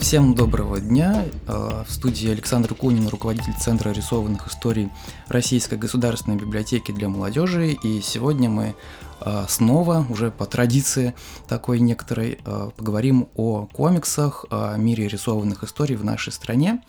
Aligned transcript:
Всем 0.00 0.34
доброго 0.34 0.80
дня. 0.80 1.26
А, 1.46 1.84
в 1.86 1.92
студии 1.92 2.30
Александр 2.30 2.74
Кунин, 2.74 3.06
руководитель 3.08 3.52
Центра 3.60 3.90
рисованных 3.90 4.48
историй 4.48 4.88
Российской 5.28 5.76
государственной 5.76 6.36
библиотеки 6.36 6.90
для 6.90 7.10
молодежи. 7.10 7.72
И 7.72 8.00
сегодня 8.00 8.48
мы 8.48 8.74
а, 9.20 9.44
снова, 9.46 10.06
уже 10.08 10.30
по 10.30 10.46
традиции 10.46 11.14
такой 11.48 11.80
некоторой, 11.80 12.38
поговорим 12.76 13.28
о 13.34 13.66
комиксах, 13.66 14.46
о 14.50 14.74
мире 14.76 15.06
рисованных 15.06 15.64
историй 15.64 15.96
в 15.96 16.04
нашей 16.04 16.32
стране. 16.32 16.82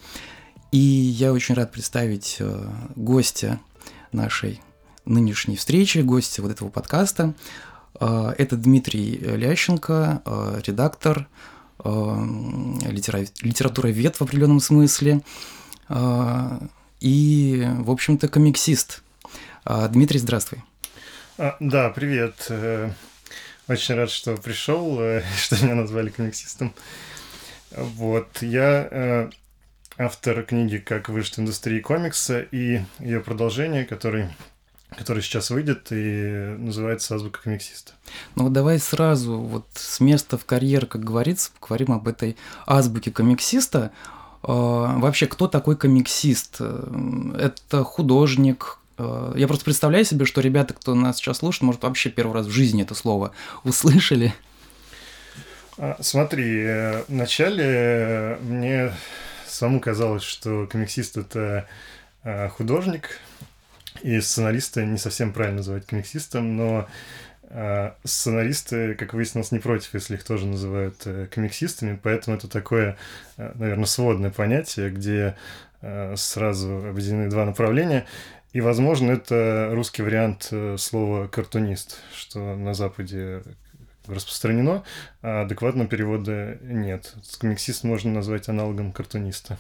И 0.72 0.78
я 0.78 1.34
очень 1.34 1.54
рад 1.54 1.74
представить 1.74 2.41
гостя 2.96 3.60
нашей 4.14 4.62
нынешней 5.04 5.58
встречи, 5.58 6.00
гостя 6.00 6.41
вот 6.41 6.52
этого 6.52 6.70
подкаста. 6.70 7.34
Это 8.00 8.55
Дмитрий 8.55 9.18
Лященко, 9.18 10.62
редактор, 10.66 11.28
литера... 11.84 13.26
вет 13.90 14.16
в 14.16 14.21
определенном 14.21 14.59
смысле, 14.59 15.21
а, 15.90 16.59
и, 16.99 17.67
в 17.80 17.91
общем-то, 17.91 18.27
комиксист. 18.27 19.02
А, 19.66 19.88
Дмитрий, 19.88 20.20
здравствуй. 20.20 20.63
А, 21.38 21.57
да, 21.59 21.90
привет. 21.90 22.45
Э, 22.49 22.91
очень 23.67 23.95
рад, 23.95 24.12
что 24.12 24.38
пришел, 24.38 24.99
э, 25.02 25.23
что 25.38 25.63
меня 25.63 25.76
назвали 25.76 26.09
комиксистом. 26.09 26.73
Вот, 27.71 28.41
я 28.41 28.88
э, 28.91 29.29
автор 29.98 30.43
книги 30.43 30.77
«Как 30.77 31.10
выжить 31.10 31.38
в 31.38 31.40
индустрии 31.40 31.79
комикса» 31.79 32.41
и 32.41 32.82
ее 32.99 33.21
продолжение, 33.21 33.85
который 33.85 34.29
который 34.98 35.24
сейчас 35.24 35.50
выйдет 35.50 35.88
и 35.92 36.56
называется 36.58 37.16
«Азбука 37.16 37.42
комиксиста». 37.44 37.94
Ну 38.36 38.44
вот 38.44 38.54
давай 38.54 38.78
сразу 38.78 39.38
вот 39.38 39.66
с 39.74 40.00
места 40.00 40.38
в 40.38 40.46
карьер, 40.46 40.86
как 40.86 41.04
говорится, 41.04 41.52
поговорим 41.60 41.94
об 41.94 42.08
этой 42.08 42.36
азбуке 42.66 43.12
комиксиста. 43.12 43.92
А, 44.44 44.98
вообще, 44.98 45.28
кто 45.28 45.48
такой 45.48 45.78
комиксист? 45.78 46.60
Это 46.60 47.84
художник, 47.84 48.80
а, 48.98 49.34
я 49.36 49.48
просто 49.48 49.64
представляю 49.64 50.04
себе, 50.04 50.26
что 50.26 50.42
ребята, 50.42 50.74
кто 50.74 50.94
нас 50.94 51.18
сейчас 51.18 51.38
слушает, 51.38 51.64
может, 51.64 51.84
вообще 51.84 52.10
первый 52.10 52.34
раз 52.34 52.48
в 52.48 52.52
жизни 52.52 52.84
это 52.84 52.94
слово 52.94 53.32
услышали. 53.64 54.34
А, 55.78 55.98
смотри, 56.02 56.64
э, 56.64 57.04
вначале 57.08 58.38
мне 58.42 58.94
самому 59.48 59.80
казалось, 59.80 60.24
что 60.24 60.68
комиксист– 60.68 61.18
это 61.18 61.68
художник, 62.56 63.20
и 64.03 64.19
сценариста 64.22 64.85
не 64.85 64.97
совсем 64.97 65.34
правильно 65.34 65.57
называть 65.57 65.85
комиксистом, 65.85 66.56
но 66.56 66.88
э, 67.44 67.91
сценаристы, 68.03 68.96
как 68.96 69.13
выяснилось, 69.13 69.52
не 69.52 69.59
против, 69.59 69.94
если 69.94 70.16
их 70.16 70.24
тоже 70.24 70.46
называют 70.47 70.96
э, 71.06 71.28
комиксистами, 71.34 72.00
поэтому 72.02 72.38
это 72.38 72.47
такое, 72.47 72.97
э, 73.38 73.52
наверное, 73.56 73.85
сводное 73.85 74.31
понятие, 74.31 74.90
где 74.90 75.35
э, 75.81 76.16
сразу 76.18 76.88
объединены 76.88 77.29
два 77.29 77.46
направления. 77.46 78.06
И, 78.53 78.59
возможно, 78.59 79.12
это 79.12 79.69
русский 79.72 80.02
вариант 80.02 80.50
э, 80.52 80.75
слова 80.78 81.28
«картунист», 81.28 81.97
что 82.13 82.56
на 82.56 82.74
Западе 82.74 83.44
распространено, 84.07 84.84
а 85.22 85.44
адекватного 85.44 85.88
перевода 85.88 86.57
нет. 86.62 87.13
Комиксист 87.40 87.84
можно 87.84 88.12
назвать 88.12 88.50
аналогом 88.50 88.91
картуниста. 88.91 89.57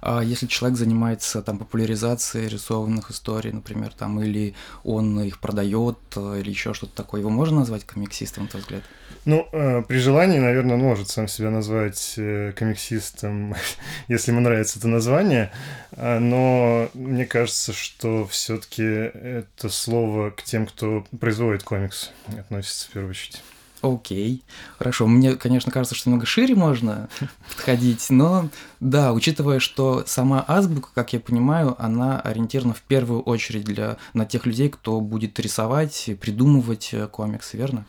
А 0.00 0.22
если 0.22 0.46
человек 0.46 0.78
занимается 0.78 1.42
там 1.42 1.58
популяризацией 1.58 2.48
рисованных 2.48 3.10
историй, 3.10 3.52
например, 3.52 3.92
там, 3.92 4.20
или 4.22 4.54
он 4.84 5.20
их 5.20 5.40
продает, 5.40 5.98
или 6.16 6.48
еще 6.48 6.74
что-то 6.74 6.94
такое, 6.94 7.20
его 7.20 7.30
можно 7.30 7.60
назвать 7.60 7.84
комиксистом, 7.84 8.44
на 8.44 8.48
твой 8.50 8.62
взгляд? 8.62 8.82
Ну, 9.24 9.48
э, 9.52 9.82
при 9.88 9.98
желании, 9.98 10.38
наверное, 10.38 10.74
он 10.74 10.82
может 10.82 11.08
сам 11.08 11.28
себя 11.28 11.50
назвать 11.50 12.14
э, 12.18 12.52
комиксистом, 12.56 13.54
если 14.08 14.32
ему 14.32 14.40
нравится 14.40 14.78
это 14.78 14.88
название, 14.88 15.50
а, 15.92 16.18
но 16.20 16.90
мне 16.92 17.24
кажется, 17.24 17.72
что 17.72 18.26
все-таки 18.26 18.82
это 18.82 19.70
слово 19.70 20.30
к 20.30 20.42
тем, 20.42 20.66
кто 20.66 21.06
производит 21.18 21.62
комикс, 21.62 22.10
относится 22.38 22.86
в 22.88 22.90
первую 22.90 23.10
очередь. 23.10 23.42
Окей, 23.84 24.42
хорошо. 24.78 25.06
Мне, 25.06 25.36
конечно, 25.36 25.70
кажется, 25.70 25.94
что 25.94 26.08
немного 26.08 26.24
шире 26.24 26.54
можно 26.54 27.10
подходить, 27.50 28.08
но 28.08 28.48
да, 28.80 29.12
учитывая, 29.12 29.58
что 29.58 30.04
сама 30.06 30.42
азбука, 30.48 30.88
как 30.94 31.12
я 31.12 31.20
понимаю, 31.20 31.76
она 31.78 32.18
ориентирована 32.18 32.72
в 32.72 32.80
первую 32.80 33.20
очередь 33.20 33.64
для, 33.64 33.98
на 34.14 34.24
тех 34.24 34.46
людей, 34.46 34.70
кто 34.70 35.02
будет 35.02 35.38
рисовать, 35.38 36.08
придумывать 36.18 36.90
э, 36.92 37.06
комиксы, 37.08 37.58
верно? 37.58 37.84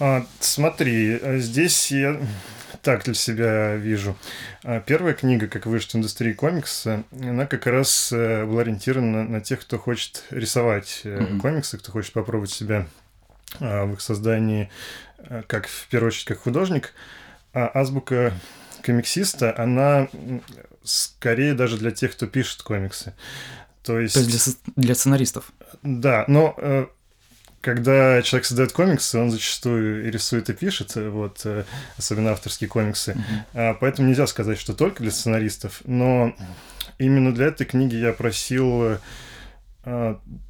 А, 0.00 0.24
смотри, 0.40 1.20
здесь 1.38 1.90
я 1.90 2.18
так 2.80 3.04
для 3.04 3.14
себя 3.14 3.76
вижу. 3.76 4.16
А, 4.64 4.80
первая 4.80 5.12
книга, 5.12 5.48
как 5.48 5.66
выжить 5.66 5.92
в 5.92 5.96
индустрии 5.96 6.32
комикса, 6.32 7.04
она 7.12 7.44
как 7.44 7.66
раз 7.66 8.10
э, 8.10 8.46
была 8.46 8.62
ориентирована 8.62 9.24
на 9.24 9.42
тех, 9.42 9.60
кто 9.60 9.78
хочет 9.78 10.24
рисовать 10.30 11.02
mm-hmm. 11.04 11.40
комиксы, 11.40 11.76
кто 11.76 11.92
хочет 11.92 12.12
попробовать 12.14 12.50
себя 12.50 12.86
в 13.58 13.92
их 13.92 14.00
создании, 14.00 14.70
а, 15.18 15.42
как 15.46 15.66
в 15.66 15.86
первую 15.88 16.08
очередь 16.08 16.26
как 16.26 16.40
художник, 16.40 16.94
а 17.52 17.70
азбука 17.72 18.32
комиксиста, 18.82 19.54
она 19.56 20.08
скорее 20.82 21.54
даже 21.54 21.76
для 21.76 21.90
тех, 21.90 22.12
кто 22.12 22.26
пишет 22.26 22.62
комиксы. 22.62 23.14
То 23.82 23.98
есть, 23.98 24.14
То 24.14 24.20
есть 24.20 24.58
для, 24.76 24.84
для 24.84 24.94
сценаристов. 24.94 25.52
Да, 25.82 26.24
но 26.28 26.54
э, 26.58 26.86
когда 27.60 28.22
человек 28.22 28.46
создает 28.46 28.72
комиксы, 28.72 29.18
он 29.18 29.30
зачастую 29.30 30.06
и 30.06 30.10
рисует, 30.10 30.50
и 30.50 30.52
пишет, 30.52 30.94
вот, 30.94 31.40
э, 31.44 31.64
особенно 31.96 32.32
авторские 32.32 32.68
комиксы. 32.68 33.16
Mm-hmm. 33.54 33.76
Поэтому 33.80 34.08
нельзя 34.08 34.26
сказать, 34.26 34.58
что 34.58 34.74
только 34.74 35.02
для 35.02 35.12
сценаристов, 35.12 35.80
но 35.84 36.34
именно 36.98 37.34
для 37.34 37.46
этой 37.46 37.66
книги 37.66 37.96
я 37.96 38.12
просил 38.12 38.82
а, 38.82 39.00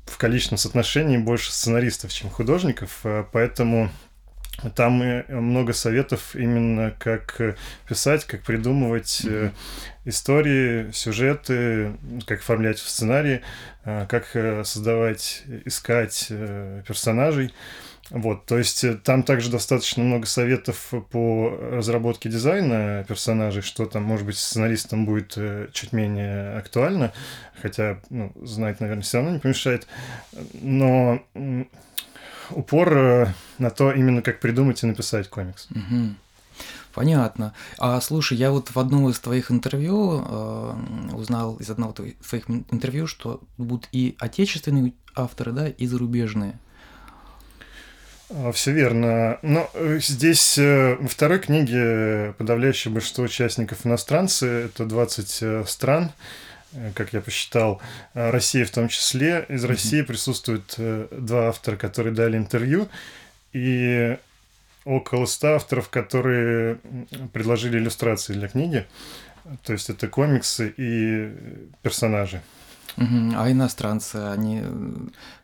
в 0.06 0.18
количественном 0.18 0.58
соотношении 0.58 1.16
больше 1.16 1.52
сценаристов, 1.52 2.12
чем 2.12 2.30
художников, 2.30 3.00
а, 3.04 3.26
поэтому 3.30 3.90
там 4.74 5.24
много 5.28 5.72
советов 5.72 6.34
именно 6.34 6.94
как 6.98 7.56
писать, 7.88 8.24
как 8.24 8.42
придумывать 8.42 9.22
mm-hmm. 9.24 9.52
истории, 10.04 10.90
сюжеты, 10.92 11.92
как 12.26 12.40
оформлять 12.40 12.78
в 12.78 12.88
сценарии, 12.88 13.42
как 13.84 14.30
э, 14.34 14.64
создавать, 14.64 15.44
искать 15.64 16.26
э, 16.30 16.82
персонажей. 16.86 17.54
Вот, 18.10 18.46
то 18.46 18.56
есть 18.56 18.84
э, 18.84 18.94
там 18.94 19.22
также 19.22 19.50
достаточно 19.50 20.02
много 20.02 20.26
советов 20.26 20.92
по 21.10 21.50
разработке 21.72 22.30
дизайна 22.30 23.04
персонажей, 23.06 23.60
что 23.60 23.84
там, 23.84 24.02
может 24.02 24.24
быть, 24.24 24.38
сценаристам 24.38 25.04
будет 25.04 25.34
э, 25.36 25.68
чуть 25.72 25.92
менее 25.92 26.56
актуально, 26.56 27.12
хотя, 27.60 28.00
ну, 28.08 28.32
знать, 28.42 28.80
наверное, 28.80 29.02
все 29.02 29.18
равно 29.18 29.32
не 29.32 29.40
помешает. 29.40 29.86
Но 30.54 31.22
упор 32.50 32.96
э, 32.96 33.26
на 33.58 33.70
то 33.70 33.92
именно, 33.92 34.22
как 34.22 34.40
придумать 34.40 34.82
и 34.82 34.86
написать 34.86 35.28
комикс. 35.28 35.68
Угу. 35.70 36.14
Понятно. 36.94 37.54
А 37.78 38.00
слушай, 38.00 38.36
я 38.36 38.50
вот 38.50 38.70
в 38.70 38.78
одном 38.78 39.08
из 39.08 39.20
твоих 39.20 39.50
интервью 39.50 40.24
э, 40.26 40.74
узнал 41.12 41.56
из 41.56 41.70
одного 41.70 41.92
твоих 41.92 42.50
интервью, 42.72 43.06
что 43.06 43.40
будут 43.56 43.88
и 43.92 44.16
отечественные 44.18 44.94
авторы, 45.14 45.52
да, 45.52 45.68
и 45.68 45.86
зарубежные. 45.86 46.58
А, 48.30 48.52
Все 48.52 48.72
верно. 48.72 49.38
Но 49.42 49.70
э, 49.74 49.98
здесь 50.02 50.58
э, 50.58 50.96
во 50.96 51.08
второй 51.08 51.38
книге 51.38 52.34
подавляющее 52.36 52.92
большинство 52.92 53.24
участников 53.24 53.86
иностранцы, 53.86 54.46
это 54.46 54.84
20 54.84 55.38
э, 55.42 55.64
стран, 55.66 56.12
как 56.94 57.12
я 57.12 57.20
посчитал, 57.20 57.80
Россия 58.14 58.64
в 58.64 58.70
том 58.70 58.88
числе. 58.88 59.46
Из 59.48 59.64
России 59.64 60.02
присутствуют 60.02 60.74
два 60.76 61.48
автора, 61.48 61.76
которые 61.76 62.14
дали 62.14 62.36
интервью, 62.36 62.88
и 63.52 64.18
около 64.84 65.26
100 65.26 65.54
авторов, 65.54 65.88
которые 65.88 66.78
предложили 67.32 67.78
иллюстрации 67.78 68.32
для 68.32 68.48
книги. 68.48 68.86
То 69.62 69.72
есть 69.72 69.90
это 69.90 70.08
комиксы 70.08 70.72
и 70.76 71.32
персонажи. 71.82 72.42
Угу. 72.96 73.34
А 73.36 73.50
иностранцы, 73.50 74.16
они... 74.16 74.62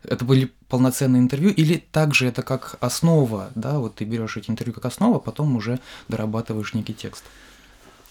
Это 0.02 0.24
были 0.24 0.50
полноценные 0.68 1.20
интервью 1.20 1.50
или 1.50 1.76
также 1.76 2.26
это 2.26 2.42
как 2.42 2.76
основа, 2.80 3.50
да, 3.54 3.78
вот 3.78 3.96
ты 3.96 4.04
берешь 4.04 4.36
эти 4.36 4.50
интервью 4.50 4.74
как 4.74 4.86
основа, 4.86 5.16
а 5.16 5.20
потом 5.20 5.54
уже 5.56 5.78
дорабатываешь 6.08 6.74
некий 6.74 6.94
текст 6.94 7.22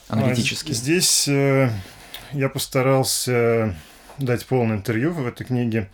аналитический? 0.07 0.71
А, 0.71 0.75
здесь 0.75 1.27
э, 1.27 1.69
я 2.33 2.49
постарался 2.49 3.75
дать 4.17 4.45
полное 4.45 4.77
интервью 4.77 5.11
в 5.11 5.25
этой 5.25 5.45
книге. 5.45 5.89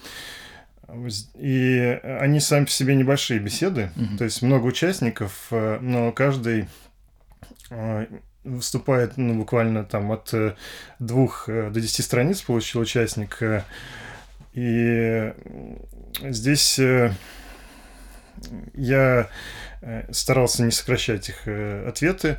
И 1.36 2.00
они 2.19 2.39
сами 2.39 2.65
по 2.65 2.71
себе 2.71 2.95
небольшие 2.95 3.39
беседы, 3.39 3.91
угу. 3.95 4.18
то 4.18 4.24
есть 4.24 4.41
много 4.41 4.65
участников, 4.65 5.47
э, 5.51 5.77
но 5.81 6.12
каждый 6.12 6.68
э, 7.69 8.07
выступает 8.44 9.15
ну, 9.15 9.36
буквально 9.36 9.83
там 9.83 10.12
от 10.12 10.33
э, 10.33 10.56
двух 10.97 11.45
до 11.45 11.69
десяти 11.80 12.01
страниц 12.01 12.41
получил 12.41 12.81
участник. 12.81 13.39
И 14.53 15.33
здесь 16.24 16.80
я 18.74 19.30
старался 20.11 20.63
не 20.63 20.71
сокращать 20.71 21.29
их 21.29 21.47
ответы. 21.87 22.37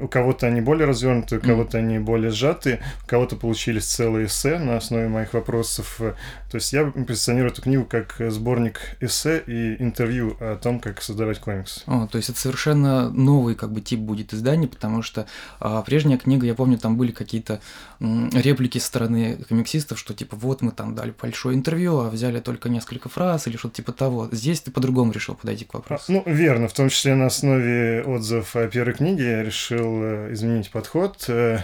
У 0.00 0.08
кого-то 0.08 0.46
они 0.46 0.60
более 0.60 0.86
развернуты, 0.86 1.38
у 1.38 1.40
кого-то 1.40 1.78
они 1.78 1.98
более 1.98 2.30
сжаты, 2.30 2.80
у 3.04 3.06
кого-то 3.06 3.36
получились 3.36 3.84
целые 3.84 4.26
эссе 4.26 4.58
на 4.58 4.76
основе 4.76 5.08
моих 5.08 5.34
вопросов. 5.34 5.96
То 5.98 6.56
есть 6.56 6.72
я 6.72 6.84
позиционирую 6.84 7.52
эту 7.52 7.62
книгу 7.62 7.84
как 7.84 8.16
сборник 8.28 8.96
эссе 9.00 9.42
и 9.46 9.82
интервью 9.82 10.36
о 10.40 10.56
том, 10.56 10.80
как 10.80 11.02
создавать 11.02 11.38
комикс. 11.38 11.84
О, 11.86 12.06
то 12.06 12.18
есть 12.18 12.30
это 12.30 12.38
совершенно 12.38 13.10
новый 13.10 13.54
как 13.54 13.72
бы 13.72 13.80
тип 13.80 14.00
будет 14.00 14.34
издания, 14.34 14.68
потому 14.68 15.02
что 15.02 15.26
а, 15.60 15.82
прежняя 15.82 16.18
книга, 16.18 16.46
я 16.46 16.54
помню, 16.54 16.78
там 16.78 16.96
были 16.96 17.12
какие-то 17.12 17.60
реплики 18.00 18.78
со 18.78 18.86
стороны 18.86 19.36
комиксистов, 19.48 19.98
что 19.98 20.14
типа 20.14 20.36
вот 20.36 20.62
мы 20.62 20.72
там 20.72 20.94
дали 20.94 21.14
большое 21.20 21.56
интервью, 21.56 22.00
а 22.00 22.10
взяли 22.10 22.40
только 22.40 22.68
несколько 22.68 23.08
фраз 23.08 23.46
или 23.46 23.56
что-то 23.56 23.76
типа 23.76 23.92
того. 23.92 24.28
Здесь 24.32 24.60
ты 24.60 24.70
по-другому 24.70 25.12
решил 25.12 25.34
подойти 25.34 25.64
к 25.64 25.74
вопросу. 25.74 26.04
А, 26.08 26.12
ну, 26.12 26.22
верно. 26.26 26.63
В 26.68 26.72
том 26.72 26.88
числе 26.88 27.14
на 27.14 27.26
основе 27.26 28.02
отзывов 28.02 28.56
о 28.56 28.68
первой 28.68 28.94
книге 28.94 29.30
я 29.30 29.42
решил 29.42 30.02
э, 30.02 30.32
изменить 30.32 30.70
подход. 30.70 31.24
Э, 31.28 31.58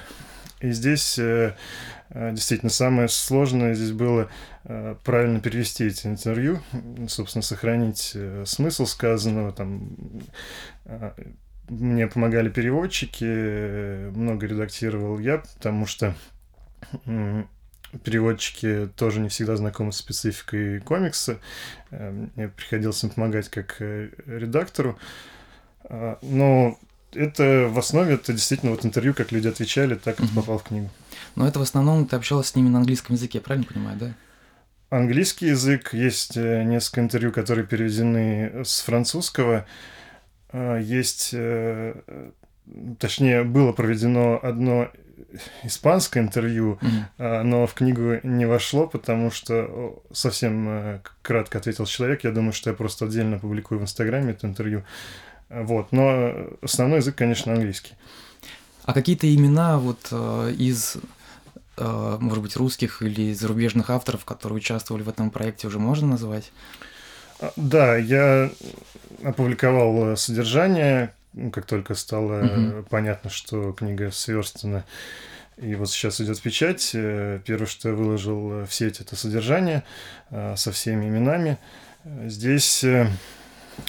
и 0.60 0.72
здесь 0.72 1.18
э, 1.18 1.54
действительно 2.10 2.70
самое 2.70 3.08
сложное 3.08 3.74
здесь 3.74 3.92
было 3.92 4.28
правильно 5.04 5.40
перевести 5.40 5.86
эти 5.86 6.06
интервью, 6.06 6.60
собственно, 7.08 7.42
сохранить 7.42 8.14
смысл 8.44 8.84
сказанного, 8.84 9.52
там 9.52 9.96
мне 11.68 12.06
помогали 12.08 12.50
переводчики, 12.50 14.10
много 14.10 14.46
редактировал 14.46 15.18
я, 15.18 15.38
потому 15.38 15.86
что 15.86 16.14
переводчики 17.98 18.88
тоже 18.96 19.20
не 19.20 19.28
всегда 19.28 19.56
знакомы 19.56 19.92
с 19.92 19.96
спецификой 19.96 20.80
комикса. 20.80 21.38
Э, 21.90 22.10
мне 22.34 22.48
приходилось 22.48 23.02
им 23.02 23.10
помогать 23.10 23.48
как 23.48 23.76
э, 23.80 24.10
редактору. 24.26 24.98
А, 25.84 26.18
но 26.22 26.78
это 27.12 27.68
в 27.70 27.78
основе 27.78 28.14
это 28.14 28.32
действительно 28.32 28.70
вот 28.72 28.84
интервью, 28.84 29.14
как 29.14 29.32
люди 29.32 29.48
отвечали, 29.48 29.96
так 29.96 30.20
это 30.20 30.32
попал 30.34 30.58
в 30.58 30.64
книгу. 30.64 30.88
Но 31.34 31.46
это 31.46 31.58
в 31.58 31.62
основном 31.62 32.06
ты 32.06 32.16
общалась 32.16 32.48
с 32.48 32.54
ними 32.54 32.68
на 32.68 32.78
английском 32.78 33.16
языке, 33.16 33.40
правильно 33.40 33.66
понимаю, 33.66 33.98
да? 33.98 34.14
Английский 34.90 35.48
язык, 35.48 35.92
есть 35.92 36.36
э, 36.36 36.62
несколько 36.62 37.00
интервью, 37.00 37.32
которые 37.32 37.66
переведены 37.66 38.64
с 38.64 38.80
французского. 38.80 39.66
А, 40.52 40.78
есть, 40.78 41.34
точнее, 42.98 43.44
было 43.44 43.72
проведено 43.72 44.38
одно 44.42 44.90
испанское 45.62 46.22
интервью, 46.22 46.78
mm-hmm. 46.80 47.42
но 47.42 47.66
в 47.66 47.74
книгу 47.74 48.20
не 48.22 48.46
вошло, 48.46 48.86
потому 48.86 49.30
что 49.30 50.02
совсем 50.12 50.68
э, 50.68 51.00
кратко 51.22 51.58
ответил 51.58 51.86
человек. 51.86 52.24
Я 52.24 52.32
думаю, 52.32 52.52
что 52.52 52.70
я 52.70 52.76
просто 52.76 53.04
отдельно 53.04 53.38
публикую 53.38 53.80
в 53.80 53.82
Инстаграме 53.82 54.32
это 54.32 54.46
интервью. 54.46 54.84
Вот, 55.48 55.92
но 55.92 56.32
основной 56.62 56.98
язык, 56.98 57.16
конечно, 57.16 57.52
английский. 57.52 57.94
А 58.84 58.92
какие-то 58.92 59.32
имена 59.32 59.78
вот 59.78 60.08
э, 60.10 60.54
из 60.56 60.96
может 61.82 62.42
быть, 62.42 62.56
русских 62.56 63.00
или 63.00 63.32
зарубежных 63.32 63.88
авторов, 63.88 64.26
которые 64.26 64.58
участвовали 64.58 65.02
в 65.02 65.08
этом 65.08 65.30
проекте, 65.30 65.66
уже 65.66 65.78
можно 65.78 66.08
назвать? 66.08 66.52
А, 67.40 67.52
да, 67.56 67.96
я 67.96 68.50
опубликовал 69.24 70.16
содержание, 70.16 71.14
как 71.52 71.66
только 71.66 71.94
стало 71.94 72.44
угу. 72.44 72.86
понятно, 72.88 73.30
что 73.30 73.72
книга 73.72 74.10
сверстана, 74.10 74.84
и 75.56 75.74
вот 75.74 75.90
сейчас 75.90 76.20
идет 76.20 76.40
печать, 76.40 76.90
э, 76.94 77.40
первое, 77.44 77.66
что 77.66 77.90
я 77.90 77.94
выложил 77.94 78.64
в 78.64 78.68
сеть, 78.70 79.00
это 79.00 79.14
содержание 79.14 79.84
э, 80.30 80.54
со 80.56 80.72
всеми 80.72 81.06
именами. 81.06 81.58
Здесь 82.24 82.82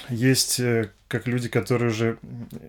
есть 0.10 0.62
как 1.08 1.28
люди, 1.28 1.48
которые 1.48 1.92
уже 1.92 2.18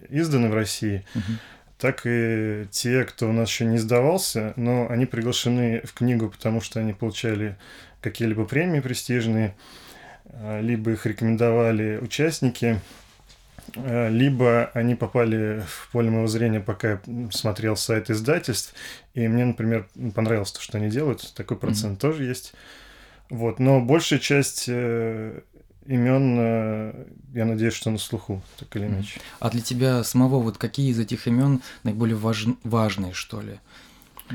изданы 0.08 0.48
в 0.48 0.54
России, 0.54 1.04
угу. 1.16 1.32
так 1.78 2.02
и 2.04 2.66
те, 2.70 3.04
кто 3.04 3.28
у 3.28 3.32
нас 3.32 3.48
еще 3.48 3.64
не 3.64 3.76
издавался, 3.76 4.52
но 4.54 4.88
они 4.88 5.04
приглашены 5.04 5.82
в 5.84 5.94
книгу, 5.94 6.30
потому 6.30 6.60
что 6.60 6.78
они 6.78 6.92
получали 6.92 7.56
какие-либо 8.00 8.44
премии 8.44 8.78
престижные, 8.78 9.56
либо 10.60 10.92
их 10.92 11.04
рекомендовали 11.06 11.98
участники 12.00 12.78
Э, 12.78 13.01
либо 13.74 14.70
они 14.74 14.94
попали 14.94 15.62
в 15.66 15.90
поле 15.92 16.10
моего 16.10 16.26
зрения, 16.26 16.60
пока 16.60 16.90
я 16.90 17.00
смотрел 17.30 17.76
сайт 17.76 18.10
издательств, 18.10 18.74
и 19.14 19.26
мне, 19.28 19.44
например, 19.44 19.88
понравилось 20.14 20.52
то, 20.52 20.60
что 20.60 20.78
они 20.78 20.90
делают, 20.90 21.32
такой 21.34 21.56
процент 21.56 21.98
mm-hmm. 21.98 22.00
тоже 22.00 22.24
есть. 22.24 22.54
Вот, 23.30 23.58
но 23.58 23.80
большая 23.80 24.18
часть 24.18 24.66
э, 24.68 25.40
имен, 25.86 26.36
э, 26.38 27.06
я 27.32 27.44
надеюсь, 27.44 27.74
что 27.74 27.90
на 27.90 27.98
слуху, 27.98 28.42
так 28.58 28.74
или 28.76 28.86
иначе. 28.86 29.20
А 29.40 29.50
для 29.50 29.62
тебя 29.62 30.04
самого 30.04 30.38
вот 30.38 30.58
какие 30.58 30.90
из 30.90 30.98
этих 30.98 31.26
имен 31.26 31.62
наиболее 31.82 32.16
важ... 32.16 32.46
важные, 32.62 33.14
что 33.14 33.40
ли? 33.40 33.58
А, 34.28 34.34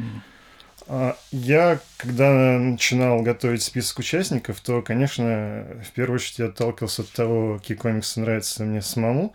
я, 1.31 1.79
когда 1.97 2.57
начинал 2.57 3.21
готовить 3.21 3.61
список 3.61 3.99
участников, 3.99 4.59
то, 4.61 4.81
конечно, 4.81 5.65
в 5.85 5.91
первую 5.91 6.15
очередь 6.15 6.39
я 6.39 6.45
отталкивался 6.45 7.01
от 7.01 7.11
того, 7.11 7.57
какие 7.57 7.75
комиксы 7.75 8.19
нравятся 8.19 8.63
мне 8.63 8.81
самому, 8.81 9.33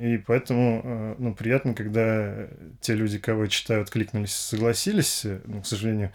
и 0.00 0.18
поэтому, 0.18 0.82
э, 0.84 1.14
ну, 1.18 1.34
приятно, 1.34 1.74
когда 1.74 2.46
те 2.80 2.94
люди, 2.94 3.18
кого 3.18 3.44
я 3.44 3.48
читаю, 3.48 3.82
откликнулись, 3.82 4.34
согласились. 4.34 5.24
Ну, 5.44 5.62
к 5.62 5.66
сожалению, 5.66 6.12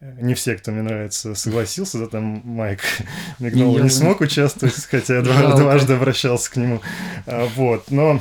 не 0.00 0.34
все, 0.34 0.56
кто 0.56 0.72
мне 0.72 0.82
нравится, 0.82 1.34
согласился, 1.34 1.98
да, 1.98 2.06
там 2.06 2.42
Майк 2.44 2.80
Мигнол 3.38 3.78
не, 3.78 3.90
смог 3.90 4.20
участвовать, 4.20 4.74
хотя 4.90 5.16
я 5.16 5.22
дважды 5.22 5.92
обращался 5.92 6.50
к 6.50 6.56
нему. 6.56 6.80
А, 7.26 7.46
вот, 7.54 7.90
но 7.90 8.20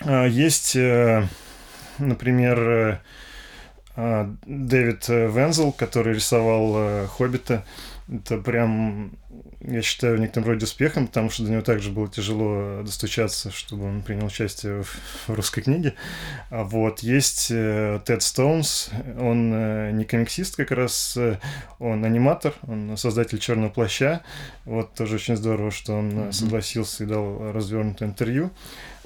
а, 0.00 0.26
есть, 0.26 0.76
э, 0.76 1.26
например, 1.98 2.58
а, 2.58 3.00
Дэвид 4.46 5.08
э, 5.08 5.28
Вензел, 5.28 5.72
который 5.72 6.14
рисовал 6.14 6.72
э, 6.76 7.06
«Хоббита», 7.06 7.64
это 8.12 8.38
прям, 8.38 9.12
я 9.60 9.82
считаю, 9.82 10.16
в 10.16 10.20
некотором 10.20 10.48
роде 10.48 10.64
успехом, 10.64 11.06
потому 11.06 11.30
что 11.30 11.44
до 11.44 11.52
него 11.52 11.62
также 11.62 11.90
было 11.90 12.08
тяжело 12.08 12.82
достучаться, 12.82 13.52
чтобы 13.52 13.84
он 13.84 14.02
принял 14.02 14.26
участие 14.26 14.82
в, 14.82 14.96
русской 15.28 15.60
книге. 15.60 15.94
А 16.50 16.64
вот 16.64 17.00
есть 17.00 17.48
э, 17.52 18.00
Тед 18.04 18.22
Стоунс, 18.22 18.90
он 19.16 19.96
не 19.96 20.04
комиксист 20.04 20.56
как 20.56 20.72
раз, 20.72 21.16
он 21.78 22.04
аниматор, 22.04 22.54
он 22.66 22.96
создатель 22.96 23.38
«Черного 23.38 23.70
плаща». 23.70 24.22
Вот 24.64 24.94
тоже 24.94 25.14
очень 25.16 25.36
здорово, 25.36 25.70
что 25.70 25.94
он 25.94 26.32
согласился 26.32 27.04
и 27.04 27.06
дал 27.06 27.52
развернутое 27.52 28.08
интервью. 28.08 28.50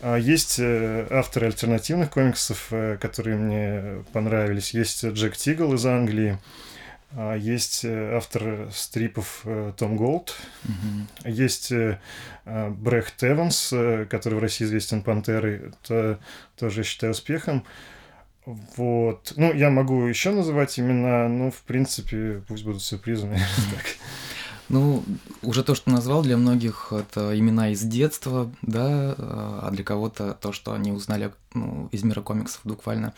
А 0.07 0.19
есть 0.19 0.59
э, 0.59 1.07
авторы 1.11 1.47
альтернативных 1.47 2.11
комиксов, 2.11 2.67
э, 2.73 2.99
которые 3.01 3.39
мне 3.39 4.05
понравились. 4.13 4.75
Есть 4.75 5.03
Джек 5.03 5.35
Тигл 5.35 5.73
из 5.73 5.87
Англии. 5.87 6.37
А 7.13 7.35
есть 7.35 7.87
э, 7.87 8.15
автор 8.15 8.69
стрипов 8.71 9.47
Том 9.79 9.97
Голд. 9.97 10.37
Mm-hmm. 10.65 11.31
Есть 11.31 11.73
Брехт 12.45 13.25
Эванс, 13.25 13.73
который 14.11 14.35
в 14.35 14.41
России 14.41 14.67
известен 14.67 15.01
Пантерой. 15.01 15.73
Это 15.83 16.19
тоже, 16.59 16.81
я 16.81 16.85
считаю, 16.85 17.13
успехом. 17.13 17.65
Вот. 18.45 19.33
Ну, 19.37 19.55
я 19.55 19.71
могу 19.71 20.05
еще 20.05 20.33
называть 20.33 20.79
имена, 20.79 21.29
но, 21.29 21.51
в 21.51 21.63
принципе, 21.63 22.43
пусть 22.47 22.65
будут 22.65 22.83
сюрпризы, 22.83 23.25
наверное, 23.25 23.49
так. 23.75 23.87
Ну, 24.69 25.05
уже 25.43 25.63
то, 25.63 25.75
что 25.75 25.91
назвал, 25.91 26.23
для 26.23 26.37
многих 26.37 26.93
это 26.93 27.39
имена 27.39 27.71
из 27.71 27.83
детства, 27.83 28.51
да, 28.63 29.15
а 29.19 29.69
для 29.73 29.85
кого-то 29.85 30.37
то, 30.41 30.53
что 30.53 30.73
они 30.73 30.91
узнали 30.91 31.33
ну, 31.53 31.89
из 31.93 32.03
мира 32.03 32.23
комиксов 32.23 32.61
буквально 32.65 33.13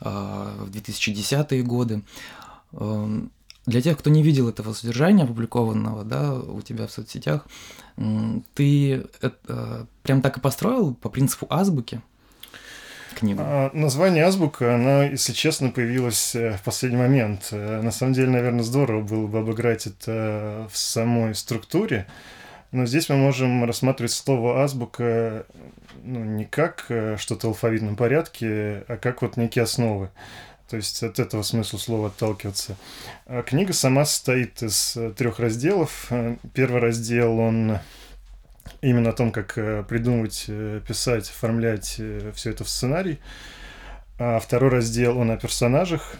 а, 0.00 0.54
в 0.60 0.70
2010-е 0.70 1.62
годы. 1.62 2.02
Эм, 2.72 3.32
для 3.66 3.80
тех, 3.80 3.98
кто 3.98 4.10
не 4.10 4.22
видел 4.22 4.48
этого 4.48 4.72
содержания 4.72 5.24
опубликованного, 5.24 6.04
да, 6.04 6.34
у 6.34 6.60
тебя 6.62 6.86
в 6.86 6.92
соцсетях, 6.92 7.46
ты 8.54 9.06
это, 9.20 9.86
прям 10.02 10.20
так 10.20 10.38
и 10.38 10.40
построил 10.40 10.94
по 10.94 11.08
принципу 11.08 11.46
азбуки? 11.48 12.00
Книгу? 13.12 13.40
А, 13.44 13.70
название 13.72 14.24
азбука, 14.24 14.74
оно, 14.74 15.04
если 15.04 15.32
честно, 15.32 15.70
появилось 15.70 16.34
э, 16.34 16.56
в 16.56 16.62
последний 16.62 16.98
момент. 16.98 17.48
Э, 17.50 17.80
на 17.82 17.90
самом 17.90 18.12
деле, 18.12 18.30
наверное, 18.30 18.62
здорово 18.62 19.02
было 19.02 19.26
бы 19.26 19.38
обыграть 19.38 19.86
это 19.86 20.68
в 20.70 20.76
самой 20.76 21.34
структуре, 21.34 22.06
но 22.70 22.86
здесь 22.86 23.08
мы 23.08 23.16
можем 23.16 23.64
рассматривать 23.64 24.12
слово 24.12 24.62
азбука 24.62 25.46
ну, 26.02 26.24
не 26.24 26.44
как 26.44 26.86
э, 26.88 27.16
что-то 27.18 27.48
в 27.48 27.50
алфавитном 27.50 27.96
порядке, 27.96 28.84
а 28.88 28.96
как 29.00 29.22
вот 29.22 29.36
некие 29.36 29.64
основы. 29.64 30.10
То 30.68 30.76
есть 30.76 31.02
от 31.02 31.18
этого 31.18 31.42
смысла 31.42 31.78
слова 31.78 32.08
отталкиваться. 32.08 32.76
А 33.26 33.42
книга 33.42 33.74
сама 33.74 34.06
состоит 34.06 34.62
из 34.62 34.96
трех 35.16 35.38
разделов. 35.38 36.10
Первый 36.54 36.80
раздел, 36.80 37.38
он 37.38 37.78
именно 38.80 39.10
о 39.10 39.12
том, 39.12 39.32
как 39.32 39.56
э, 39.56 39.84
придумывать, 39.88 40.46
э, 40.48 40.80
писать, 40.86 41.28
оформлять 41.28 41.96
э, 41.98 42.32
все 42.34 42.50
это 42.50 42.64
в 42.64 42.68
сценарий. 42.68 43.18
А 44.18 44.38
второй 44.38 44.70
раздел, 44.70 45.18
он 45.18 45.30
о 45.30 45.36
персонажах, 45.36 46.14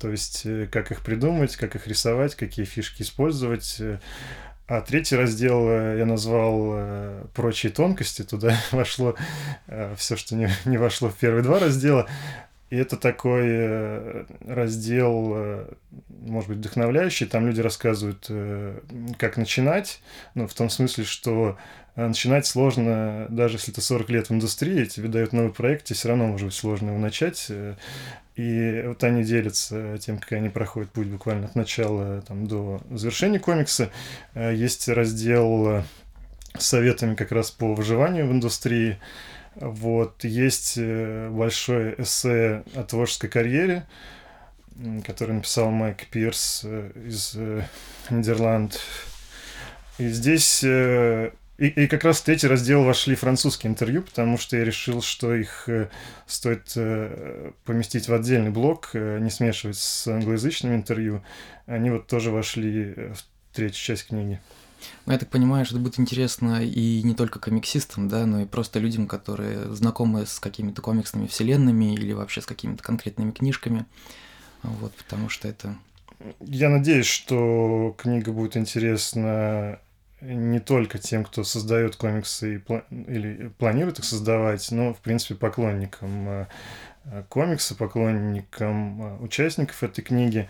то 0.00 0.10
есть 0.10 0.46
как 0.70 0.90
их 0.90 1.02
придумать, 1.02 1.56
как 1.56 1.76
их 1.76 1.86
рисовать, 1.86 2.34
какие 2.34 2.64
фишки 2.64 3.02
использовать. 3.02 3.80
А 4.68 4.80
третий 4.80 5.14
раздел 5.14 5.70
я 5.70 6.04
назвал 6.06 7.28
«Прочие 7.34 7.70
тонкости». 7.70 8.22
Туда 8.22 8.58
вошло 8.72 9.14
все, 9.96 10.16
что 10.16 10.34
не, 10.34 10.50
не 10.64 10.76
вошло 10.76 11.08
в 11.08 11.14
первые 11.14 11.44
два 11.44 11.60
раздела. 11.60 12.08
И 12.70 12.76
это 12.76 12.96
такой 12.96 14.26
раздел, 14.44 15.68
может 16.08 16.48
быть, 16.48 16.58
вдохновляющий. 16.58 17.26
Там 17.26 17.46
люди 17.46 17.60
рассказывают, 17.60 18.28
как 19.18 19.36
начинать. 19.36 20.00
Ну, 20.34 20.48
в 20.48 20.54
том 20.54 20.68
смысле, 20.68 21.04
что 21.04 21.56
начинать 21.96 22.46
сложно, 22.46 23.26
даже 23.30 23.56
если 23.56 23.72
ты 23.72 23.80
40 23.80 24.10
лет 24.10 24.28
в 24.28 24.32
индустрии, 24.32 24.84
тебе 24.84 25.08
дают 25.08 25.32
новый 25.32 25.52
проект, 25.52 25.84
тебе 25.84 25.96
все 25.96 26.08
равно 26.08 26.26
может 26.26 26.46
быть 26.46 26.54
сложно 26.54 26.90
его 26.90 26.98
начать. 26.98 27.46
Э, 27.48 27.74
и 28.36 28.84
вот 28.86 29.02
они 29.02 29.24
делятся 29.24 29.96
тем, 29.98 30.18
как 30.18 30.32
они 30.32 30.50
проходят 30.50 30.90
путь 30.90 31.06
буквально 31.06 31.46
от 31.46 31.54
начала 31.54 32.20
там, 32.22 32.46
до 32.46 32.82
завершения 32.90 33.38
комикса. 33.38 33.90
Э, 34.34 34.54
есть 34.54 34.88
раздел 34.88 35.68
э, 35.68 35.82
с 36.58 36.66
советами 36.66 37.14
как 37.14 37.32
раз 37.32 37.50
по 37.50 37.74
выживанию 37.74 38.28
в 38.28 38.32
индустрии. 38.32 38.98
Вот. 39.56 40.24
Есть 40.24 40.78
большое 40.78 41.94
эссе 41.98 42.62
о 42.74 42.84
творческой 42.84 43.28
карьере, 43.28 43.86
который 45.04 45.34
написал 45.34 45.70
Майк 45.70 46.06
Пирс 46.06 46.64
из 46.64 47.36
Нидерланд. 48.10 48.80
И 49.98 50.08
здесь 50.08 50.62
и, 51.58 51.68
и 51.68 51.86
как 51.86 52.04
раз 52.04 52.20
в 52.20 52.24
третий 52.24 52.48
раздел 52.48 52.84
вошли 52.84 53.14
французские 53.14 53.70
интервью, 53.70 54.02
потому 54.02 54.36
что 54.36 54.58
я 54.58 54.64
решил, 54.64 55.00
что 55.00 55.34
их 55.34 55.68
э, 55.68 55.88
стоит 56.26 56.72
э, 56.76 57.52
поместить 57.64 58.08
в 58.08 58.14
отдельный 58.14 58.50
блок, 58.50 58.90
э, 58.92 59.18
не 59.20 59.30
смешивать 59.30 59.78
с 59.78 60.06
англоязычными 60.06 60.76
интервью. 60.76 61.24
Они 61.64 61.88
вот 61.88 62.08
тоже 62.08 62.30
вошли 62.30 62.92
в 62.92 63.54
третью 63.54 63.82
часть 63.82 64.08
книги. 64.08 64.38
Ну, 65.06 65.12
я 65.12 65.18
так 65.18 65.28
понимаю, 65.30 65.64
что 65.64 65.76
это 65.76 65.84
будет 65.84 65.98
интересно 66.00 66.64
и 66.64 67.02
не 67.02 67.14
только 67.14 67.38
комиксистам, 67.38 68.08
да, 68.08 68.26
но 68.26 68.42
и 68.42 68.46
просто 68.46 68.78
людям, 68.78 69.06
которые 69.06 69.74
знакомы 69.74 70.26
с 70.26 70.38
какими-то 70.38 70.82
комиксными 70.82 71.26
вселенными 71.26 71.94
или 71.94 72.12
вообще 72.12 72.40
с 72.40 72.46
какими-то 72.46 72.82
конкретными 72.82 73.30
книжками. 73.30 73.86
Вот, 74.62 74.92
потому 74.94 75.28
что 75.28 75.48
это... 75.48 75.76
Я 76.40 76.68
надеюсь, 76.70 77.06
что 77.06 77.94
книга 77.98 78.32
будет 78.32 78.56
интересна 78.56 79.78
не 80.20 80.60
только 80.60 80.98
тем, 80.98 81.24
кто 81.24 81.44
создает 81.44 81.96
комиксы 81.96 82.54
и 82.54 82.58
пла- 82.58 82.84
или 82.90 83.48
планирует 83.58 83.98
их 83.98 84.04
создавать, 84.04 84.70
но, 84.70 84.94
в 84.94 84.98
принципе, 85.00 85.34
поклонникам 85.34 86.28
э, 86.28 86.46
комикса, 87.28 87.74
поклонникам 87.74 89.02
э, 89.02 89.16
участников 89.18 89.82
этой 89.82 90.02
книги. 90.02 90.48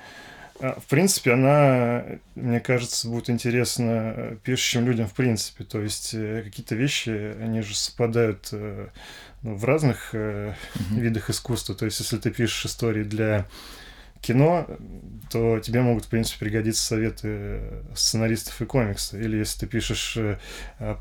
А, 0.61 0.81
в 0.81 0.87
принципе, 0.87 1.33
она, 1.33 2.05
мне 2.35 2.61
кажется, 2.61 3.09
будет 3.09 3.31
интересна 3.31 4.39
пишущим 4.45 4.87
людям 4.87 5.07
в 5.07 5.15
принципе. 5.15 5.65
То 5.65 5.81
есть 5.81 6.13
какие-то 6.13 6.75
вещи, 6.75 7.37
они 7.41 7.63
же 7.63 7.75
совпадают 7.75 8.49
ну, 8.53 9.55
в 9.55 9.65
разных 9.65 10.15
mm-hmm. 10.15 10.65
видах 10.91 11.31
искусства. 11.31 11.75
То 11.75 11.85
есть 11.85 12.01
если 12.01 12.19
ты 12.19 12.31
пишешь 12.31 12.67
истории 12.67 13.05
для 13.05 13.47
кино, 14.20 14.66
то 15.30 15.58
тебе 15.61 15.80
могут, 15.80 16.04
в 16.04 16.08
принципе, 16.08 16.46
пригодиться 16.46 16.82
советы 16.82 17.61
сценаристов 17.94 18.61
и 18.61 18.64
комикса. 18.64 19.18
Или 19.18 19.38
если 19.38 19.61
ты 19.61 19.66
пишешь 19.66 20.16
э, 20.16 20.38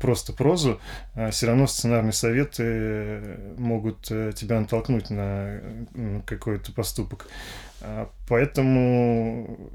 просто 0.00 0.32
прозу, 0.32 0.80
э, 1.14 1.30
все 1.30 1.46
равно 1.46 1.66
сценарные 1.66 2.12
советы 2.12 3.38
могут 3.56 4.10
э, 4.10 4.32
тебя 4.34 4.60
натолкнуть 4.60 5.10
на 5.10 5.60
какой-то 6.26 6.72
поступок. 6.72 7.28
А, 7.80 8.10
поэтому 8.28 9.70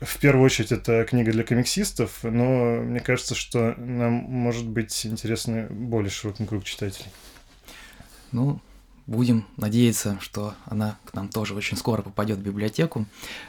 в 0.00 0.18
первую 0.18 0.44
очередь 0.44 0.72
это 0.72 1.04
книга 1.04 1.30
для 1.30 1.44
комиксистов, 1.44 2.20
но 2.22 2.80
мне 2.80 3.00
кажется, 3.00 3.34
что 3.34 3.74
нам 3.76 4.12
может 4.12 4.66
быть 4.66 5.06
интересно 5.06 5.66
более 5.70 6.10
широкий 6.10 6.46
круг 6.46 6.64
читателей. 6.64 7.10
Ну, 8.32 8.60
Будем 9.10 9.44
надеяться, 9.56 10.18
что 10.20 10.54
она 10.66 10.96
к 11.04 11.14
нам 11.14 11.30
тоже 11.30 11.56
очень 11.56 11.76
скоро 11.76 12.00
попадет 12.00 12.38
в 12.38 12.42
библиотеку. 12.42 13.06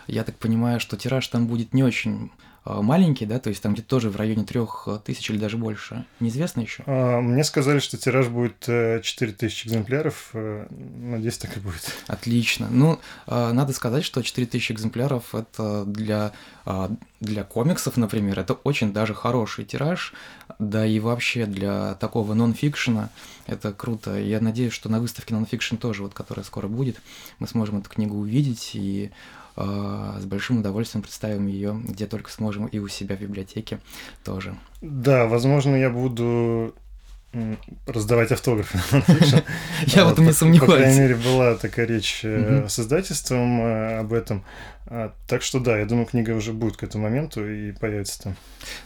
Я 0.07 0.23
так 0.23 0.35
понимаю, 0.37 0.79
что 0.79 0.97
тираж 0.97 1.27
там 1.27 1.45
будет 1.45 1.71
не 1.75 1.83
очень 1.83 2.31
маленький, 2.65 3.25
да, 3.25 3.39
то 3.39 3.49
есть 3.49 3.61
там 3.61 3.73
где-то 3.73 3.87
тоже 3.87 4.09
в 4.09 4.15
районе 4.15 4.43
трех 4.43 4.87
тысяч 5.03 5.29
или 5.29 5.37
даже 5.37 5.57
больше. 5.57 6.05
Неизвестно 6.19 6.61
еще? 6.61 6.83
А, 6.85 7.19
мне 7.19 7.43
сказали, 7.43 7.79
что 7.79 7.97
тираж 7.97 8.27
будет 8.27 8.59
4 8.59 9.01
э, 9.01 9.47
экземпляров. 9.47 10.29
Э, 10.33 10.67
надеюсь, 10.69 11.37
так 11.37 11.57
и 11.57 11.59
будет. 11.59 11.95
Отлично. 12.07 12.67
Ну, 12.69 12.99
а, 13.25 13.51
надо 13.51 13.73
сказать, 13.73 14.03
что 14.03 14.21
4 14.21 14.47
тысячи 14.47 14.71
экземпляров 14.71 15.33
это 15.33 15.85
для, 15.85 16.33
для 17.19 17.43
комиксов, 17.43 17.97
например, 17.97 18.39
это 18.39 18.53
очень 18.53 18.93
даже 18.93 19.13
хороший 19.13 19.65
тираж. 19.65 20.13
Да 20.59 20.85
и 20.85 20.99
вообще 20.99 21.47
для 21.47 21.95
такого 21.95 22.33
нон-фикшена 22.33 23.09
это 23.47 23.73
круто. 23.73 24.19
Я 24.19 24.39
надеюсь, 24.39 24.73
что 24.73 24.89
на 24.89 24.99
выставке 24.99 25.33
нон-фикшн 25.33 25.77
тоже, 25.77 26.03
вот, 26.03 26.13
которая 26.13 26.45
скоро 26.45 26.67
будет, 26.67 27.01
мы 27.39 27.47
сможем 27.47 27.79
эту 27.79 27.89
книгу 27.89 28.17
увидеть 28.17 28.71
и 28.73 29.05
э, 29.05 29.40
с 29.55 30.25
большим 30.25 30.59
удовольствием 30.59 31.01
представим 31.01 31.47
ее, 31.47 31.79
где 31.83 32.07
только 32.07 32.31
сможем, 32.31 32.67
и 32.67 32.79
у 32.79 32.87
себя 32.87 33.15
в 33.15 33.21
библиотеке 33.21 33.79
тоже. 34.23 34.55
Да, 34.81 35.27
возможно, 35.27 35.75
я 35.75 35.89
буду 35.89 36.73
раздавать 37.85 38.31
автографы. 38.31 38.79
Я 39.87 40.05
в 40.05 40.11
этом 40.11 40.25
не 40.25 40.33
сомневаюсь. 40.33 40.71
По 40.71 40.77
крайней 40.77 40.99
мере, 40.99 41.15
была 41.15 41.55
такая 41.55 41.85
речь 41.85 42.21
э, 42.23 42.67
с 42.67 42.79
издательством 42.79 43.61
э, 43.61 43.99
об 43.99 44.13
этом. 44.13 44.43
А, 44.93 45.13
так 45.25 45.41
что 45.41 45.61
да, 45.61 45.79
я 45.79 45.85
думаю, 45.85 46.05
книга 46.05 46.31
уже 46.31 46.51
будет 46.51 46.75
к 46.75 46.83
этому 46.83 47.05
моменту 47.05 47.47
и 47.47 47.71
появится 47.71 48.23
там. 48.23 48.35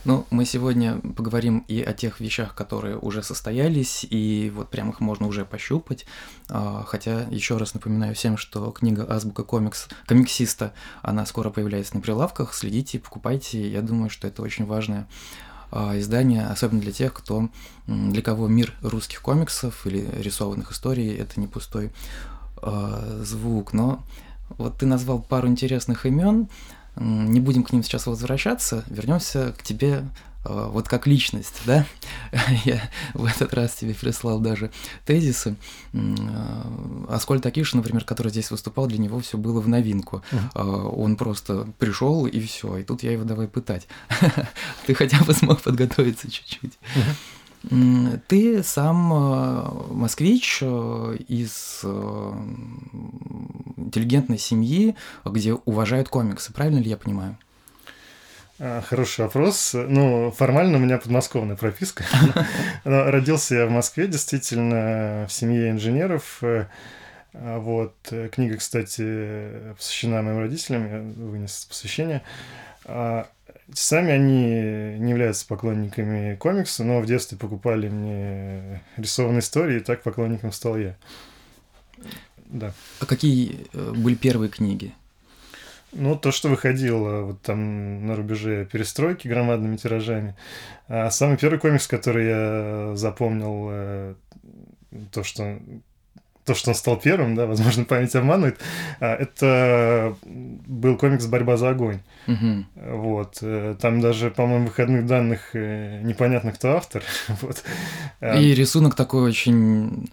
Ну, 0.04 0.28
мы 0.30 0.46
сегодня 0.46 1.00
поговорим 1.00 1.66
и 1.68 1.82
о 1.82 1.94
тех 1.94 2.20
вещах, 2.20 2.54
которые 2.54 2.98
уже 3.00 3.24
состоялись, 3.24 4.06
и 4.08 4.52
вот 4.54 4.70
прям 4.70 4.92
их 4.92 5.00
можно 5.00 5.26
уже 5.26 5.46
пощупать. 5.46 6.06
А, 6.48 6.84
хотя 6.86 7.22
еще 7.32 7.58
раз 7.58 7.74
напоминаю 7.74 8.14
всем, 8.14 8.38
что 8.38 8.70
книга 8.72 9.12
Азбука 9.12 9.44
комикс 9.44 9.88
комиксиста, 10.06 10.74
она 11.02 11.26
скоро 11.26 11.50
появляется 11.50 11.96
на 11.96 12.02
прилавках. 12.02 12.54
Следите, 12.54 13.00
покупайте. 13.00 13.68
Я 13.68 13.82
думаю, 13.82 14.12
что 14.12 14.28
это 14.28 14.44
очень 14.44 14.66
важная 14.66 15.08
издание, 15.72 16.46
особенно 16.48 16.82
для 16.82 16.92
тех, 16.92 17.14
кто, 17.14 17.50
для 17.88 18.22
кого 18.22 18.48
мир 18.48 18.74
русских 18.82 19.22
комиксов 19.22 19.86
или 19.86 20.08
рисованных 20.18 20.72
историй 20.72 21.16
это 21.16 21.40
не 21.40 21.48
пустой 21.48 21.92
э, 22.62 23.22
звук. 23.24 23.74
Но 23.74 24.04
вот 24.58 24.78
ты 24.78 24.86
назвал 24.86 25.22
пару 25.22 25.48
интересных 25.48 26.06
имен, 26.06 26.48
не 26.98 27.40
будем 27.40 27.64
к 27.64 27.74
ним 27.74 27.84
сейчас 27.84 28.08
возвращаться, 28.08 28.84
вернемся 28.88 29.54
к 29.58 29.64
тебе 29.64 30.06
вот 30.46 30.88
как 30.88 31.08
личность, 31.08 31.62
да, 31.66 31.86
я 32.66 32.82
в 33.14 33.26
этот 33.26 33.54
раз 33.54 33.74
тебе 33.76 33.94
прислал 33.94 34.40
даже 34.40 34.72
тезисы. 35.06 35.56
Э, 35.94 36.62
Аскольд 37.10 37.46
Акиш, 37.46 37.74
например, 37.74 38.04
который 38.04 38.30
здесь 38.30 38.52
выступал, 38.52 38.88
для 38.88 38.98
него 38.98 39.20
все 39.20 39.38
было 39.38 39.60
в 39.60 39.68
новинку. 39.68 40.24
Uh-huh. 40.32 40.96
Он 40.96 41.16
просто 41.16 41.68
пришел 41.80 42.26
и 42.26 42.40
все, 42.40 42.78
и 42.78 42.84
тут 42.84 43.04
я 43.04 43.12
его 43.12 43.24
давай 43.24 43.48
пытать. 43.48 43.88
Ты 44.86 44.94
хотя 44.94 45.24
бы 45.24 45.34
смог 45.34 45.62
подготовиться 45.62 46.30
чуть-чуть. 46.30 46.74
Uh-huh. 46.96 48.22
Ты 48.28 48.62
сам 48.62 48.98
москвич 49.90 50.62
из 50.62 51.84
интеллигентной 53.78 54.38
семьи, 54.38 54.96
где 55.24 55.54
уважают 55.54 56.10
комиксы, 56.10 56.54
правильно 56.54 56.80
ли 56.80 56.90
я 56.90 56.98
понимаю? 56.98 57.38
А, 58.58 58.82
хороший 58.82 59.22
вопрос. 59.22 59.74
Ну, 59.74 60.32
формально 60.32 60.78
у 60.78 60.82
меня 60.82 60.98
подмосковная 60.98 61.56
прописка. 61.56 62.06
Родился 62.84 63.56
я 63.56 63.66
в 63.66 63.72
Москве, 63.72 64.08
действительно, 64.08 65.26
в 65.28 65.34
семье 65.34 65.72
инженеров. 65.72 66.40
А, 66.42 66.68
вот. 67.34 67.96
Книга, 68.32 68.58
кстати, 68.58 69.74
посвящена 69.76 70.22
моим 70.22 70.40
родителям, 70.40 70.88
я 70.88 71.00
вынес 71.26 71.66
посвящение. 71.66 72.22
А, 72.86 73.28
сами 73.74 74.12
они 74.12 75.00
не 75.00 75.10
являются 75.10 75.46
поклонниками 75.48 76.36
комикса, 76.36 76.84
но 76.84 77.02
в 77.02 77.06
детстве 77.06 77.38
покупали 77.38 77.90
мне 77.90 78.82
рисованные 78.96 79.40
истории, 79.40 79.78
и 79.78 79.84
так 79.84 80.02
поклонником 80.02 80.54
стал 80.54 80.78
я. 80.78 80.96
Да. 82.46 82.74
А 83.00 83.06
какие 83.06 83.68
э, 83.74 83.92
были 83.92 84.16
первые 84.16 84.50
книги? 84.50 84.94
Ну, 85.96 86.16
то, 86.18 86.32
что 86.32 86.50
выходило 86.50 87.22
вот 87.22 87.42
там 87.42 88.06
на 88.06 88.16
рубеже 88.16 88.68
перестройки 88.72 89.28
громадными 89.28 89.78
тиражами. 89.78 90.36
А 90.88 91.10
самый 91.10 91.38
первый 91.38 91.58
комикс, 91.58 91.88
который 91.88 92.28
я 92.28 92.96
запомнил, 92.96 93.68
э, 93.72 94.16
то, 95.12 95.24
что 95.24 95.58
то, 96.46 96.54
что 96.54 96.70
он 96.70 96.76
стал 96.76 96.98
первым, 96.98 97.36
да, 97.36 97.48
возможно, 97.48 97.84
память 97.90 98.16
обманывает, 98.16 98.60
а, 99.00 99.16
это 99.16 100.16
был 100.24 100.98
комикс 100.98 101.26
«Борьба 101.26 101.58
за 101.58 101.70
огонь». 101.70 102.02
Угу. 102.28 102.66
Вот. 102.98 103.40
Э, 103.42 103.76
там 103.80 104.00
даже, 104.00 104.30
по-моему, 104.30 104.68
выходных 104.68 105.08
данных 105.08 105.56
э, 105.56 106.02
непонятно, 106.04 106.52
кто 106.52 106.78
автор. 106.78 107.04
вот. 107.42 107.64
И 108.22 108.54
рисунок 108.54 108.96
такой 108.96 109.24
очень 109.24 110.10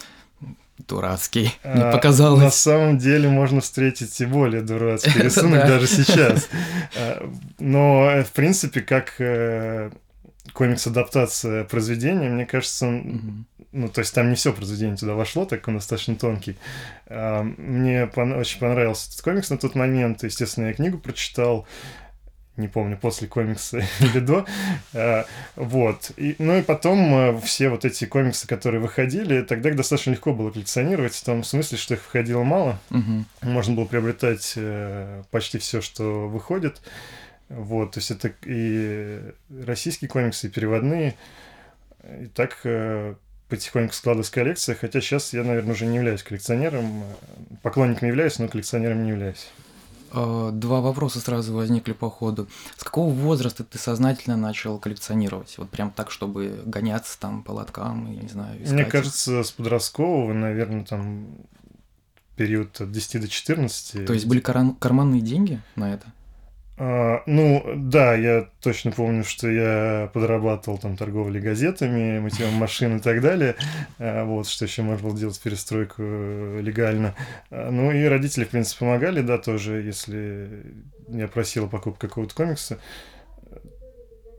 Дурацкий, 0.89 1.51
а, 1.63 1.93
показалось. 1.93 2.43
На 2.43 2.51
самом 2.51 2.99
деле 2.99 3.29
можно 3.29 3.61
встретить 3.61 4.21
и 4.21 4.27
более 4.27 4.63
дурацкий 4.63 5.19
рисунок 5.23 5.67
даже 5.67 5.87
сейчас. 5.87 6.49
А, 6.95 7.31
но, 7.59 8.11
э, 8.11 8.25
в 8.25 8.33
принципе, 8.33 8.83
как 8.83 9.15
э, 9.19 9.91
комикс-адаптация 10.53 11.65
произведения, 11.65 12.29
мне 12.29 12.45
кажется, 12.45 12.87
ну, 13.73 13.89
то 13.89 14.01
есть 14.01 14.15
там 14.15 14.29
не 14.29 14.37
все 14.37 14.53
произведение 14.53 14.97
туда 14.97 15.15
вошло, 15.15 15.47
так 15.47 15.67
он 15.69 15.77
достаточно 15.77 16.17
тонкий. 16.17 16.57
А, 17.07 17.43
мне 17.43 18.05
очень 18.05 18.61
понравился 18.61 19.09
этот 19.09 19.23
комикс 19.23 19.51
на 19.51 19.59
тот 19.59 19.75
момент. 19.75 20.23
Естественно, 20.23 20.67
я 20.67 20.75
книгу 20.75 20.99
прочитал 20.99 21.67
не 22.57 22.69
помню, 22.69 22.99
после 22.99 23.29
комикса 23.29 23.79
или 24.01 24.21
до. 24.21 24.47
А, 24.93 25.27
вот. 25.57 26.13
И, 26.17 26.37
ну 26.39 26.59
и 26.59 26.63
потом 26.63 27.15
а, 27.15 27.41
все 27.41 27.69
вот 27.69 27.85
эти 27.85 28.05
комиксы, 28.05 28.47
которые 28.47 28.81
выходили, 28.81 29.43
тогда 29.43 29.71
их 29.71 29.77
достаточно 29.77 30.11
легко 30.11 30.33
было 30.33 30.51
коллекционировать, 30.51 31.15
в 31.15 31.25
том 31.25 31.45
смысле, 31.45 31.79
что 31.79 31.95
их 31.95 32.05
выходило 32.05 32.43
мало. 32.43 32.79
Угу. 32.91 33.25
Можно 33.43 33.75
было 33.75 33.85
приобретать 33.87 34.53
э, 34.57 35.23
почти 35.31 35.59
все, 35.59 35.81
что 35.81 36.29
выходит. 36.29 36.83
Вот, 37.49 37.93
то 37.93 37.99
есть 37.99 38.11
это 38.11 38.33
и 38.45 39.21
российские 39.65 40.09
комиксы, 40.09 40.47
и 40.47 40.51
переводные. 40.51 41.15
И 42.21 42.27
так 42.27 42.59
э, 42.65 43.15
потихоньку 43.49 43.93
складывалась 43.95 44.31
коллекция, 44.31 44.75
хотя 44.75 45.01
сейчас 45.01 45.33
я, 45.35 45.45
наверное, 45.45 45.73
уже 45.73 45.87
не 45.87 45.97
являюсь 45.97 46.23
коллекционером. 46.23 47.05
Поклонником 47.63 48.09
являюсь, 48.09 48.39
но 48.39 48.49
коллекционером 48.49 49.05
не 49.05 49.11
являюсь. 49.11 49.51
Э, 50.15 50.51
два 50.53 50.81
вопроса 50.81 51.21
сразу 51.21 51.55
возникли 51.55 51.93
по 51.93 52.11
ходу. 52.11 52.49
С 52.77 52.85
какого 52.85 53.13
возраста 53.13 53.65
ты 53.65 53.79
сознательно 53.79 54.37
начал 54.37 54.79
коллекционировать? 54.79 55.55
Вот 55.59 55.71
прям 55.71 55.91
так, 55.91 56.11
чтобы 56.11 56.63
гоняться 56.67 57.19
там 57.19 57.43
по 57.43 57.53
лоткам, 57.53 58.11
я 58.13 58.23
не 58.23 58.29
знаю, 58.29 58.63
искать 58.63 58.73
Мне 58.73 58.85
кажется, 58.85 59.43
с 59.43 59.51
подросткового, 59.51 60.33
наверное, 60.33 60.85
там 60.85 61.27
период 62.37 62.81
от 62.81 62.93
10 62.93 63.21
до 63.23 63.29
14. 63.29 64.07
То 64.07 64.13
есть 64.13 64.27
были 64.27 64.41
карманные 64.41 65.21
деньги 65.21 65.61
на 65.77 65.95
это? 65.95 66.07
А, 66.85 67.23
ну, 67.27 67.63
да, 67.77 68.15
я 68.17 68.49
точно 68.61 68.91
помню, 68.91 69.23
что 69.23 69.49
я 69.49 70.11
подрабатывал 70.13 70.79
там 70.79 70.97
торговлей 70.97 71.41
газетами, 71.41 72.19
мытьем 72.19 72.53
машин 72.55 72.97
и 72.97 73.01
так 73.01 73.21
далее. 73.21 73.55
А, 74.01 74.25
вот, 74.25 74.49
что 74.49 74.65
еще 74.65 74.83
можно 74.83 75.09
было 75.09 75.17
делать 75.17 75.41
перестройку 75.41 76.03
э, 76.03 76.61
легально. 76.61 77.15
А, 77.53 77.71
ну, 77.71 77.93
и 77.93 78.03
родители, 78.07 78.43
в 78.43 78.49
принципе, 78.49 78.81
помогали, 78.81 79.21
да, 79.21 79.39
тоже, 79.39 79.81
если 79.81 80.65
я 81.07 81.29
просил 81.29 81.69
покупку 81.69 82.09
какого-то 82.09 82.35
комикса. 82.35 82.81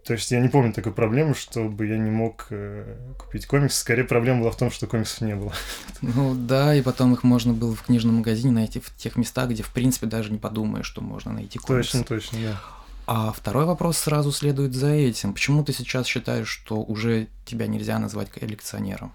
То 0.06 0.14
есть 0.14 0.30
я 0.32 0.42
не 0.42 0.50
помню 0.50 0.74
такой 0.74 0.92
проблемы, 0.92 1.34
чтобы 1.34 1.88
я 1.88 1.98
не 1.98 2.12
мог 2.12 2.48
э, 2.50 2.98
купить 3.18 3.46
комиксы. 3.46 3.80
Скорее 3.80 4.04
проблема 4.04 4.42
была 4.42 4.52
в 4.52 4.58
том, 4.58 4.70
что 4.70 4.86
комиксов 4.86 5.22
не 5.22 5.36
было. 5.36 5.54
Ну 6.02 6.36
да, 6.36 6.76
и 6.76 6.82
потом 6.82 7.14
их 7.14 7.24
можно 7.24 7.54
было 7.54 7.74
в 7.74 7.84
книжном 7.84 8.16
магазине 8.16 8.52
найти 8.52 8.82
в 8.82 8.94
тех 8.98 9.16
местах, 9.16 9.50
где 9.50 9.64
в 9.64 9.70
принципе 9.70 10.08
даже 10.08 10.32
не 10.32 10.40
подумаешь, 10.40 10.86
что 10.86 11.02
можно 11.02 11.32
найти 11.32 11.58
комиксы. 11.58 12.00
Точно, 12.00 12.04
точно, 12.04 12.40
да. 12.42 12.62
А 13.06 13.32
второй 13.32 13.66
вопрос 13.66 13.98
сразу 13.98 14.32
следует 14.32 14.74
за 14.74 14.92
этим. 14.92 15.34
Почему 15.34 15.64
ты 15.64 15.72
сейчас 15.72 16.06
считаешь, 16.06 16.48
что 16.48 16.82
уже 16.82 17.28
тебя 17.46 17.68
нельзя 17.68 17.98
назвать 18.00 18.30
коллекционером? 18.30 19.14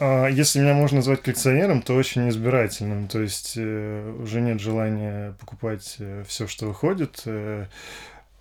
А, 0.00 0.26
если 0.26 0.60
меня 0.60 0.74
можно 0.74 0.96
назвать 0.96 1.22
коллекционером, 1.22 1.82
то 1.82 1.94
очень 1.94 2.28
избирательным. 2.28 3.06
То 3.06 3.20
есть 3.20 3.54
э, 3.56 4.16
уже 4.20 4.40
нет 4.40 4.60
желания 4.60 5.36
покупать 5.38 5.96
э, 5.98 6.24
все, 6.26 6.46
что 6.48 6.66
выходит. 6.66 7.22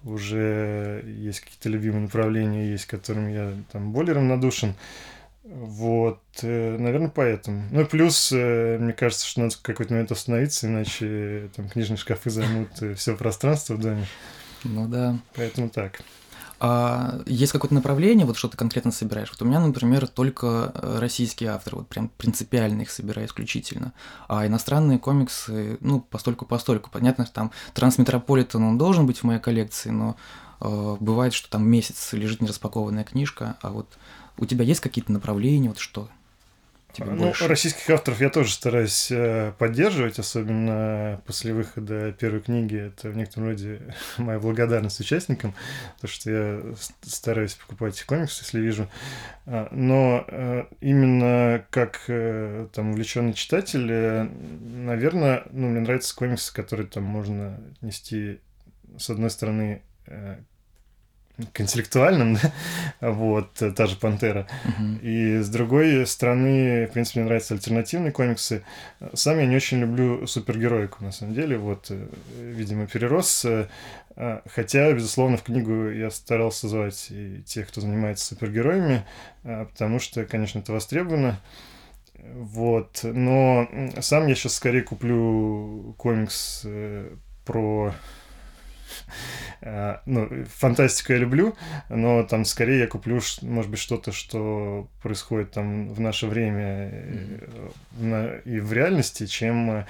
Э, 0.03 0.10
уже 0.10 1.03
есть 1.05 1.41
какие-то 1.41 1.69
любимые 1.69 2.03
направления, 2.03 2.72
есть, 2.72 2.86
которым 2.86 3.27
я 3.27 3.53
там 3.72 3.91
более 3.91 4.13
равнодушен. 4.15 4.75
Вот, 5.43 6.22
э, 6.41 6.77
наверное, 6.77 7.10
поэтому. 7.10 7.63
Ну 7.72 7.81
и 7.81 7.86
плюс, 7.86 8.31
э, 8.31 8.77
мне 8.79 8.94
кажется, 8.94 9.27
что 9.27 9.42
надо 9.42 9.55
в 9.55 9.61
какой-то 9.61 9.94
момент 9.94 10.11
остановиться, 10.11 10.68
иначе 10.68 11.50
там 11.55 11.68
книжные 11.68 11.98
шкафы 11.98 12.29
займут 12.29 12.70
э, 12.81 12.94
все 12.94 13.16
пространство 13.18 13.75
в 13.75 13.81
доме. 13.81 14.05
Ну 14.63 14.87
да. 14.87 15.20
Поэтому 15.35 15.70
так. 15.70 16.01
А 16.66 17.20
есть 17.26 17.52
какое-то 17.52 17.76
направление, 17.76 18.26
вот 18.26 18.38
что 18.38 18.48
ты 18.48 18.56
конкретно 18.56 18.94
собираешь? 18.94 19.30
Вот 19.30 19.42
у 19.42 19.46
меня, 19.46 19.60
например, 19.60 20.08
только 20.08 20.72
э, 20.74 20.98
российские 20.98 21.50
авторы, 21.50 21.80
вот 21.80 21.90
прям 21.90 22.08
принципиально 22.08 22.84
их 22.84 22.90
собираю 22.90 23.28
исключительно. 23.28 23.92
А 24.30 24.48
иностранные 24.48 24.98
комиксы, 24.98 25.78
ну, 25.82 26.00
постольку-постольку. 26.00 26.90
Понятно, 26.90 27.26
что 27.26 27.34
там 27.34 27.52
Трансметрополитен, 27.74 28.64
он 28.64 28.78
должен 28.78 29.06
быть 29.06 29.18
в 29.18 29.24
моей 29.26 29.42
коллекции, 29.42 29.90
но 29.90 30.16
э, 30.62 30.96
бывает, 31.02 31.34
что 31.34 31.50
там 31.50 31.68
месяц 31.68 32.14
лежит 32.14 32.40
нераспакованная 32.40 33.04
книжка, 33.04 33.58
а 33.62 33.70
вот 33.72 33.98
у 34.38 34.46
тебя 34.46 34.64
есть 34.64 34.80
какие-то 34.80 35.12
направления, 35.12 35.68
вот 35.68 35.80
что? 35.80 36.08
Тебе 36.94 37.08
ну, 37.12 37.25
больше? 37.25 37.48
Российских 37.48 37.90
авторов 37.90 38.22
я 38.22 38.29
тоже 38.29 38.51
стараюсь 38.51 39.10
э, 39.12 39.53
поддерживать, 39.58 40.20
особенно 40.20 41.22
после 41.25 41.53
выхода 41.53 42.12
первой 42.14 42.42
книги. 42.42 42.77
Это 42.77 43.10
в 43.10 43.18
некотором 43.18 43.48
роде 43.48 43.82
моя 44.18 44.40
благодарность 44.40 45.00
участникам, 45.00 45.53
то 46.00 46.08
что 46.08 46.32
я 46.32 46.62
стараюсь 47.01 47.56
покупать 47.56 48.01
комиксы, 48.03 48.44
если 48.44 48.60
вижу. 48.60 48.90
А, 49.46 49.68
но 49.72 50.25
э, 50.27 50.66
именно 50.79 51.66
как 51.70 52.01
э, 52.08 52.68
там 52.74 52.92
увлеченный 52.92 53.34
читатель, 53.34 53.86
наверное, 53.86 55.44
ну, 55.51 55.70
мне 55.70 55.82
нравятся 55.82 56.16
комиксы, 56.16 56.53
которые 56.53 56.88
там 56.88 57.03
можно 57.03 57.60
нести, 57.82 58.40
с 58.98 59.10
одной 59.10 59.29
стороны, 59.29 59.82
к 61.51 61.61
интеллектуальным, 61.61 62.35
да? 62.35 62.53
вот, 63.11 63.53
та 63.53 63.85
же 63.87 63.96
«Пантера». 63.96 64.48
Uh-huh. 64.65 65.00
И 65.01 65.41
с 65.41 65.50
другой 65.50 66.05
стороны, 66.05 66.85
в 66.87 66.91
принципе, 66.91 67.19
мне 67.19 67.27
нравятся 67.27 67.55
альтернативные 67.55 68.11
комиксы. 68.11 68.63
Сам 69.13 69.39
я 69.39 69.48
не 69.48 69.55
очень 69.55 69.79
люблю 69.79 70.27
супергероику, 70.27 71.03
на 71.03 71.11
самом 71.11 71.33
деле, 71.33 71.57
вот, 71.57 71.87
э, 71.89 72.07
видимо, 72.37 72.85
перерос. 72.85 73.46
Э, 73.46 73.67
хотя, 74.46 74.93
безусловно, 74.93 75.37
в 75.37 75.43
книгу 75.43 75.89
я 75.89 76.11
старался 76.11 76.67
звать 76.67 77.07
и 77.09 77.41
тех, 77.43 77.67
кто 77.67 77.81
занимается 77.81 78.25
супергероями, 78.25 79.03
э, 79.43 79.65
потому 79.65 80.00
что, 80.00 80.25
конечно, 80.25 80.59
это 80.59 80.72
востребовано. 80.72 81.39
Вот, 82.35 83.00
но 83.03 83.67
сам 84.00 84.27
я 84.27 84.35
сейчас 84.35 84.53
скорее 84.53 84.83
куплю 84.83 85.93
комикс 85.98 86.65
про 87.43 87.91
Э, 87.91 88.23
ну, 90.06 90.29
фантастику 90.58 91.14
я 91.14 91.20
люблю, 91.20 91.56
но 91.90 92.24
там 92.24 92.46
скорее 92.46 92.79
я 92.79 92.88
куплю, 92.88 93.22
может 93.42 93.72
быть, 93.72 93.79
что-то, 93.79 94.12
что 94.12 94.88
происходит 95.01 95.51
там 95.51 95.94
в 95.94 96.00
наше 96.00 96.27
время 96.27 96.90
mm-hmm. 98.00 98.44
и 98.46 98.60
в 98.60 98.74
реальности, 98.74 99.25
чем 99.25 99.72
э, 99.72 99.86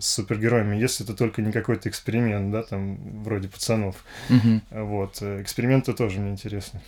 с 0.00 0.06
супергероями, 0.06 0.76
если 0.76 1.04
это 1.04 1.14
только 1.14 1.42
не 1.42 1.52
какой-то 1.52 1.88
эксперимент, 1.88 2.50
да, 2.52 2.62
там, 2.62 3.22
вроде 3.22 3.48
пацанов. 3.48 4.04
Вот, 4.70 5.22
эксперименты 5.22 5.92
тоже 5.92 6.20
мне 6.20 6.30
интересны. 6.30 6.80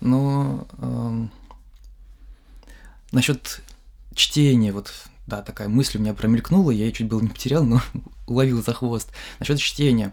Ну, 0.00 0.66
эм... 0.80 1.30
насчет 3.10 3.62
чтения, 4.14 4.72
вот 4.72 4.92
да, 5.28 5.42
такая 5.42 5.68
мысль 5.68 5.98
у 5.98 6.00
меня 6.00 6.14
промелькнула, 6.14 6.70
я 6.70 6.86
ее 6.86 6.92
чуть 6.92 7.06
было 7.06 7.20
не 7.20 7.28
потерял, 7.28 7.62
но 7.62 7.80
уловил 8.26 8.62
за 8.62 8.72
хвост. 8.72 9.12
Насчет 9.38 9.58
чтения. 9.58 10.12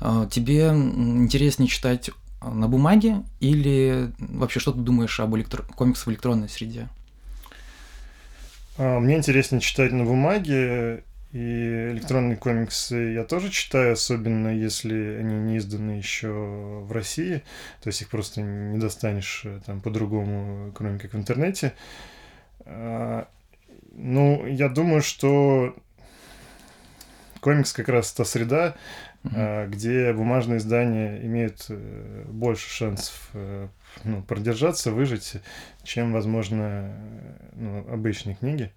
А, 0.00 0.26
тебе 0.26 0.68
интереснее 0.68 1.68
читать 1.68 2.10
на 2.42 2.68
бумаге 2.68 3.22
или 3.40 4.12
вообще 4.18 4.60
что 4.60 4.72
ты 4.72 4.80
думаешь 4.80 5.18
об 5.20 5.34
электро... 5.36 5.62
комиксах 5.62 6.08
в 6.08 6.10
электронной 6.10 6.48
среде? 6.48 6.88
А, 8.76 8.98
мне 8.98 9.16
интереснее 9.16 9.60
читать 9.60 9.92
на 9.92 10.04
бумаге, 10.04 11.04
и 11.32 11.90
электронные 11.92 12.36
комиксы 12.36 13.12
я 13.14 13.22
тоже 13.22 13.50
читаю, 13.50 13.92
особенно 13.92 14.48
если 14.48 15.18
они 15.20 15.34
не 15.34 15.58
изданы 15.58 15.92
еще 15.92 16.28
в 16.28 16.90
России, 16.90 17.42
то 17.82 17.88
есть 17.88 18.02
их 18.02 18.08
просто 18.08 18.40
не 18.42 18.78
достанешь 18.78 19.42
э, 19.44 19.60
там 19.64 19.80
по-другому, 19.80 20.72
кроме 20.72 20.98
как 20.98 21.12
в 21.12 21.16
интернете. 21.16 21.74
Ну, 23.98 24.46
я 24.46 24.68
думаю, 24.68 25.00
что 25.00 25.74
комикс 27.40 27.72
как 27.72 27.88
раз 27.88 28.12
та 28.12 28.24
среда, 28.26 28.76
mm-hmm. 29.24 29.68
где 29.68 30.12
бумажные 30.12 30.58
издания 30.58 31.18
имеют 31.24 31.66
э, 31.70 32.24
больше 32.28 32.68
шансов 32.68 33.30
э, 33.32 33.68
ну, 34.04 34.22
продержаться, 34.22 34.92
выжить, 34.92 35.36
чем, 35.82 36.12
возможно, 36.12 36.94
ну, 37.54 37.86
обычные 37.90 38.36
книги. 38.36 38.70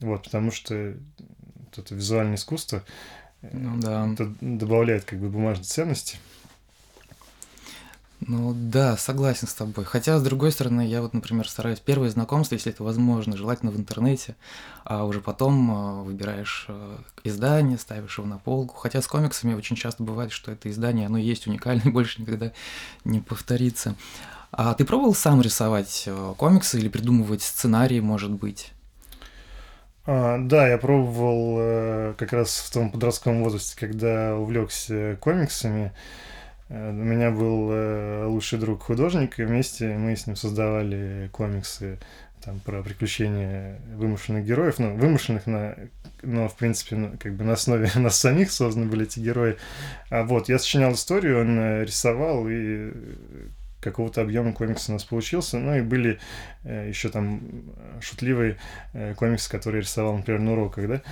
Вот, 0.00 0.24
потому 0.24 0.50
что 0.50 0.74
это 0.74 1.94
визуальное 1.94 2.36
искусство 2.36 2.82
ну, 3.42 3.80
да. 3.80 4.12
это 4.12 4.32
добавляет 4.40 5.04
как 5.04 5.18
бы 5.18 5.28
бумажной 5.28 5.64
ценности. 5.64 6.18
Ну 8.20 8.52
да, 8.52 8.96
согласен 8.96 9.46
с 9.46 9.54
тобой. 9.54 9.84
Хотя, 9.84 10.18
с 10.18 10.22
другой 10.22 10.50
стороны, 10.50 10.84
я 10.84 11.02
вот, 11.02 11.14
например, 11.14 11.48
стараюсь 11.48 11.78
первое 11.78 12.10
знакомство, 12.10 12.56
если 12.56 12.72
это 12.72 12.82
возможно, 12.82 13.36
желательно 13.36 13.70
в 13.70 13.76
интернете, 13.76 14.34
а 14.84 15.04
уже 15.04 15.20
потом 15.20 15.70
э, 15.70 16.02
выбираешь 16.02 16.66
э, 16.68 16.98
издание, 17.22 17.78
ставишь 17.78 18.18
его 18.18 18.26
на 18.26 18.38
полку. 18.38 18.74
Хотя 18.74 19.02
с 19.02 19.06
комиксами 19.06 19.54
очень 19.54 19.76
часто 19.76 20.02
бывает, 20.02 20.32
что 20.32 20.50
это 20.50 20.68
издание, 20.68 21.06
оно 21.06 21.16
есть 21.16 21.46
уникальное, 21.46 21.84
больше 21.92 22.20
никогда 22.20 22.52
не 23.04 23.20
повторится. 23.20 23.94
А 24.50 24.74
ты 24.74 24.84
пробовал 24.84 25.14
сам 25.14 25.40
рисовать 25.40 26.04
э, 26.06 26.34
комиксы 26.36 26.78
или 26.78 26.88
придумывать 26.88 27.42
сценарии, 27.42 28.00
может 28.00 28.32
быть? 28.32 28.72
А, 30.06 30.38
да, 30.38 30.68
я 30.68 30.78
пробовал 30.78 32.14
как 32.16 32.32
раз 32.32 32.56
в 32.58 32.72
том 32.72 32.90
подростковом 32.90 33.44
возрасте, 33.44 33.76
когда 33.78 34.34
увлекся 34.36 35.16
комиксами. 35.20 35.92
У 36.70 36.74
меня 36.74 37.30
был 37.30 37.70
э, 37.72 38.26
лучший 38.26 38.58
друг 38.58 38.82
художник, 38.82 39.38
и 39.38 39.44
вместе 39.44 39.96
мы 39.96 40.14
с 40.14 40.26
ним 40.26 40.36
создавали 40.36 41.30
комиксы 41.32 41.98
там, 42.44 42.60
про 42.60 42.82
приключения 42.82 43.80
вымышленных 43.94 44.44
героев, 44.44 44.78
ну, 44.78 44.94
вымышленных, 44.94 45.46
на, 45.46 45.76
но, 46.22 46.48
в 46.48 46.56
принципе, 46.56 46.96
ну, 46.96 47.16
как 47.18 47.34
бы 47.34 47.44
на 47.44 47.54
основе 47.54 47.90
нас 47.94 48.18
самих 48.18 48.50
созданы 48.50 48.86
были 48.86 49.04
эти 49.04 49.18
герои. 49.18 49.56
А 50.10 50.24
вот, 50.24 50.48
я 50.48 50.58
сочинял 50.58 50.92
историю, 50.92 51.40
он 51.40 51.58
э, 51.58 51.84
рисовал, 51.84 52.46
и 52.48 52.92
какого-то 53.80 54.22
объема 54.22 54.52
комикса 54.52 54.92
у 54.92 54.94
нас 54.94 55.04
получился. 55.04 55.58
Ну 55.58 55.76
и 55.76 55.80
были 55.80 56.18
э, 56.64 56.88
еще 56.88 57.08
там 57.08 57.40
шутливые 58.00 58.56
э, 58.92 59.14
комиксы, 59.14 59.50
которые 59.50 59.82
рисовал, 59.82 60.16
например, 60.16 60.40
на 60.40 60.52
уроках, 60.52 60.88
да. 60.88 61.02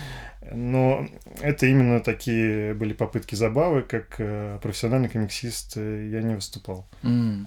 Но 0.52 1.06
это 1.40 1.66
именно 1.66 2.00
такие 2.00 2.74
были 2.74 2.92
попытки 2.92 3.34
забавы, 3.34 3.82
как 3.82 4.16
э, 4.18 4.58
профессиональный 4.62 5.08
комиксист 5.08 5.76
э, 5.76 6.08
я 6.10 6.22
не 6.22 6.34
выступал. 6.34 6.86
Mm. 7.02 7.46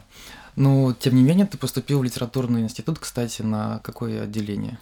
Ну, 0.56 0.94
тем 0.94 1.16
не 1.16 1.24
менее, 1.24 1.46
ты 1.46 1.58
поступил 1.58 2.00
в 2.00 2.04
литературный 2.04 2.62
институт, 2.62 3.00
кстати, 3.00 3.42
на 3.42 3.80
какое 3.80 4.24
отделение? 4.24 4.78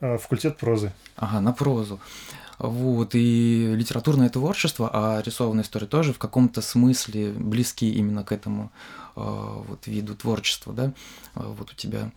Э, 0.00 0.16
факультет 0.16 0.56
прозы. 0.56 0.92
Ага, 1.16 1.40
на 1.40 1.52
прозу. 1.52 2.00
Вот, 2.58 3.14
и 3.14 3.72
литературное 3.74 4.28
творчество, 4.28 4.90
а 4.92 5.22
рисованная 5.24 5.62
история 5.62 5.86
тоже 5.86 6.12
в 6.12 6.18
каком-то 6.18 6.60
смысле 6.60 7.30
близки 7.30 7.92
именно 7.92 8.24
к 8.24 8.32
этому 8.32 8.72
э, 9.14 9.20
вот 9.20 9.86
виду 9.86 10.16
творчества, 10.16 10.72
да? 10.72 10.92
А, 11.34 11.48
вот 11.48 11.70
у 11.70 11.74
тебя. 11.74 12.10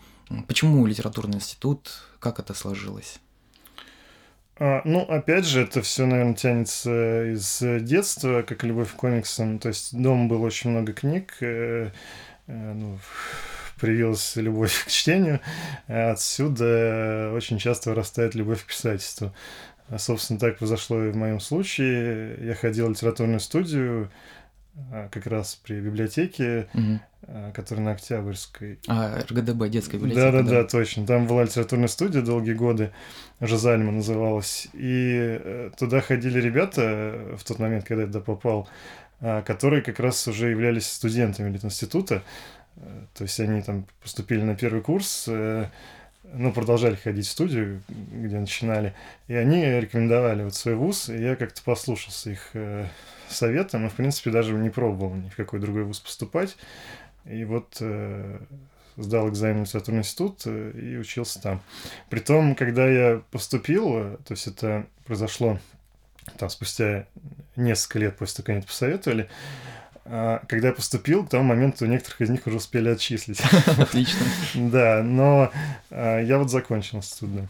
Почему 0.47 0.86
литературный 0.86 1.36
институт? 1.36 2.04
Как 2.19 2.39
это 2.39 2.54
сложилось? 2.54 3.19
А, 4.58 4.82
ну, 4.84 5.01
опять 5.01 5.45
же, 5.45 5.62
это 5.62 5.82
все, 5.82 6.06
наверное, 6.06 6.36
тянется 6.36 7.34
из 7.34 7.60
детства, 7.84 8.41
как 8.41 8.63
и 8.63 8.67
любовь 8.67 8.91
к 8.91 8.95
комиксам. 8.95 9.60
То 9.60 9.69
есть 9.69 9.95
дома 9.95 10.27
было 10.27 10.45
очень 10.45 10.71
много 10.71 10.93
книг, 10.93 11.38
э, 11.41 11.91
э, 12.47 12.73
ну, 12.73 12.97
привилась 13.80 14.36
любовь 14.36 14.86
к 14.86 14.88
чтению, 14.89 15.39
отсюда 15.88 17.32
очень 17.34 17.58
часто 17.58 17.89
вырастает 17.89 18.36
любовь 18.36 18.63
к 18.63 18.67
писательству. 18.67 19.34
А, 19.91 19.97
собственно, 19.97 20.39
так 20.39 20.58
произошло 20.58 21.04
и 21.04 21.12
в 21.12 21.17
моем 21.17 21.39
случае. 21.39 22.38
Я 22.41 22.56
ходил 22.56 22.88
в 22.88 22.91
литературную 22.91 23.41
студию 23.41 24.10
а, 24.91 25.10
как 25.10 25.27
раз 25.27 25.56
при 25.56 25.82
библиотеке, 25.82 26.69
угу. 26.73 26.99
которая 27.54 27.86
на 27.86 27.91
Октябрьской. 27.91 28.80
А, 28.88 29.19
РГДБ, 29.30 29.69
детская 29.69 29.97
библиотека. 29.97 30.32
Да-да-да, 30.32 30.63
точно. 30.63 31.06
Там 31.06 31.27
была 31.27 31.43
литературная 31.43 31.89
студия 31.89 32.21
долгие 32.21 32.54
годы, 32.54 32.91
Жазальма 33.41 33.91
называлась. 33.91 34.69
И 34.73 35.39
э, 35.43 35.71
туда 35.77 35.99
ходили 35.99 36.39
ребята 36.39 37.36
в 37.38 37.43
тот 37.43 37.60
момент, 37.60 37.86
когда 37.86 38.04
я 38.04 38.08
туда 38.08 38.21
попал, 38.21 38.69
которые 39.45 39.84
как 39.84 39.99
раз 39.99 40.27
уже 40.27 40.49
являлись 40.49 40.88
студентами 40.88 41.56
института. 41.62 42.23
Э, 42.77 43.06
то 43.13 43.23
есть 43.23 43.39
они 43.39 43.62
там 43.62 43.86
поступили 44.01 44.41
на 44.41 44.56
первый 44.56 44.82
курс, 44.82 45.25
э, 45.27 45.65
ну, 46.34 46.52
продолжали 46.52 46.96
ходить 46.96 47.28
в 47.28 47.32
студию, 47.32 47.82
где 47.88 48.39
начинали, 48.39 48.94
и 49.28 49.36
они 49.36 49.63
рекомендовали 49.63 50.44
вот 50.44 50.56
свой 50.56 50.76
вуз, 50.76 51.10
и 51.10 51.17
я 51.17 51.36
как-то 51.36 51.62
послушался 51.63 52.32
их 52.32 52.50
э, 52.54 52.86
советам, 53.30 53.86
и, 53.86 53.89
в 53.89 53.94
принципе, 53.94 54.32
даже 54.32 54.54
не 54.54 54.70
пробовал 54.70 55.13
ни 55.15 55.30
в 55.30 55.36
какой 55.36 55.60
другой 55.60 55.84
вуз 55.84 56.00
поступать, 56.00 56.56
и 57.26 57.44
вот 57.44 57.78
э, 57.82 58.39
сдал 58.98 59.30
экзамен 59.30 59.65
в 59.65 59.67
литературный 59.67 60.02
институт 60.02 60.41
э, 60.46 60.72
и 60.72 60.98
учился 60.98 61.41
там. 61.41 61.62
Притом, 62.10 62.56
когда 62.56 62.88
я 62.88 63.22
поступил, 63.32 63.98
э, 63.98 64.17
то 64.26 64.34
есть 64.34 64.48
это 64.48 64.86
произошло 65.06 65.60
там 66.38 66.50
спустя 66.50 67.06
несколько 67.56 68.00
лет 68.00 68.17
после 68.17 68.38
того, 68.38 68.46
как 68.46 68.50
они 68.50 68.60
это 68.60 68.67
посоветовали, 68.67 69.24
а, 69.24 69.81
когда 70.04 70.70
я 70.70 70.74
поступил, 70.74 71.26
к 71.26 71.30
тому 71.30 71.44
моменту 71.44 71.86
некоторых 71.86 72.22
из 72.22 72.30
них 72.30 72.48
уже 72.48 72.58
успели 72.58 72.90
отчислить. 72.90 73.42
Отлично. 73.78 74.26
Да, 74.56 75.04
но 75.04 75.52
а, 75.92 76.20
я 76.20 76.40
вот 76.40 76.50
закончил 76.50 76.98
институт, 76.98 77.36
да. 77.36 77.48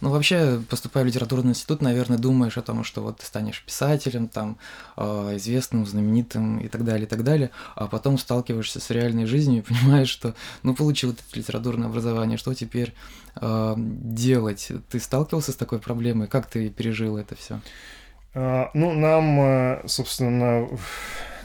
Ну, 0.00 0.10
вообще, 0.10 0.62
поступая 0.68 1.04
в 1.04 1.06
литературный 1.06 1.50
институт, 1.50 1.82
наверное, 1.82 2.18
думаешь 2.18 2.56
о 2.56 2.62
том, 2.62 2.84
что 2.84 3.02
вот 3.02 3.18
ты 3.18 3.26
станешь 3.26 3.62
писателем, 3.64 4.28
там, 4.28 4.56
а, 4.96 5.36
известным, 5.36 5.86
знаменитым 5.86 6.58
и 6.58 6.68
так 6.68 6.84
далее, 6.84 7.06
и 7.06 7.08
так 7.08 7.22
далее, 7.22 7.50
а 7.76 7.86
потом 7.86 8.16
сталкиваешься 8.16 8.80
с 8.80 8.90
реальной 8.90 9.26
жизнью 9.26 9.62
и 9.62 9.66
понимаешь, 9.68 10.08
что, 10.08 10.34
ну, 10.62 10.74
получил 10.74 11.12
это 11.12 11.22
литературное 11.34 11.88
образование, 11.88 12.38
что 12.38 12.54
теперь 12.54 12.94
делать? 13.36 14.72
Ты 14.90 14.98
сталкивался 14.98 15.52
с 15.52 15.56
такой 15.56 15.78
проблемой? 15.78 16.26
Как 16.26 16.46
ты 16.46 16.68
пережил 16.68 17.16
это 17.16 17.36
все? 17.36 17.60
Ну, 18.34 18.92
нам, 18.92 19.80
собственно, 19.86 20.30
на 20.30 20.68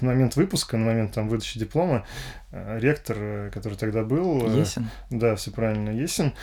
момент 0.01 0.35
выпуска, 0.35 0.77
на 0.77 0.85
момент 0.85 1.13
там 1.13 1.27
выдачи 1.29 1.59
диплома, 1.59 2.05
э, 2.51 2.79
ректор, 2.79 3.17
э, 3.19 3.49
который 3.53 3.77
тогда 3.77 4.03
был... 4.03 4.47
Э, 4.47 4.59
Есин. 4.59 4.89
Да, 5.09 5.35
все 5.35 5.51
правильно, 5.51 5.89
Есин. 5.89 6.33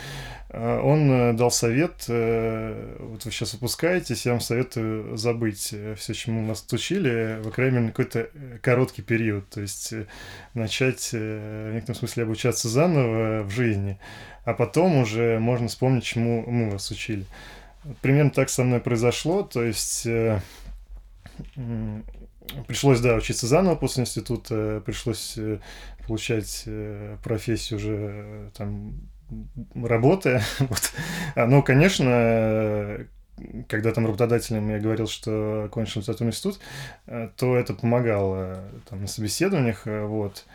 Он 0.49 1.35
дал 1.35 1.49
совет, 1.49 2.07
вот 2.07 3.25
вы 3.25 3.31
сейчас 3.31 3.53
выпускаетесь, 3.53 4.27
я 4.27 4.33
вам 4.33 4.39
советую 4.39 5.17
забыть 5.17 5.73
все, 5.97 6.13
чему 6.13 6.45
вас 6.45 6.63
учили, 6.71 7.39
в 7.41 7.49
крайней 7.49 7.79
мере, 7.79 7.87
какой-то 7.87 8.29
короткий 8.61 9.01
период, 9.01 9.49
то 9.49 9.61
есть 9.61 9.95
начать 10.53 11.11
в 11.11 11.71
некотором 11.73 11.97
смысле 11.97 12.25
обучаться 12.25 12.69
заново 12.69 13.41
в 13.41 13.49
жизни, 13.49 13.97
а 14.45 14.53
потом 14.53 14.97
уже 14.97 15.39
можно 15.39 15.69
вспомнить, 15.69 16.03
чему 16.03 16.45
мы 16.47 16.69
вас 16.69 16.91
учили. 16.91 17.25
Примерно 18.01 18.31
так 18.31 18.49
со 18.49 18.63
мной 18.63 18.79
произошло, 18.79 19.43
то 19.43 19.63
есть 19.63 20.07
Пришлось, 22.67 22.99
да, 22.99 23.15
учиться 23.15 23.47
заново 23.47 23.75
после 23.75 24.03
института, 24.03 24.81
пришлось 24.85 25.35
э, 25.37 25.59
получать 26.05 26.63
э, 26.65 27.17
профессию 27.23 27.77
уже 27.77 27.95
э, 27.97 28.49
там 28.55 28.93
работая. 29.73 30.43
вот. 30.59 30.93
А, 31.35 31.47
ну, 31.47 31.63
конечно, 31.63 33.07
когда 33.67 33.91
там 33.91 34.05
работодателям 34.05 34.69
я 34.69 34.79
говорил, 34.79 35.07
что 35.07 35.63
окончил 35.65 36.01
литературный 36.01 36.31
институт, 36.31 36.59
то 37.37 37.55
это 37.55 37.73
помогало 37.73 38.63
там 38.89 39.01
на 39.01 39.07
собеседованиях, 39.07 39.83
вот. 39.85 40.45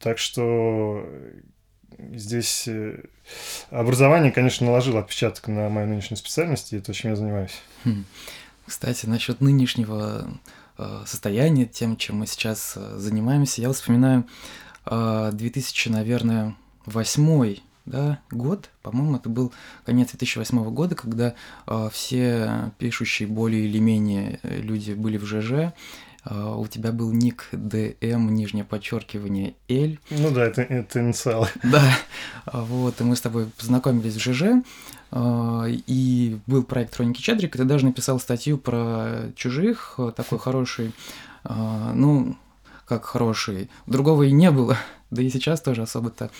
Так 0.00 0.18
что 0.18 1.08
здесь 2.12 2.68
образование, 3.70 4.32
конечно, 4.32 4.66
наложило 4.66 5.00
отпечаток 5.00 5.48
на 5.48 5.68
мою 5.68 5.86
нынешнюю 5.86 6.18
специальность, 6.18 6.72
и 6.72 6.80
то, 6.80 6.92
чем 6.92 7.10
я 7.10 7.16
занимаюсь. 7.16 7.60
Хм. 7.84 8.04
Кстати, 8.66 9.06
насчет 9.06 9.40
нынешнего 9.40 10.28
э, 10.76 11.02
состояния, 11.06 11.64
тем, 11.64 11.96
чем 11.96 12.18
мы 12.18 12.26
сейчас 12.26 12.74
э, 12.76 12.96
занимаемся, 12.98 13.62
я 13.62 13.72
вспоминаю 13.72 14.26
2000, 14.84 15.88
э, 15.88 15.92
наверное, 15.92 16.56
восьмой 16.84 17.62
да, 17.86 18.18
год, 18.30 18.68
по-моему, 18.82 19.16
это 19.16 19.30
был 19.30 19.52
конец 19.86 20.10
2008 20.10 20.62
года, 20.74 20.94
когда 20.94 21.34
все 21.90 22.70
пишущие 22.76 23.26
более 23.26 23.64
или 23.64 23.78
менее 23.78 24.40
люди 24.42 24.92
были 24.92 25.16
в 25.16 25.24
ЖЖ, 25.24 25.72
у 26.30 26.66
тебя 26.66 26.92
был 26.92 27.12
ник 27.12 27.48
DM, 27.52 28.30
нижнее 28.30 28.64
подчеркивание 28.64 29.54
L. 29.68 29.96
Ну 30.10 30.30
да, 30.30 30.44
это, 30.44 30.62
это 30.62 31.00
инициалы. 31.00 31.48
Да, 31.62 31.82
вот, 32.52 33.00
и 33.00 33.04
мы 33.04 33.16
с 33.16 33.20
тобой 33.20 33.46
познакомились 33.58 34.14
в 34.14 34.20
ЖЖ, 34.20 34.62
а, 35.10 35.64
и 35.68 36.38
был 36.46 36.64
проект 36.64 36.96
Хроники 36.96 37.20
Чадрик, 37.20 37.54
и 37.54 37.58
ты 37.58 37.64
даже 37.64 37.86
написал 37.86 38.20
статью 38.20 38.58
про 38.58 39.32
чужих, 39.36 39.98
такой 40.16 40.38
хороший, 40.38 40.92
а, 41.44 41.92
ну, 41.94 42.36
как 42.88 43.04
хороший. 43.04 43.68
Другого 43.86 44.24
и 44.24 44.32
не 44.32 44.50
было, 44.50 44.76
да 45.10 45.22
и 45.22 45.30
сейчас 45.30 45.60
тоже 45.60 45.82
особо-то 45.82 46.30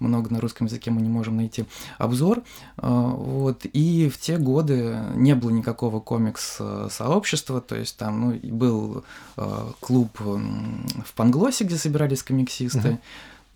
много 0.00 0.32
на 0.32 0.40
русском 0.40 0.66
языке 0.66 0.90
мы 0.90 1.00
не 1.00 1.08
можем 1.08 1.36
найти 1.36 1.64
обзор. 1.98 2.42
А, 2.76 2.90
вот. 2.90 3.66
И 3.72 4.08
в 4.08 4.18
те 4.18 4.38
годы 4.38 4.98
не 5.14 5.34
было 5.34 5.50
никакого 5.50 6.00
комикс-сообщества, 6.00 7.60
то 7.60 7.76
есть 7.76 7.96
там 7.96 8.20
ну, 8.20 8.54
был 8.54 9.04
клуб 9.80 10.18
в 10.18 11.12
Панглосе, 11.14 11.64
где 11.64 11.76
собирались 11.76 12.22
комиксисты, 12.22 12.78
uh-huh. 12.78 12.98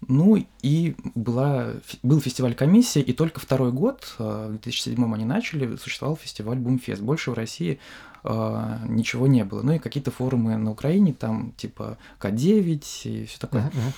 Ну 0.09 0.45
и 0.63 0.97
была, 1.15 1.75
был 2.03 2.21
фестиваль 2.21 2.55
комиссия, 2.55 3.01
и 3.01 3.13
только 3.13 3.39
второй 3.39 3.71
год, 3.71 4.15
э, 4.19 4.47
в 4.49 4.63
2007 4.63 5.15
они 5.15 5.25
начали, 5.25 5.77
существовал 5.77 6.17
фестиваль 6.17 6.59
Бумфест. 6.59 7.01
Больше 7.01 7.31
в 7.31 7.35
России 7.35 7.79
э, 8.25 8.77
ничего 8.89 9.27
не 9.27 9.45
было. 9.45 9.63
Ну 9.63 9.73
и 9.73 9.79
какие-то 9.79 10.11
форумы 10.11 10.57
на 10.57 10.71
Украине, 10.71 11.13
там 11.13 11.53
типа 11.57 11.99
К9 12.21 12.85
и 13.05 13.27
все 13.27 13.39
такое. 13.39 13.63
Uh-huh. 13.63 13.93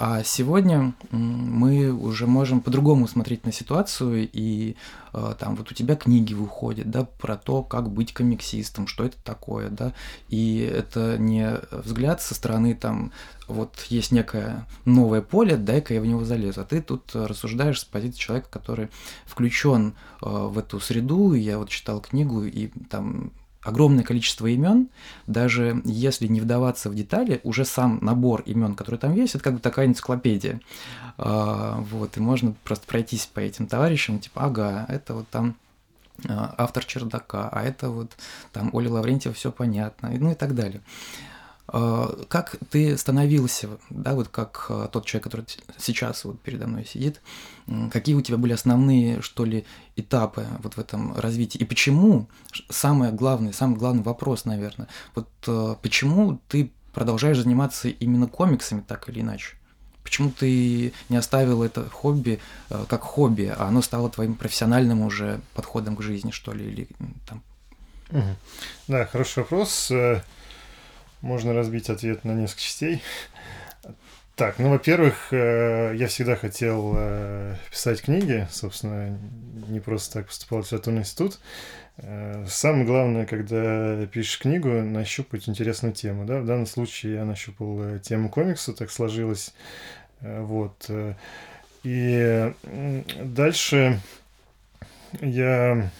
А 0.00 0.22
сегодня 0.22 0.94
мы 1.10 1.92
уже 1.92 2.18
уже 2.18 2.26
можем 2.26 2.60
по-другому 2.60 3.06
смотреть 3.06 3.44
на 3.44 3.52
ситуацию, 3.52 4.28
и 4.32 4.76
э, 5.12 5.34
там 5.38 5.54
вот 5.54 5.70
у 5.70 5.74
тебя 5.74 5.94
книги 5.94 6.34
выходят, 6.34 6.90
да, 6.90 7.04
про 7.04 7.36
то, 7.36 7.62
как 7.62 7.90
быть 7.90 8.12
комиксистом, 8.12 8.86
что 8.86 9.04
это 9.04 9.16
такое, 9.24 9.70
да, 9.70 9.92
и 10.28 10.58
это 10.58 11.16
не 11.18 11.58
взгляд 11.70 12.20
со 12.20 12.34
стороны 12.34 12.74
там 12.74 13.12
вот 13.46 13.86
есть 13.88 14.12
некое 14.12 14.66
новое 14.84 15.22
поле, 15.22 15.56
дай-ка 15.56 15.94
я 15.94 16.00
в 16.00 16.06
него 16.06 16.24
залезу. 16.24 16.60
А 16.60 16.64
ты 16.64 16.82
тут 16.82 17.14
рассуждаешь 17.14 17.80
с 17.80 17.84
позиции 17.84 18.18
человека, 18.18 18.48
который 18.50 18.88
включен 19.26 19.94
э, 20.22 20.26
в 20.28 20.58
эту 20.58 20.80
среду. 20.80 21.34
Я 21.34 21.58
вот 21.58 21.70
читал 21.70 22.00
книгу, 22.00 22.44
и 22.44 22.68
там 22.90 23.32
огромное 23.68 24.04
количество 24.04 24.46
имен, 24.46 24.88
даже 25.26 25.82
если 25.84 26.26
не 26.26 26.40
вдаваться 26.40 26.90
в 26.90 26.94
детали, 26.94 27.40
уже 27.44 27.64
сам 27.64 27.98
набор 28.02 28.42
имен, 28.42 28.74
который 28.74 28.98
там 28.98 29.14
есть, 29.14 29.34
это 29.34 29.44
как 29.44 29.54
бы 29.54 29.60
такая 29.60 29.86
энциклопедия. 29.86 30.60
А, 31.16 31.78
вот, 31.90 32.16
и 32.16 32.20
можно 32.20 32.54
просто 32.64 32.86
пройтись 32.86 33.26
по 33.26 33.40
этим 33.40 33.66
товарищам, 33.66 34.18
типа, 34.18 34.44
ага, 34.44 34.86
это 34.88 35.14
вот 35.14 35.28
там 35.28 35.56
а, 36.28 36.54
автор 36.58 36.84
чердака, 36.84 37.48
а 37.50 37.62
это 37.62 37.90
вот 37.90 38.12
там 38.52 38.70
Оля 38.72 38.90
Лаврентьева, 38.90 39.34
все 39.34 39.52
понятно, 39.52 40.10
ну 40.10 40.32
и 40.32 40.34
так 40.34 40.54
далее. 40.54 40.80
А, 41.70 42.24
как 42.28 42.56
ты 42.70 42.96
становился, 42.96 43.68
да, 43.90 44.14
вот 44.14 44.28
как 44.28 44.66
а, 44.70 44.88
тот 44.88 45.04
человек, 45.04 45.24
который 45.24 45.46
сейчас 45.76 46.24
вот 46.24 46.40
передо 46.40 46.66
мной 46.66 46.86
сидит, 46.86 47.20
какие 47.92 48.14
у 48.14 48.22
тебя 48.22 48.38
были 48.38 48.54
основные, 48.54 49.20
что 49.20 49.44
ли, 49.44 49.66
этапы 49.94 50.46
вот 50.62 50.74
в 50.74 50.78
этом 50.78 51.14
развитии, 51.14 51.58
и 51.58 51.64
почему, 51.64 52.26
самое 52.70 53.12
главное, 53.12 53.52
самый 53.52 53.76
главный 53.76 54.02
вопрос, 54.02 54.46
наверное, 54.46 54.88
вот 55.14 55.28
а, 55.46 55.74
почему 55.82 56.40
ты 56.48 56.72
продолжаешь 56.94 57.38
заниматься 57.38 57.88
именно 57.88 58.28
комиксами 58.28 58.80
так 58.80 59.06
или 59.10 59.20
иначе? 59.20 59.56
Почему 60.02 60.30
ты 60.30 60.94
не 61.10 61.18
оставил 61.18 61.62
это 61.62 61.86
хобби 61.90 62.40
как 62.88 63.02
хобби, 63.02 63.52
а 63.54 63.66
оно 63.68 63.82
стало 63.82 64.08
твоим 64.08 64.36
профессиональным 64.36 65.02
уже 65.02 65.42
подходом 65.52 65.96
к 65.96 66.02
жизни, 66.02 66.30
что 66.30 66.54
ли, 66.54 66.66
или 66.66 66.88
там? 67.28 67.42
Да, 68.86 69.04
хороший 69.04 69.40
вопрос. 69.40 69.92
Можно 71.20 71.52
разбить 71.52 71.90
ответ 71.90 72.24
на 72.24 72.32
несколько 72.32 72.62
частей. 72.62 73.02
Так, 74.38 74.60
ну, 74.60 74.70
во-первых, 74.70 75.32
э, 75.32 75.94
я 75.96 76.06
всегда 76.06 76.36
хотел 76.36 76.94
э, 76.96 77.56
писать 77.72 78.02
книги, 78.02 78.46
собственно, 78.52 79.18
не 79.66 79.80
просто 79.80 80.20
так 80.20 80.26
поступал 80.26 80.62
в 80.62 80.66
литературный 80.66 81.00
институт. 81.00 81.40
Э, 81.96 82.44
самое 82.46 82.84
главное, 82.84 83.26
когда 83.26 84.06
пишешь 84.06 84.38
книгу, 84.38 84.68
нащупать 84.68 85.48
интересную 85.48 85.92
тему, 85.92 86.24
да, 86.24 86.38
в 86.38 86.46
данном 86.46 86.66
случае 86.66 87.14
я 87.14 87.24
нащупал 87.24 87.98
тему 87.98 88.30
комикса, 88.30 88.72
так 88.72 88.92
сложилось, 88.92 89.54
вот. 90.20 90.88
И 91.82 92.52
дальше 93.24 94.00
я 95.20 95.90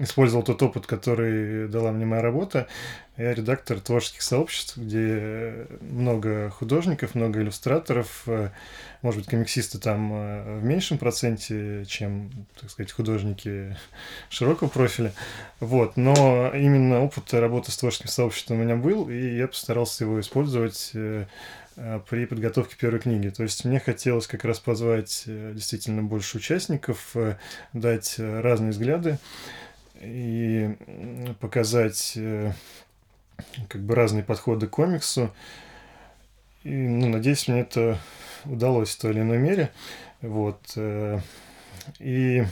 использовал 0.00 0.42
тот 0.42 0.62
опыт, 0.62 0.86
который 0.86 1.68
дала 1.68 1.92
мне 1.92 2.06
моя 2.06 2.22
работа. 2.22 2.66
Я 3.16 3.34
редактор 3.34 3.78
творческих 3.80 4.22
сообществ, 4.22 4.78
где 4.78 5.66
много 5.80 6.48
художников, 6.50 7.14
много 7.14 7.40
иллюстраторов, 7.40 8.26
может 9.02 9.20
быть, 9.20 9.28
комиксисты 9.28 9.78
там 9.78 10.12
э, 10.14 10.58
в 10.60 10.64
меньшем 10.64 10.96
проценте, 10.96 11.84
чем, 11.86 12.30
так 12.58 12.70
сказать, 12.70 12.92
художники 12.92 13.76
широкого 14.30 14.68
профиля. 14.68 15.12
Вот. 15.58 15.96
Но 15.96 16.52
именно 16.54 17.02
опыт 17.02 17.34
работы 17.34 17.72
с 17.72 17.76
творческим 17.76 18.08
сообществом 18.08 18.60
у 18.60 18.62
меня 18.62 18.76
был, 18.76 19.10
и 19.10 19.36
я 19.36 19.48
постарался 19.48 20.04
его 20.04 20.20
использовать 20.20 20.92
э, 20.94 21.26
э, 21.76 22.00
при 22.08 22.26
подготовке 22.26 22.76
первой 22.76 23.00
книги. 23.00 23.28
То 23.28 23.42
есть 23.42 23.64
мне 23.64 23.80
хотелось 23.80 24.28
как 24.28 24.44
раз 24.44 24.60
позвать 24.60 25.24
действительно 25.26 26.04
больше 26.04 26.36
участников, 26.36 27.16
дать 27.72 28.14
разные 28.18 28.70
взгляды 28.70 29.18
и 30.02 30.76
показать 31.40 32.14
э, 32.16 32.52
как 33.68 33.82
бы 33.82 33.94
разные 33.94 34.24
подходы 34.24 34.66
к 34.66 34.70
комиксу. 34.70 35.32
И, 36.64 36.70
ну, 36.70 37.08
надеюсь, 37.08 37.48
мне 37.48 37.60
это 37.60 37.98
удалось 38.44 38.94
в 38.94 39.00
той 39.00 39.12
или 39.12 39.20
иной 39.20 39.38
мере. 39.38 39.70
Вот. 40.20 40.60
Э, 40.76 41.18
и 41.98 42.44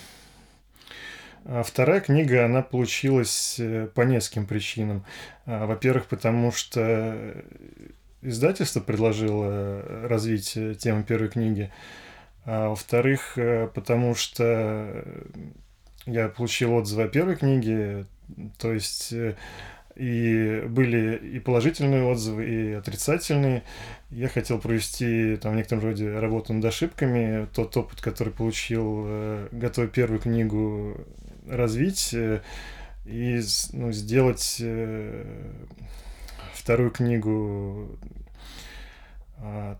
а 1.45 1.63
вторая 1.63 2.01
книга, 2.01 2.45
она 2.45 2.63
получилась 2.63 3.57
э, 3.59 3.89
по 3.95 4.03
нескольким 4.03 4.47
причинам. 4.47 5.05
А, 5.47 5.67
во-первых, 5.67 6.07
потому 6.07 6.53
что 6.53 7.35
издательство 8.23 8.81
предложило 8.81 9.83
развить 10.09 10.59
тему 10.79 11.05
первой 11.05 11.29
книги. 11.29 11.73
А 12.45 12.71
во-вторых, 12.71 13.39
потому 13.75 14.15
что 14.15 15.05
я 16.07 16.29
получил 16.29 16.75
отзывы 16.75 17.05
о 17.05 17.09
первой 17.09 17.37
книге, 17.37 18.07
то 18.59 18.73
есть 18.73 19.13
э, 19.13 19.37
и 20.01 20.63
были 20.67 21.17
и 21.17 21.39
положительные 21.41 22.05
отзывы, 22.05 22.49
и 22.49 22.73
отрицательные. 22.73 23.65
Я 24.11 24.29
хотел 24.29 24.59
провести 24.59 25.37
там 25.37 25.53
в 25.53 25.57
некотором 25.57 25.85
роде 25.85 26.19
работу 26.19 26.55
над 26.55 26.65
ошибками, 26.65 27.47
тот 27.55 27.77
опыт, 27.77 28.01
который 28.01 28.33
получил, 28.33 29.05
э, 29.07 29.49
готовя 29.53 29.89
первую 29.89 30.19
книгу, 30.19 30.97
развить 31.47 32.15
э, 32.15 32.41
и 33.05 33.41
ну, 33.73 33.93
сделать 33.93 34.63
вторую 36.55 36.91
книгу 36.91 37.99
а, 39.39 39.79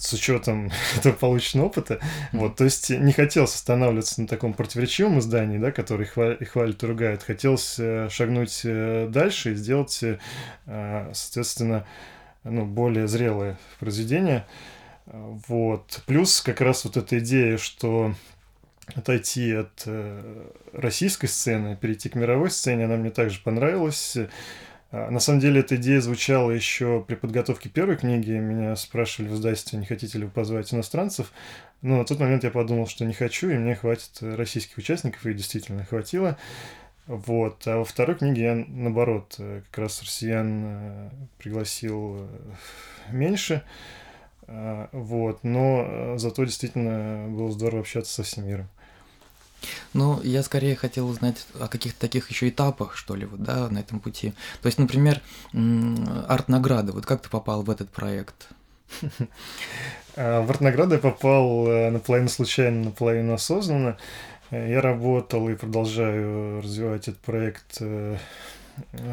с 0.00 0.12
учетом 0.12 0.70
этого 0.96 1.12
полученного 1.14 1.66
опыта. 1.66 2.00
Вот, 2.32 2.56
то 2.56 2.64
есть 2.64 2.90
не 2.90 3.12
хотелось 3.12 3.54
останавливаться 3.54 4.20
на 4.20 4.26
таком 4.26 4.54
противоречивом 4.54 5.18
издании, 5.18 5.58
да, 5.58 5.70
который 5.70 6.06
хвалит, 6.06 6.40
и 6.40 6.44
хвалит 6.44 6.82
и 6.82 6.86
ругает. 6.86 7.22
Хотелось 7.22 7.76
э, 7.78 8.08
шагнуть 8.10 8.62
э, 8.64 9.08
дальше 9.08 9.52
и 9.52 9.54
сделать, 9.54 10.02
э, 10.02 10.18
соответственно, 11.12 11.86
ну, 12.44 12.64
более 12.64 13.06
зрелое 13.06 13.58
произведение. 13.78 14.46
Вот. 15.06 16.02
Плюс 16.06 16.40
как 16.40 16.60
раз 16.60 16.84
вот 16.84 16.96
эта 16.96 17.18
идея, 17.18 17.58
что 17.58 18.14
отойти 18.94 19.52
от 19.52 19.86
российской 20.72 21.26
сцены, 21.26 21.76
перейти 21.76 22.08
к 22.08 22.14
мировой 22.14 22.50
сцене, 22.50 22.86
она 22.86 22.96
мне 22.96 23.10
также 23.10 23.40
понравилась. 23.40 24.16
А, 24.90 25.10
на 25.10 25.20
самом 25.20 25.40
деле 25.40 25.60
эта 25.60 25.76
идея 25.76 26.00
звучала 26.00 26.50
еще 26.50 27.04
при 27.06 27.14
подготовке 27.14 27.68
первой 27.68 27.96
книги. 27.96 28.32
Меня 28.32 28.74
спрашивали 28.76 29.30
в 29.30 29.34
издательстве, 29.34 29.78
не 29.78 29.86
хотите 29.86 30.18
ли 30.18 30.24
вы 30.24 30.30
позвать 30.30 30.72
иностранцев. 30.74 31.32
Но 31.82 31.98
на 31.98 32.04
тот 32.04 32.18
момент 32.18 32.44
я 32.44 32.50
подумал, 32.50 32.86
что 32.86 33.04
не 33.04 33.14
хочу, 33.14 33.48
и 33.48 33.54
мне 33.54 33.74
хватит 33.74 34.18
российских 34.20 34.76
участников, 34.78 35.24
и 35.26 35.34
действительно 35.34 35.84
хватило. 35.84 36.36
Вот. 37.06 37.66
А 37.66 37.78
во 37.78 37.84
второй 37.84 38.16
книге 38.16 38.42
я, 38.42 38.54
наоборот, 38.68 39.36
э, 39.38 39.62
как 39.70 39.78
раз 39.78 40.02
россиян 40.02 40.62
э, 40.64 41.10
пригласил 41.38 42.18
э, 42.20 42.28
меньше. 43.10 43.62
А, 44.46 44.88
вот. 44.92 45.42
Но 45.42 46.16
зато 46.18 46.44
действительно 46.44 47.26
было 47.28 47.50
здорово 47.50 47.80
общаться 47.80 48.12
со 48.12 48.22
всем 48.22 48.46
миром. 48.46 48.68
Ну, 49.92 50.20
я 50.22 50.42
скорее 50.42 50.76
хотел 50.76 51.08
узнать 51.08 51.46
о 51.58 51.68
каких-то 51.68 52.00
таких 52.00 52.30
еще 52.30 52.48
этапах, 52.48 52.96
что 52.96 53.14
ли, 53.14 53.26
вот, 53.26 53.42
да, 53.42 53.68
на 53.68 53.78
этом 53.78 54.00
пути. 54.00 54.32
То 54.62 54.66
есть, 54.66 54.78
например, 54.78 55.20
арт-награды. 55.52 56.92
Вот 56.92 57.06
как 57.06 57.22
ты 57.22 57.28
попал 57.28 57.62
в 57.62 57.70
этот 57.70 57.90
проект? 57.90 58.48
А, 60.16 60.42
в 60.42 60.50
арт-награды 60.50 60.96
я 60.96 61.00
попал 61.00 61.68
э, 61.68 61.90
наполовину 61.90 62.28
случайно, 62.28 62.86
наполовину 62.86 63.32
осознанно. 63.32 63.96
Я 64.50 64.80
работал 64.80 65.48
и 65.48 65.54
продолжаю 65.54 66.60
развивать 66.60 67.06
этот 67.06 67.20
проект 67.20 67.76
э, 67.80 68.16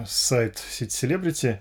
сайт 0.08 0.58
сети 0.58 1.06
Celebrity. 1.06 1.60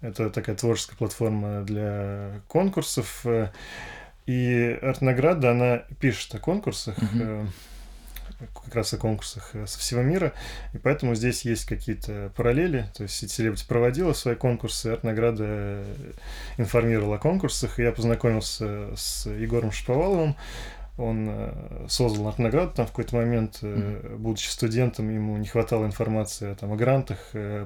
Это 0.00 0.30
такая 0.30 0.56
творческая 0.56 0.96
платформа 0.96 1.60
для 1.62 2.40
конкурсов. 2.48 3.26
И 4.24 4.78
арт-награда, 4.80 5.50
она 5.50 5.82
пишет 6.00 6.34
о 6.34 6.38
конкурсах. 6.38 6.96
Uh-huh 6.98 7.46
как 8.54 8.74
раз 8.74 8.92
о 8.92 8.98
конкурсах 8.98 9.50
э, 9.54 9.66
со 9.66 9.78
всего 9.78 10.02
мира, 10.02 10.32
и 10.72 10.78
поэтому 10.78 11.14
здесь 11.14 11.44
есть 11.44 11.64
какие-то 11.64 12.32
параллели, 12.36 12.86
то 12.94 13.02
есть 13.02 13.22
Celebrity 13.22 13.66
проводила 13.66 14.12
свои 14.12 14.34
конкурсы, 14.34 14.86
арт-награда 14.86 15.84
информировала 16.56 17.16
о 17.16 17.18
конкурсах, 17.18 17.78
и 17.78 17.82
я 17.82 17.92
познакомился 17.92 18.94
с 18.96 19.26
Егором 19.26 19.72
Шаповаловым, 19.72 20.36
он 20.98 21.28
э, 21.30 21.86
создал 21.88 22.28
арт-награду 22.28 22.72
там 22.74 22.86
в 22.86 22.90
какой-то 22.90 23.16
момент, 23.16 23.60
mm-hmm. 23.62 24.16
будучи 24.16 24.48
студентом, 24.48 25.12
ему 25.12 25.36
не 25.36 25.46
хватало 25.46 25.86
информации 25.86 26.54
там, 26.54 26.72
о 26.72 26.76
грантах, 26.76 27.18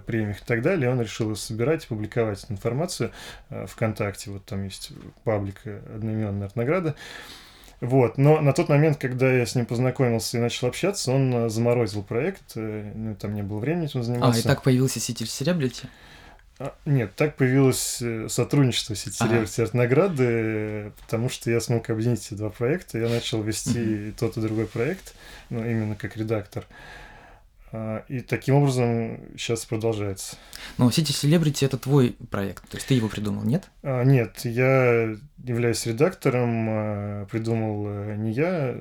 премиях 0.07 0.41
и 0.41 0.45
так 0.45 0.63
далее, 0.63 0.89
и 0.89 0.93
он 0.93 1.01
решил 1.01 1.35
собирать 1.35 1.85
и 1.85 1.89
публиковать 1.89 2.45
эту 2.45 2.53
информацию 2.53 3.11
ВКонтакте, 3.51 4.31
вот 4.31 4.45
там 4.45 4.65
есть 4.65 4.93
паблик 5.25 5.63
одноименная 5.67 6.47
арт-награда, 6.47 6.95
вот, 7.85 8.18
но 8.18 8.40
на 8.40 8.53
тот 8.53 8.68
момент, 8.68 8.99
когда 8.99 9.33
я 9.33 9.44
с 9.47 9.55
ним 9.55 9.66
познакомился 9.66 10.38
и 10.38 10.40
начал 10.40 10.68
общаться, 10.68 11.12
он 11.12 11.35
э, 11.35 11.49
заморозил 11.49 12.03
проект, 12.03 12.53
э, 12.57 12.92
ну, 12.94 13.14
там 13.14 13.35
не 13.35 13.42
было 13.42 13.59
времени 13.59 13.87
этим 13.87 14.03
заниматься. 14.03 14.38
А, 14.38 14.40
и 14.40 14.42
так 14.42 14.62
появился 14.62 15.01
сеть 15.01 15.20
Celebrity? 15.23 15.87
А, 16.59 16.75
нет, 16.87 17.14
так 17.14 17.37
появилось 17.37 18.01
э, 18.01 18.29
сотрудничество 18.29 18.97
сети 18.97 19.23
Celebrity 19.23 19.62
ага. 19.62 19.77
награды, 19.77 20.92
потому 21.03 21.29
что 21.29 21.51
я 21.51 21.61
смог 21.61 21.90
объединить 21.90 22.27
эти 22.27 22.35
два 22.35 22.51
проекта. 22.51 22.99
Я 22.99 23.09
начал 23.09 23.42
вести 23.42 24.12
тот 24.18 24.37
и 24.37 24.40
другой 24.40 24.66
проект, 24.66 25.14
ну, 25.51 25.61
именно 25.61 25.94
как 25.94 26.16
редактор. 26.16 26.64
А, 26.70 27.04
и 28.09 28.21
таким 28.21 28.57
образом 28.57 29.19
сейчас 29.37 29.65
продолжается. 29.65 30.37
Но 30.79 30.89
City 30.89 31.13
Celebrity 31.13 31.67
это 31.67 31.79
твой 31.79 32.17
проект, 32.31 32.69
то 32.69 32.77
есть 32.77 32.87
ты 32.87 32.95
его 32.95 33.09
придумал, 33.09 33.43
нет? 33.43 33.69
А, 33.83 34.03
нет, 34.05 34.41
я 34.45 35.17
являюсь 35.43 35.87
редактором, 35.87 36.67
а, 36.69 37.27
придумал 37.27 37.87
э, 37.89 38.17
не 38.17 38.33
я, 38.33 38.81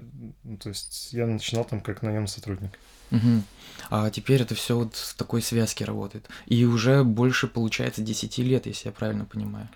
то 0.60 0.70
есть 0.70 1.14
я 1.14 1.28
начинал 1.28 1.66
там 1.66 1.82
как 1.82 2.02
наемный 2.02 2.28
сотрудник. 2.28 2.78
Угу. 3.12 3.44
А 3.90 4.10
теперь 4.10 4.42
это 4.42 4.56
все 4.56 4.76
вот 4.78 4.96
в 4.96 5.16
такой 5.16 5.42
связке 5.42 5.86
работает. 5.86 6.28
И 6.48 6.66
уже 6.66 7.04
больше, 7.04 7.48
получается, 7.48 8.02
10 8.02 8.38
лет, 8.40 8.66
если 8.66 8.88
я 8.88 8.92
правильно 8.92 9.26
понимаю. 9.26 9.70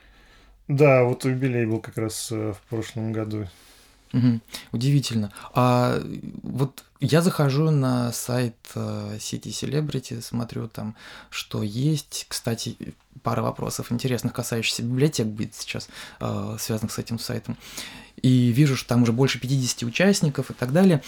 Да, 0.67 1.03
вот 1.03 1.23
юбилей 1.25 1.65
был 1.65 1.79
как 1.79 1.97
раз 1.97 2.29
э, 2.31 2.53
в 2.53 2.61
прошлом 2.69 3.13
году. 3.13 3.47
Угу. 4.13 4.39
Удивительно. 4.71 5.31
А 5.53 6.01
вот 6.43 6.83
я 6.99 7.21
захожу 7.21 7.69
на 7.69 8.11
сайт 8.11 8.55
э, 8.75 9.17
City 9.19 9.49
Celebrity, 9.49 10.21
смотрю 10.21 10.67
там, 10.67 10.95
что 11.29 11.61
есть. 11.63 12.25
Кстати, 12.27 12.75
пара 13.23 13.41
вопросов 13.41 13.91
интересных, 13.91 14.33
касающихся 14.33 14.83
библиотек 14.83 15.27
будет 15.27 15.53
сейчас, 15.55 15.89
э, 16.19 16.57
связанных 16.59 16.91
с 16.91 16.97
этим 16.97 17.19
сайтом 17.19 17.57
и 18.21 18.51
вижу, 18.51 18.75
что 18.75 18.89
там 18.89 19.03
уже 19.03 19.11
больше 19.11 19.39
50 19.39 19.83
участников 19.83 20.49
и 20.49 20.53
так 20.53 20.71
далее. 20.73 21.01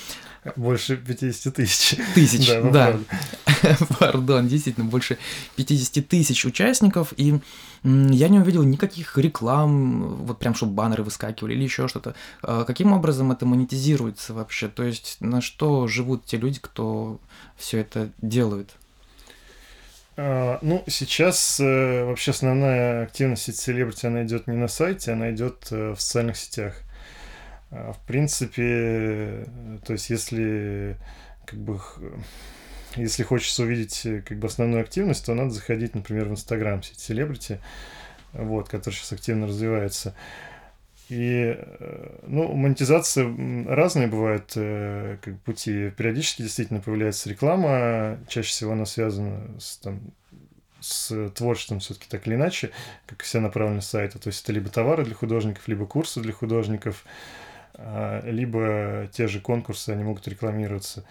Больше 0.55 0.95
50 0.95 1.53
тысяч. 1.53 1.97
Тысяч, 2.15 2.47
да. 2.47 2.61
да. 2.71 3.77
Пардон, 3.99 4.47
действительно, 4.47 4.85
больше 4.85 5.17
50 5.55 6.07
тысяч 6.07 6.45
участников, 6.45 7.13
и 7.17 7.39
я 7.83 8.29
не 8.29 8.39
увидел 8.39 8.63
никаких 8.63 9.17
реклам, 9.17 10.25
вот 10.25 10.39
прям, 10.39 10.53
чтобы 10.53 10.73
баннеры 10.73 11.03
выскакивали 11.03 11.53
или 11.53 11.63
еще 11.63 11.87
что-то. 11.87 12.15
А 12.41 12.63
каким 12.63 12.93
образом 12.93 13.31
это 13.31 13.45
монетизируется 13.45 14.33
вообще? 14.33 14.69
То 14.69 14.83
есть 14.83 15.17
на 15.19 15.41
что 15.41 15.78
живут 15.87 16.25
те 16.25 16.37
люди, 16.37 16.59
кто 16.61 17.19
все 17.55 17.79
это 17.79 18.09
делают? 18.21 18.75
А, 20.21 20.59
ну, 20.61 20.83
сейчас 20.87 21.59
э, 21.61 22.03
вообще 22.03 22.31
основная 22.31 23.03
активность 23.03 23.55
селебрити, 23.55 24.05
она 24.05 24.23
идет 24.25 24.47
не 24.47 24.57
на 24.57 24.67
сайте, 24.67 25.13
она 25.13 25.31
идет 25.31 25.67
э, 25.71 25.91
в 25.91 26.01
социальных 26.01 26.35
сетях. 26.35 26.81
А, 27.71 27.93
в 27.93 27.99
принципе, 27.99 29.47
то 29.85 29.93
есть 29.93 30.09
если 30.09 30.97
как 31.45 31.59
бы 31.59 31.79
если 32.95 33.23
хочется 33.23 33.63
увидеть 33.63 34.01
как 34.25 34.39
бы 34.39 34.47
основную 34.47 34.81
активность, 34.81 35.25
то 35.25 35.33
надо 35.33 35.51
заходить, 35.51 35.95
например, 35.95 36.27
в 36.27 36.31
Инстаграм 36.31 36.83
сеть 36.83 36.99
селебрити, 36.99 37.59
вот, 38.33 38.67
который 38.67 38.95
сейчас 38.95 39.13
активно 39.13 39.47
развивается. 39.47 40.15
И, 41.09 41.55
э, 41.57 42.19
ну, 42.27 42.53
монетизация 42.53 43.25
разные 43.67 44.07
бывают 44.07 44.53
э, 44.55 45.17
как 45.21 45.39
пути. 45.41 45.89
Периодически 45.91 46.43
действительно 46.43 46.81
появляется 46.81 47.29
реклама, 47.29 48.19
чаще 48.27 48.49
всего 48.49 48.73
она 48.73 48.85
связана 48.85 49.59
с, 49.59 49.77
там, 49.77 50.01
с 50.79 51.29
творчеством 51.31 51.79
все-таки 51.79 52.07
так 52.07 52.27
или 52.27 52.35
иначе, 52.35 52.69
как 53.07 53.23
вся 53.23 53.39
направленность 53.39 53.89
сайта. 53.89 54.19
То 54.19 54.27
есть 54.27 54.43
это 54.43 54.53
либо 54.53 54.69
товары 54.69 55.03
для 55.03 55.15
художников, 55.15 55.67
либо 55.67 55.87
курсы 55.87 56.21
для 56.21 56.31
художников, 56.31 57.03
а, 57.73 58.21
либо 58.29 59.09
те 59.11 59.27
же 59.27 59.41
конкурсы, 59.41 59.89
они 59.89 60.03
могут 60.03 60.27
рекламироваться. 60.27 61.05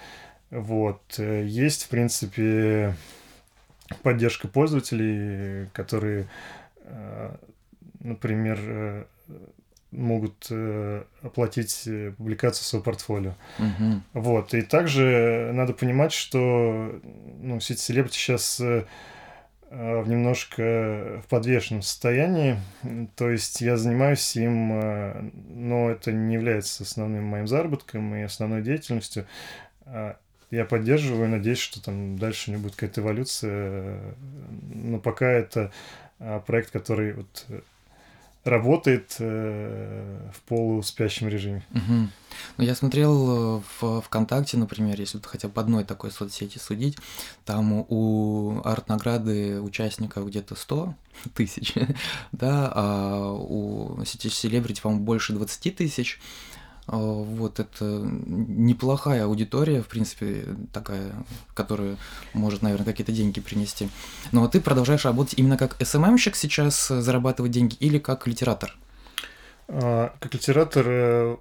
Вот. 0.51 1.19
Есть, 1.19 1.85
в 1.85 1.89
принципе, 1.89 2.95
поддержка 4.03 4.49
пользователей, 4.49 5.67
которые, 5.73 6.29
э, 6.85 7.35
например, 8.01 8.59
э, 8.61 9.05
могут 9.91 10.51
оплатить 11.23 11.89
публикацию 12.17 12.65
своего 12.65 12.85
портфолио. 12.85 13.35
Угу. 13.59 14.03
Вот. 14.15 14.55
И 14.55 14.63
также 14.63 15.51
надо 15.55 15.73
понимать, 15.73 16.13
что 16.13 17.01
ну, 17.41 17.61
сеть 17.61 17.81
селебрити 17.81 18.17
сейчас 18.17 18.61
Э, 19.71 20.01
в 20.01 20.09
немножко 20.09 21.21
в 21.23 21.29
подвешенном 21.29 21.83
состоянии. 21.83 22.57
То 23.17 23.29
есть 23.29 23.61
я 23.61 23.77
занимаюсь 23.77 24.35
им, 24.37 24.73
э, 24.73 25.31
но 25.51 25.91
это 25.91 26.11
не 26.11 26.35
является 26.35 26.85
основным 26.85 27.25
моим 27.25 27.47
заработком 27.47 28.15
и 28.15 28.23
основной 28.23 28.63
деятельностью. 28.63 29.27
А 29.85 30.17
я 30.51 30.65
поддерживаю, 30.65 31.29
надеюсь, 31.29 31.59
что 31.59 31.83
там 31.83 32.19
дальше 32.19 32.51
у 32.51 32.55
него 32.55 32.65
будет 32.65 32.77
какая-то 32.77 33.03
эволюция. 33.03 34.01
Но 34.73 34.99
пока 34.99 35.31
это 35.31 35.71
а, 36.19 36.41
проект, 36.41 36.71
который 36.71 37.13
вот 37.13 37.47
работает 38.49 39.17
э, 39.19 40.31
в 40.33 40.41
полуспящем 40.43 41.29
режиме. 41.29 41.65
Угу. 41.73 42.09
Ну, 42.59 42.65
я 42.65 42.75
смотрел 42.75 43.59
э, 43.59 43.63
в 43.81 44.01
ВКонтакте, 44.03 44.57
например, 44.57 44.99
если 44.99 45.21
хотя 45.23 45.49
бы 45.49 45.61
одной 45.61 45.85
такой 45.85 46.11
соцсети 46.11 46.59
судить, 46.59 46.97
там 47.45 47.85
у 47.89 48.61
арт-награды 48.65 49.61
участников 49.61 50.27
где-то 50.27 50.55
100 50.55 50.95
тысяч, 51.35 51.75
да, 52.33 52.73
а 52.75 53.33
у 53.33 54.05
сети 54.05 54.29
Celebrity, 54.29 54.81
по-моему, 54.81 55.05
больше 55.05 55.33
20 55.33 55.77
тысяч. 55.77 56.21
А, 56.89 56.97
вот 56.97 57.61
это 57.61 57.85
неплохая 57.85 59.25
аудитория, 59.25 59.83
в 59.83 59.89
принципе, 59.89 60.47
такая, 60.73 61.13
которая 61.55 61.97
может, 62.33 62.63
наверное, 62.63 62.87
какие-то 62.87 63.13
деньги 63.13 63.41
принести. 63.41 63.91
Но 64.33 64.49
ты 64.49 64.61
продолжаешь 64.61 65.05
работать 65.05 65.35
именно 65.37 65.59
как 65.59 65.77
SMM 65.83 66.00
щик 66.00 66.35
сейчас, 66.35 66.91
э, 66.91 67.03
зарабатывать 67.03 67.53
деньги, 67.53 67.77
или 67.79 67.99
как 67.99 68.27
литератор? 68.27 68.75
А, 69.69 70.15
как 70.19 70.33
литератор 70.33 70.85
э, 70.89 71.37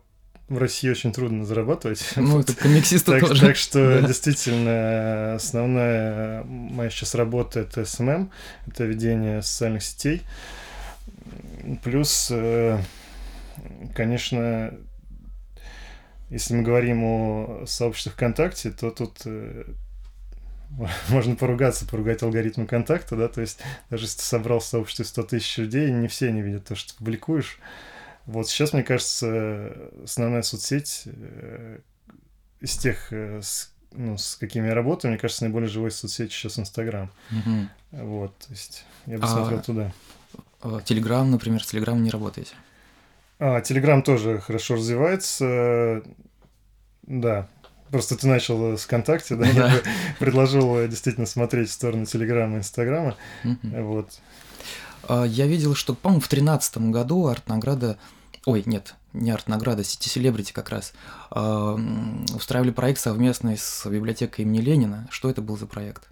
в 0.49 0.57
России 0.57 0.89
очень 0.89 1.13
трудно 1.13 1.45
зарабатывать. 1.45 2.03
Ну, 2.17 2.41
это 2.41 2.53
комиксисты 2.53 3.11
так, 3.19 3.29
тоже. 3.29 3.41
Так 3.41 3.55
что 3.55 4.01
да. 4.01 4.07
действительно 4.07 5.35
основная 5.35 6.43
моя 6.43 6.89
сейчас 6.89 7.15
работа 7.15 7.61
это 7.61 7.85
SMM, 7.85 8.31
это 8.67 8.83
ведение 8.83 9.41
социальных 9.41 9.83
сетей. 9.83 10.23
Плюс, 11.83 12.27
э, 12.31 12.79
конечно, 13.95 14.73
если 16.29 16.55
мы 16.55 16.63
говорим 16.63 17.03
о 17.03 17.63
сообществах 17.65 18.15
ВКонтакте, 18.15 18.71
то 18.71 18.91
тут 18.91 19.21
э, 19.25 19.63
можно 21.09 21.35
поругаться, 21.35 21.87
поругать 21.87 22.23
алгоритмы 22.23 22.65
контакта, 22.65 23.15
да, 23.15 23.27
то 23.27 23.41
есть 23.41 23.59
даже 23.89 24.05
если 24.05 24.17
ты 24.17 24.23
собрал 24.23 24.59
в 24.59 24.65
сообществе 24.65 25.05
100 25.05 25.23
тысяч 25.23 25.57
людей, 25.57 25.91
не 25.91 26.07
все 26.07 26.31
не 26.31 26.41
видят 26.41 26.65
то, 26.65 26.75
что 26.75 26.93
ты 26.93 26.97
публикуешь. 26.97 27.59
Вот 28.25 28.49
сейчас, 28.49 28.73
мне 28.73 28.83
кажется, 28.83 29.71
основная 30.03 30.41
соцсеть 30.41 31.03
э, 31.05 31.79
из 32.59 32.75
тех, 32.77 33.13
э, 33.13 33.41
с, 33.41 33.71
ну, 33.93 34.17
с 34.17 34.35
какими 34.35 34.67
я 34.67 34.73
работаю, 34.73 35.11
мне 35.11 35.19
кажется, 35.19 35.45
наиболее 35.45 35.69
живой 35.69 35.91
соцсеть 35.91 36.33
сейчас 36.33 36.59
Инстаграм. 36.59 37.09
Угу. 37.31 38.03
Вот, 38.03 38.37
то 38.37 38.51
есть 38.51 38.85
я 39.05 39.17
бы 39.17 39.23
а, 39.23 39.27
смотрел 39.27 39.61
туда. 39.61 39.93
Телеграм, 40.83 41.31
например, 41.31 41.63
с 41.63 41.67
Телеграмом 41.67 42.03
не 42.03 42.09
работаете? 42.09 42.53
А, 43.39 43.61
Телеграм 43.61 44.01
тоже 44.01 44.39
хорошо 44.39 44.75
развивается. 44.75 46.03
Да, 47.03 47.47
Просто 47.91 48.17
ты 48.17 48.27
начал 48.27 48.77
с 48.77 48.83
ВКонтакте, 48.83 49.35
да? 49.35 49.45
да. 49.53 49.73
Я 49.73 49.81
предложил 50.19 50.87
действительно 50.87 51.25
смотреть 51.25 51.69
в 51.69 51.73
сторону 51.73 52.05
Телеграма 52.05 52.55
и 52.55 52.59
Инстаграма. 52.59 53.15
Угу. 53.43 53.57
Вот. 53.83 54.19
А, 55.07 55.23
я 55.23 55.47
видел, 55.47 55.73
что, 55.75 55.93
по-моему, 55.93 56.21
в 56.21 56.27
тринадцатом 56.27 56.91
году 56.91 57.27
арт-награда... 57.27 57.97
Ой, 58.45 58.63
нет, 58.65 58.95
не 59.13 59.31
арт-награда, 59.31 59.81
City 59.83 60.07
Celebrity 60.07 60.51
как 60.53 60.69
раз. 60.69 60.93
А, 61.31 61.79
устраивали 62.35 62.71
проект 62.71 62.99
совместный 62.99 63.57
с 63.57 63.85
библиотекой 63.89 64.43
имени 64.43 64.59
Ленина. 64.59 65.07
Что 65.09 65.29
это 65.29 65.41
был 65.41 65.57
за 65.57 65.65
проект? 65.65 66.09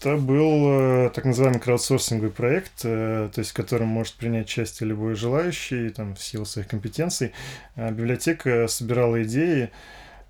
Это 0.00 0.16
был 0.16 1.06
э, 1.06 1.10
так 1.10 1.26
называемый 1.26 1.60
краудсорсинговый 1.60 2.30
проект, 2.30 2.72
э, 2.84 3.28
то 3.34 3.38
есть 3.38 3.50
в 3.50 3.54
котором 3.54 3.88
может 3.88 4.14
принять 4.14 4.46
участие 4.46 4.88
любой 4.88 5.14
желающий 5.14 5.90
там, 5.90 6.14
в 6.14 6.22
силу 6.22 6.46
своих 6.46 6.68
компетенций. 6.68 7.34
А 7.76 7.90
библиотека 7.90 8.66
собирала 8.66 9.22
идеи, 9.24 9.70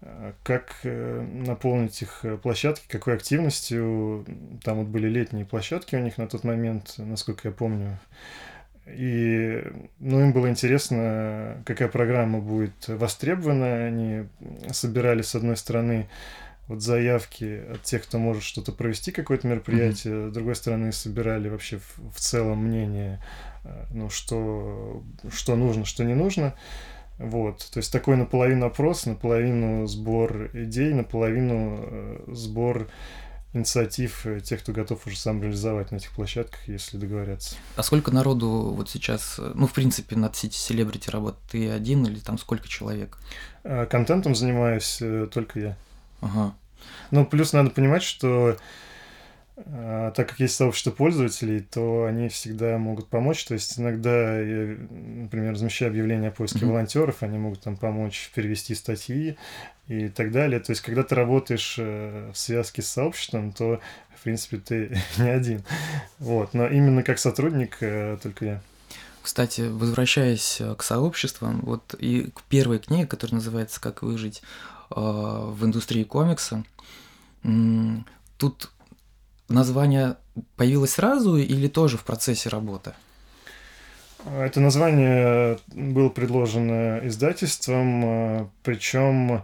э, 0.01 0.33
как 0.43 0.75
наполнить 0.83 2.03
их 2.03 2.25
площадки, 2.43 2.87
какой 2.89 3.15
активностью. 3.15 4.27
Там 4.65 4.79
вот 4.79 4.89
были 4.89 5.07
летние 5.07 5.45
площадки 5.45 5.95
у 5.95 6.01
них 6.01 6.19
на 6.19 6.27
тот 6.27 6.43
момент, 6.43 6.95
насколько 6.97 7.47
я 7.47 7.55
помню. 7.55 8.01
И 8.89 9.63
ну, 10.01 10.21
им 10.21 10.33
было 10.33 10.51
интересно, 10.51 11.63
какая 11.65 11.87
программа 11.87 12.41
будет 12.41 12.89
востребована. 12.89 13.87
Они 13.87 14.25
собирали, 14.73 15.23
с 15.23 15.37
одной 15.37 15.57
стороны, 15.57 16.09
вот 16.71 16.83
заявки 16.83 17.65
от 17.73 17.83
тех, 17.83 18.05
кто 18.05 18.19
может 18.19 18.45
что-то 18.45 18.71
провести, 18.71 19.11
какое-то 19.11 19.49
мероприятие. 19.49 20.15
Mm-hmm. 20.15 20.31
С 20.31 20.33
другой 20.33 20.55
стороны, 20.55 20.93
собирали 20.93 21.49
вообще 21.49 21.79
в, 21.79 22.15
в 22.15 22.21
целом 22.21 22.65
мнение, 22.65 23.21
э, 23.65 23.87
ну, 23.93 24.09
что, 24.09 25.03
что 25.33 25.57
нужно, 25.57 25.85
что 25.85 26.05
не 26.05 26.15
нужно. 26.15 26.55
Вот, 27.19 27.69
то 27.73 27.79
есть 27.79 27.93
такой 27.93 28.17
наполовину 28.17 28.67
опрос, 28.67 29.05
наполовину 29.05 29.89
сбор 29.89 30.51
идей, 30.55 30.95
наполовину 30.95 31.79
э, 31.83 32.25
сбор 32.29 32.87
инициатив 33.53 34.25
тех, 34.45 34.61
кто 34.61 34.71
готов 34.71 35.05
уже 35.09 35.19
сам 35.19 35.43
реализовать 35.43 35.91
на 35.91 35.97
этих 35.97 36.13
площадках, 36.13 36.69
если 36.69 36.99
договорятся. 36.99 37.57
А 37.75 37.83
сколько 37.83 38.13
народу 38.13 38.49
вот 38.49 38.89
сейчас, 38.89 39.41
э, 39.41 39.53
ну, 39.57 39.67
в 39.67 39.73
принципе, 39.73 40.15
над 40.15 40.35
City 40.35 40.51
Celebrity 40.51 41.11
работает? 41.11 41.43
Ты 41.51 41.69
один 41.69 42.07
или 42.07 42.21
там 42.21 42.39
сколько 42.39 42.69
человек? 42.69 43.19
Контентом 43.65 44.37
занимаюсь 44.37 45.03
только 45.33 45.59
я. 45.59 45.77
Ага. 46.21 46.55
Ну, 47.11 47.27
плюс 47.27 47.53
надо 47.53 47.71
понимать, 47.71 48.03
что 48.03 48.57
а, 49.67 50.11
так 50.13 50.31
как 50.31 50.41
есть 50.41 50.57
сообщество 50.57 50.91
пользователей, 50.91 51.61
то 51.61 52.05
они 52.05 52.29
всегда 52.29 52.79
могут 52.79 53.09
помочь. 53.09 53.45
То 53.45 53.55
есть 53.55 53.79
иногда 53.79 54.39
я, 54.41 54.77
например, 54.91 55.53
размещаю 55.53 55.91
объявление 55.91 56.31
о 56.31 56.33
поиске 56.33 56.61
mm-hmm. 56.61 56.69
волонтеров, 56.69 57.23
они 57.23 57.39
могут 57.39 57.61
там 57.61 57.77
помочь 57.77 58.31
перевести 58.35 58.75
статьи 58.75 59.37
и 59.89 60.09
так 60.09 60.33
далее. 60.33 60.61
То 60.61 60.71
есть, 60.71 60.83
когда 60.83 61.03
ты 61.03 61.15
работаешь 61.15 61.77
э, 61.79 62.31
в 62.33 62.39
связке 62.39 62.83
с 62.83 62.89
сообществом, 62.89 63.53
то, 63.53 63.81
в 64.17 64.23
принципе, 64.23 64.59
ты 64.59 64.99
не 65.19 65.29
один. 65.29 65.63
Вот. 66.19 66.55
Но 66.55 66.67
именно 66.67 67.03
как 67.03 67.19
сотрудник 67.19 67.79
э, 67.81 68.19
только 68.23 68.45
я. 68.45 68.63
Кстати, 69.23 69.63
возвращаясь 69.63 70.63
к 70.79 70.83
сообществам, 70.83 71.61
вот 71.61 71.95
и 71.99 72.31
к 72.35 72.43
первой 72.45 72.79
книге, 72.79 73.07
которая 73.07 73.35
называется 73.35 73.79
«Как 73.79 74.03
выжить 74.03 74.43
в 74.91 75.65
индустрии 75.65 76.05
комикса», 76.05 76.65
тут 77.43 78.71
название 79.49 80.17
появилось 80.57 80.93
сразу 80.93 81.37
или 81.37 81.69
тоже 81.69 81.97
в 81.97 82.05
процессе 82.05 82.49
работы? 82.49 82.93
Это 84.27 84.61
название 84.61 85.59
было 85.69 86.11
предложено 86.11 87.01
издательством, 87.05 88.51
причем 88.63 89.43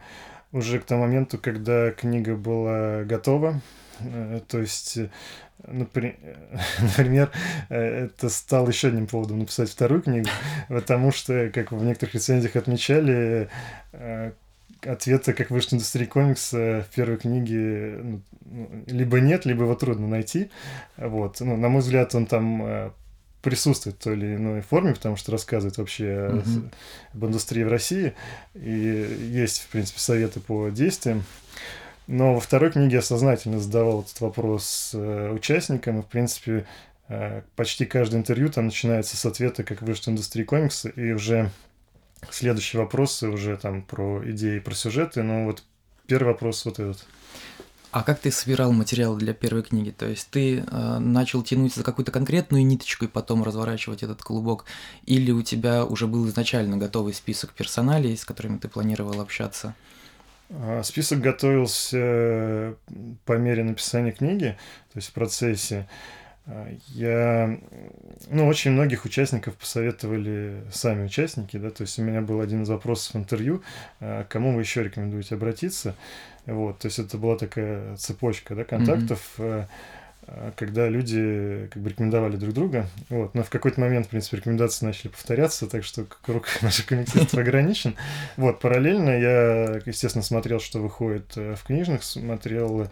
уже 0.52 0.78
к 0.78 0.84
тому 0.84 1.02
моменту, 1.02 1.38
когда 1.38 1.90
книга 1.92 2.36
была 2.36 3.04
готова. 3.04 3.60
То 4.48 4.58
есть, 4.58 4.98
например, 5.66 7.30
это 7.70 8.28
стало 8.28 8.68
еще 8.68 8.88
одним 8.88 9.06
поводом 9.06 9.38
написать 9.38 9.70
вторую 9.70 10.02
книгу, 10.02 10.28
потому 10.68 11.10
что, 11.10 11.50
как 11.50 11.72
в 11.72 11.82
некоторых 11.82 12.14
рецензиях 12.14 12.56
отмечали, 12.56 13.48
ответа, 14.86 15.32
как 15.32 15.50
вышла 15.50 15.76
индустрия 15.76 16.06
комикса 16.06 16.86
в 16.88 16.94
первой 16.94 17.16
книге, 17.16 17.98
ну, 18.02 18.20
ну, 18.44 18.84
либо 18.86 19.20
нет, 19.20 19.44
либо 19.44 19.64
его 19.64 19.74
трудно 19.74 20.06
найти. 20.06 20.50
Вот. 20.96 21.40
Ну, 21.40 21.56
на 21.56 21.68
мой 21.68 21.82
взгляд, 21.82 22.14
он 22.14 22.26
там 22.26 22.62
э, 22.64 22.90
присутствует 23.42 23.96
в 23.96 24.02
той 24.02 24.14
или 24.14 24.36
иной 24.36 24.60
форме, 24.60 24.94
потому 24.94 25.16
что 25.16 25.32
рассказывает 25.32 25.78
вообще 25.78 26.04
mm-hmm. 26.04 26.72
об 27.14 27.24
индустрии 27.26 27.64
в 27.64 27.68
России, 27.68 28.14
и 28.54 29.30
есть, 29.32 29.62
в 29.62 29.68
принципе, 29.68 30.00
советы 30.00 30.40
по 30.40 30.68
действиям. 30.70 31.24
Но 32.06 32.34
во 32.34 32.40
второй 32.40 32.70
книге 32.70 32.96
я 32.96 33.02
сознательно 33.02 33.58
задавал 33.58 34.02
этот 34.02 34.20
вопрос 34.20 34.92
э, 34.94 35.32
участникам, 35.32 36.00
и, 36.00 36.02
в 36.02 36.06
принципе, 36.06 36.66
почти 37.54 37.84
каждое 37.86 38.16
интервью 38.16 38.48
там 38.48 38.66
начинается 38.66 39.16
с 39.16 39.24
ответа, 39.24 39.62
как 39.62 39.80
вышла 39.80 40.10
индустрия 40.10 40.44
комикса, 40.44 40.88
и 40.88 41.12
уже 41.12 41.52
Следующие 42.30 42.82
вопросы 42.82 43.28
уже 43.28 43.56
там 43.56 43.82
про 43.82 44.22
идеи, 44.30 44.58
про 44.58 44.74
сюжеты, 44.74 45.22
но 45.22 45.44
вот 45.44 45.62
первый 46.06 46.28
вопрос 46.28 46.64
вот 46.64 46.78
этот. 46.78 47.06
А 47.92 48.02
как 48.02 48.18
ты 48.18 48.30
собирал 48.30 48.72
материал 48.72 49.16
для 49.16 49.32
первой 49.32 49.62
книги? 49.62 49.90
То 49.90 50.06
есть 50.06 50.28
ты 50.30 50.58
э, 50.58 50.98
начал 50.98 51.42
тянуть 51.42 51.74
за 51.74 51.82
какую-то 51.82 52.12
конкретную 52.12 52.66
ниточку 52.66 53.06
и 53.06 53.08
потом 53.08 53.42
разворачивать 53.42 54.02
этот 54.02 54.22
клубок? 54.22 54.66
Или 55.06 55.30
у 55.30 55.42
тебя 55.42 55.84
уже 55.84 56.06
был 56.06 56.28
изначально 56.28 56.76
готовый 56.76 57.14
список 57.14 57.52
персоналей, 57.52 58.16
с 58.16 58.26
которыми 58.26 58.58
ты 58.58 58.68
планировал 58.68 59.20
общаться? 59.20 59.74
А, 60.50 60.82
список 60.82 61.20
готовился 61.20 61.96
э, 61.98 62.74
по 63.24 63.32
мере 63.38 63.64
написания 63.64 64.12
книги, 64.12 64.58
то 64.92 64.98
есть 64.98 65.08
в 65.08 65.12
процессе. 65.12 65.88
Я, 66.88 67.58
ну, 68.28 68.46
очень 68.46 68.70
многих 68.70 69.04
участников 69.04 69.54
посоветовали 69.56 70.62
сами 70.70 71.06
участники, 71.06 71.56
да, 71.56 71.70
то 71.70 71.82
есть 71.82 71.98
у 71.98 72.02
меня 72.02 72.20
был 72.20 72.40
один 72.40 72.62
из 72.62 72.68
вопросов 72.68 73.16
интервью, 73.16 73.62
а, 74.00 74.24
кому 74.24 74.54
вы 74.54 74.60
еще 74.60 74.84
рекомендуете 74.84 75.34
обратиться, 75.34 75.96
вот, 76.46 76.78
то 76.78 76.86
есть 76.86 77.00
это 77.00 77.18
была 77.18 77.36
такая 77.36 77.96
цепочка, 77.96 78.54
да, 78.54 78.62
контактов, 78.62 79.34
mm-hmm. 79.38 79.66
Когда 80.56 80.88
люди 80.88 81.68
как 81.72 81.82
бы 81.82 81.90
рекомендовали 81.90 82.36
друг 82.36 82.52
друга, 82.52 82.86
вот, 83.08 83.34
но 83.34 83.42
в 83.42 83.50
какой-то 83.50 83.80
момент, 83.80 84.06
в 84.06 84.10
принципе, 84.10 84.38
рекомендации 84.38 84.84
начали 84.84 85.08
повторяться, 85.08 85.66
так 85.66 85.84
что 85.84 86.04
круг 86.04 86.46
наших 86.62 86.86
комитетов 86.86 87.34
ограничен, 87.34 87.94
вот, 88.36 88.60
параллельно 88.60 89.10
я, 89.10 89.80
естественно, 89.86 90.22
смотрел, 90.24 90.60
что 90.60 90.80
выходит 90.80 91.32
э, 91.36 91.54
в 91.54 91.62
книжных, 91.62 92.02
смотрел 92.02 92.88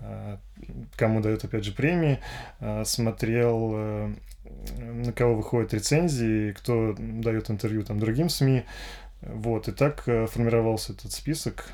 Э, 0.00 0.36
кому 0.96 1.20
дают, 1.20 1.44
опять 1.44 1.64
же, 1.64 1.72
премии, 1.72 2.18
э, 2.60 2.84
смотрел, 2.84 3.72
э, 3.74 4.14
на 4.78 5.12
кого 5.12 5.34
выходят 5.34 5.74
рецензии, 5.74 6.52
кто 6.52 6.94
дает 6.98 7.50
интервью 7.50 7.82
там 7.84 7.98
другим 7.98 8.28
СМИ. 8.28 8.64
Вот, 9.22 9.68
и 9.68 9.72
так 9.72 10.02
формировался 10.02 10.92
этот 10.92 11.12
список. 11.12 11.66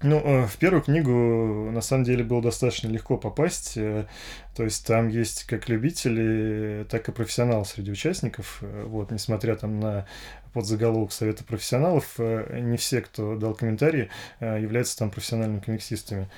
Ну, 0.00 0.46
в 0.46 0.56
первую 0.58 0.82
книгу, 0.82 1.70
на 1.72 1.80
самом 1.80 2.04
деле, 2.04 2.22
было 2.22 2.40
достаточно 2.40 2.88
легко 2.88 3.16
попасть. 3.16 3.74
То 3.74 4.62
есть 4.62 4.86
там 4.86 5.08
есть 5.08 5.44
как 5.44 5.68
любители, 5.68 6.86
так 6.88 7.08
и 7.08 7.12
профессионалы 7.12 7.64
среди 7.64 7.90
участников. 7.90 8.62
Вот, 8.62 9.10
несмотря 9.10 9.56
там 9.56 9.80
на 9.80 10.06
подзаголовок 10.52 11.12
Совета 11.12 11.42
профессионалов, 11.42 12.18
не 12.18 12.76
все, 12.76 13.00
кто 13.00 13.34
дал 13.36 13.54
комментарии, 13.54 14.08
являются 14.40 14.96
там 14.98 15.10
профессиональными 15.10 15.60
комиксистами. 15.60 16.28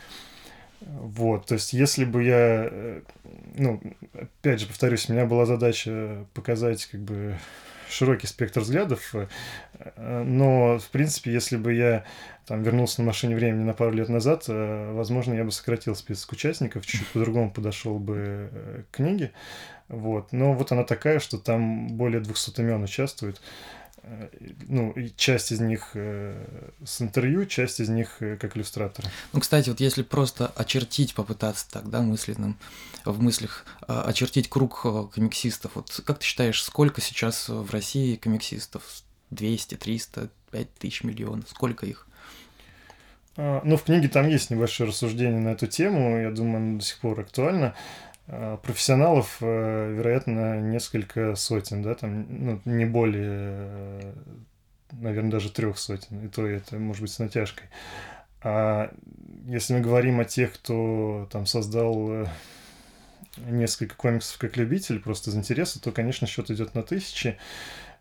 Вот, 0.80 1.46
то 1.46 1.54
есть, 1.54 1.74
если 1.74 2.06
бы 2.06 2.24
я, 2.24 2.68
э, 2.70 3.02
ну, 3.56 3.82
опять 4.14 4.60
же, 4.60 4.66
повторюсь, 4.66 5.08
у 5.08 5.12
меня 5.12 5.26
была 5.26 5.44
задача 5.44 6.24
показать, 6.32 6.86
как 6.86 7.00
бы, 7.00 7.36
широкий 7.90 8.26
спектр 8.26 8.60
взглядов, 8.60 9.14
э, 9.14 10.22
но, 10.24 10.78
в 10.78 10.88
принципе, 10.90 11.32
если 11.32 11.56
бы 11.56 11.74
я 11.74 12.04
там 12.46 12.62
вернулся 12.62 13.00
на 13.00 13.06
машине 13.06 13.34
времени 13.34 13.64
на 13.64 13.74
пару 13.74 13.92
лет 13.92 14.08
назад, 14.08 14.44
э, 14.48 14.92
возможно, 14.92 15.34
я 15.34 15.44
бы 15.44 15.52
сократил 15.52 15.94
список 15.94 16.32
участников, 16.32 16.86
чуть-чуть 16.86 17.08
по-другому 17.12 17.50
подошел 17.50 17.98
бы 17.98 18.84
к 18.90 18.96
книге, 18.96 19.32
вот, 19.88 20.32
но 20.32 20.52
вот 20.52 20.72
она 20.72 20.84
такая, 20.84 21.18
что 21.18 21.38
там 21.38 21.88
более 21.88 22.20
200 22.20 22.60
имен 22.60 22.82
участвует, 22.82 23.40
Э, 24.02 24.28
ну, 24.68 24.92
и 24.92 25.10
часть 25.16 25.52
из 25.52 25.60
них 25.60 25.90
э, 25.94 26.34
с 26.84 27.02
интервью, 27.02 27.44
часть 27.44 27.80
из 27.80 27.88
них 27.88 28.16
э, 28.20 28.36
как 28.36 28.56
иллюстраторы. 28.56 29.08
Ну, 29.32 29.40
кстати, 29.40 29.68
вот 29.68 29.80
если 29.80 30.02
просто 30.02 30.46
очертить, 30.56 31.14
попытаться 31.14 31.66
так, 31.70 31.88
да, 31.90 32.00
мысленным, 32.00 32.56
в 33.04 33.22
мыслях, 33.22 33.64
а, 33.86 34.02
очертить 34.02 34.48
круг 34.48 34.82
комиксистов, 34.82 35.72
вот 35.74 36.00
как 36.04 36.18
ты 36.18 36.24
считаешь, 36.24 36.62
сколько 36.62 37.00
сейчас 37.00 37.48
в 37.48 37.70
России 37.70 38.16
комиксистов? 38.16 38.82
200, 39.30 39.76
300, 39.76 40.28
5 40.50 40.74
тысяч 40.74 41.04
миллионов? 41.04 41.48
Сколько 41.48 41.86
их? 41.86 42.06
А, 43.36 43.60
ну, 43.64 43.76
в 43.76 43.84
книге 43.84 44.08
там 44.08 44.28
есть 44.28 44.50
небольшое 44.50 44.90
рассуждение 44.90 45.40
на 45.40 45.50
эту 45.50 45.66
тему, 45.66 46.18
я 46.18 46.30
думаю, 46.30 46.56
оно 46.56 46.78
до 46.78 46.84
сих 46.84 46.98
пор 46.98 47.20
актуально. 47.20 47.74
А, 48.26 48.56
профессионалов, 48.58 49.40
вероятно, 49.40 50.60
несколько 50.60 51.34
сотен, 51.36 51.82
да, 51.82 51.94
там, 51.94 52.26
ну, 52.28 52.60
не 52.64 52.84
более, 52.84 54.14
наверное, 54.92 55.30
даже 55.30 55.50
трех 55.50 55.78
сотен, 55.78 56.24
и 56.24 56.28
то 56.28 56.46
это 56.46 56.78
может 56.78 57.02
быть 57.02 57.12
с 57.12 57.18
натяжкой. 57.18 57.68
А 58.42 58.92
если 59.46 59.74
мы 59.74 59.80
говорим 59.80 60.20
о 60.20 60.24
тех, 60.24 60.54
кто 60.54 61.28
там 61.30 61.46
создал 61.46 62.26
несколько 63.36 63.94
комиксов 63.94 64.38
как 64.38 64.56
любитель, 64.56 65.00
просто 65.00 65.30
из 65.30 65.36
интереса, 65.36 65.80
то, 65.80 65.92
конечно, 65.92 66.26
счет 66.26 66.50
идет 66.50 66.74
на 66.74 66.82
тысячи. 66.82 67.38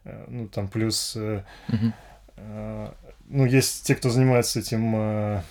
Э, 0.03 0.25
ну, 0.27 0.47
там 0.47 0.67
плюс... 0.67 1.15
Mm-hmm. 1.15 2.93
Ну, 3.31 3.45
есть 3.45 3.85
те, 3.85 3.95
кто 3.95 4.09
занимается 4.09 4.59
этим 4.59 5.43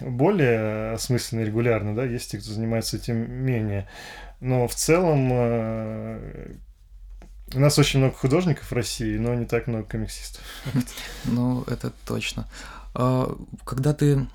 более 0.00 0.92
осмысленно 0.92 1.40
и 1.40 1.44
регулярно, 1.44 1.94
да, 1.94 2.04
есть 2.04 2.30
те, 2.30 2.38
кто 2.38 2.50
занимается 2.50 2.96
этим 2.96 3.30
менее. 3.30 3.88
Но 4.40 4.68
в 4.68 4.74
целом 4.74 5.32
у 7.54 7.58
нас 7.60 7.78
очень 7.78 8.00
много 8.00 8.14
художников 8.14 8.70
в 8.70 8.72
России, 8.72 9.16
но 9.18 9.34
не 9.34 9.46
так 9.46 9.66
много 9.66 9.84
комиксистов. 9.84 10.42
Ну, 11.24 11.62
это 11.64 11.92
точно. 12.04 12.46
А, 12.98 13.36
когда 13.64 13.92
ты 13.92 14.26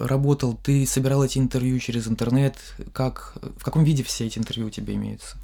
работал, 0.00 0.56
ты 0.56 0.86
собирал 0.86 1.24
эти 1.24 1.38
интервью 1.38 1.80
через 1.80 2.06
интернет. 2.06 2.56
Как, 2.92 3.34
в 3.56 3.64
каком 3.64 3.82
виде 3.82 4.04
все 4.04 4.26
эти 4.26 4.38
интервью 4.38 4.68
у 4.68 4.70
тебя 4.70 4.94
имеются? 4.94 5.36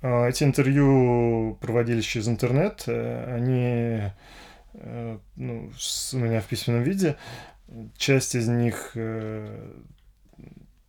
А, 0.00 0.28
эти 0.28 0.44
интервью 0.44 1.58
проводились 1.60 2.06
через 2.06 2.28
интернет. 2.28 2.84
Э, 2.86 3.34
они 3.36 4.12
э, 4.72 5.18
ну, 5.36 5.70
у 6.12 6.16
меня 6.16 6.40
в 6.40 6.46
письменном 6.46 6.84
виде. 6.84 7.16
Часть 7.98 8.34
из 8.34 8.48
них 8.48 8.96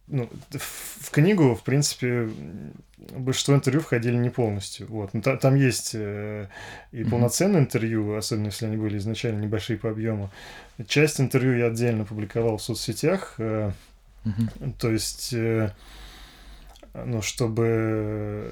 ну, 0.07 0.29
в 0.51 1.09
книгу, 1.11 1.55
в 1.55 1.63
принципе, 1.63 2.29
большинство 2.97 3.55
интервью 3.55 3.81
входили 3.81 4.15
не 4.15 4.29
полностью. 4.29 4.87
Вот. 4.87 5.13
Но 5.13 5.21
там, 5.21 5.37
там 5.37 5.55
есть 5.55 5.91
э, 5.93 6.47
и 6.91 7.03
полноценные 7.03 7.61
интервью, 7.61 8.15
особенно 8.15 8.47
если 8.47 8.65
они 8.65 8.77
были 8.77 8.97
изначально 8.97 9.41
небольшие 9.41 9.77
по 9.77 9.89
объему. 9.89 10.29
Часть 10.87 11.19
интервью 11.19 11.57
я 11.57 11.67
отдельно 11.67 12.05
публиковал 12.05 12.57
в 12.57 12.63
соцсетях. 12.63 13.35
Э, 13.37 13.71
Угу. 14.25 14.71
То 14.79 14.91
есть, 14.91 15.33
э, 15.33 15.71
ну, 16.93 17.21
чтобы 17.21 18.51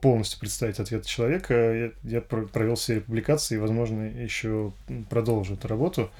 полностью 0.00 0.40
представить 0.40 0.80
ответ 0.80 1.04
человека, 1.04 1.54
я, 1.54 1.90
я 2.02 2.20
провел 2.20 2.76
серию 2.76 3.04
публикаций 3.04 3.56
и, 3.56 3.60
возможно, 3.60 4.02
еще 4.02 4.72
продолжу 5.10 5.54
эту 5.54 5.68
работу. 5.68 6.10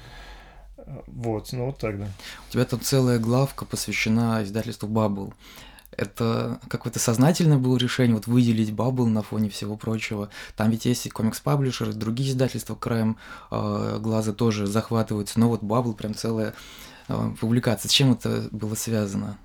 Вот, 1.07 1.51
ну 1.51 1.65
вот 1.65 1.77
так, 1.77 1.99
да. 1.99 2.07
У 2.49 2.53
тебя 2.53 2.65
тут 2.65 2.83
целая 2.83 3.19
главка 3.19 3.65
посвящена 3.65 4.43
издательству 4.43 4.87
Bubble. 4.87 5.33
Это 5.91 6.59
какое-то 6.69 6.99
сознательное 6.99 7.57
было 7.57 7.75
решение 7.77 8.15
вот 8.15 8.27
выделить 8.27 8.69
Bubble 8.69 9.07
на 9.07 9.23
фоне 9.23 9.49
всего 9.49 9.75
прочего. 9.75 10.29
Там 10.55 10.69
ведь 10.69 10.85
есть 10.85 11.05
и 11.05 11.09
комикс-паблишеры, 11.09 11.93
другие 11.93 12.29
издательства 12.29 12.75
краем 12.75 13.17
э, 13.49 13.97
глаза 13.99 14.31
тоже 14.31 14.67
захватываются, 14.67 15.39
но 15.39 15.49
вот 15.49 15.63
Bubble 15.63 15.95
прям 15.95 16.13
целая 16.13 16.53
э, 17.07 17.31
публикация. 17.39 17.89
С 17.89 17.91
чем 17.91 18.13
это 18.13 18.47
было 18.51 18.75
связано? 18.75 19.37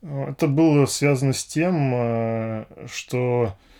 Это 0.00 0.46
было 0.46 0.86
связано 0.86 1.32
с 1.32 1.44
тем, 1.44 1.92
э, 1.94 2.86
что 2.86 3.54
Э, 3.54 3.71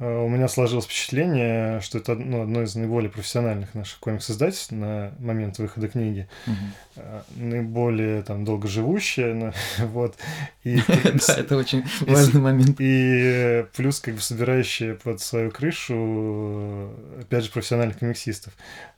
у 0.00 0.28
меня 0.28 0.46
сложилось 0.46 0.84
впечатление, 0.84 1.80
что 1.80 1.98
это 1.98 2.14
ну, 2.14 2.42
одно 2.42 2.62
из 2.62 2.76
наиболее 2.76 3.10
профессиональных 3.10 3.74
наших 3.74 3.98
комикс-издательств 3.98 4.70
на 4.70 5.12
момент 5.18 5.58
выхода 5.58 5.88
книги. 5.88 6.28
Угу. 6.46 7.04
Наиболее 7.36 8.22
там 8.22 8.44
долгоживущее. 8.44 9.52
вот. 9.78 10.16
И, 10.62 10.80
да, 11.26 11.34
это 11.36 11.56
очень 11.56 11.84
важный 12.00 12.40
момент. 12.40 12.76
И 12.78 13.66
плюс 13.74 13.98
как 13.98 14.14
бы 14.14 14.20
собирающие 14.20 14.94
под 14.94 15.20
свою 15.20 15.50
крышу, 15.50 16.92
опять 17.20 17.44
же, 17.44 17.50
профессиональных 17.50 17.98
комиксистов. 17.98 18.52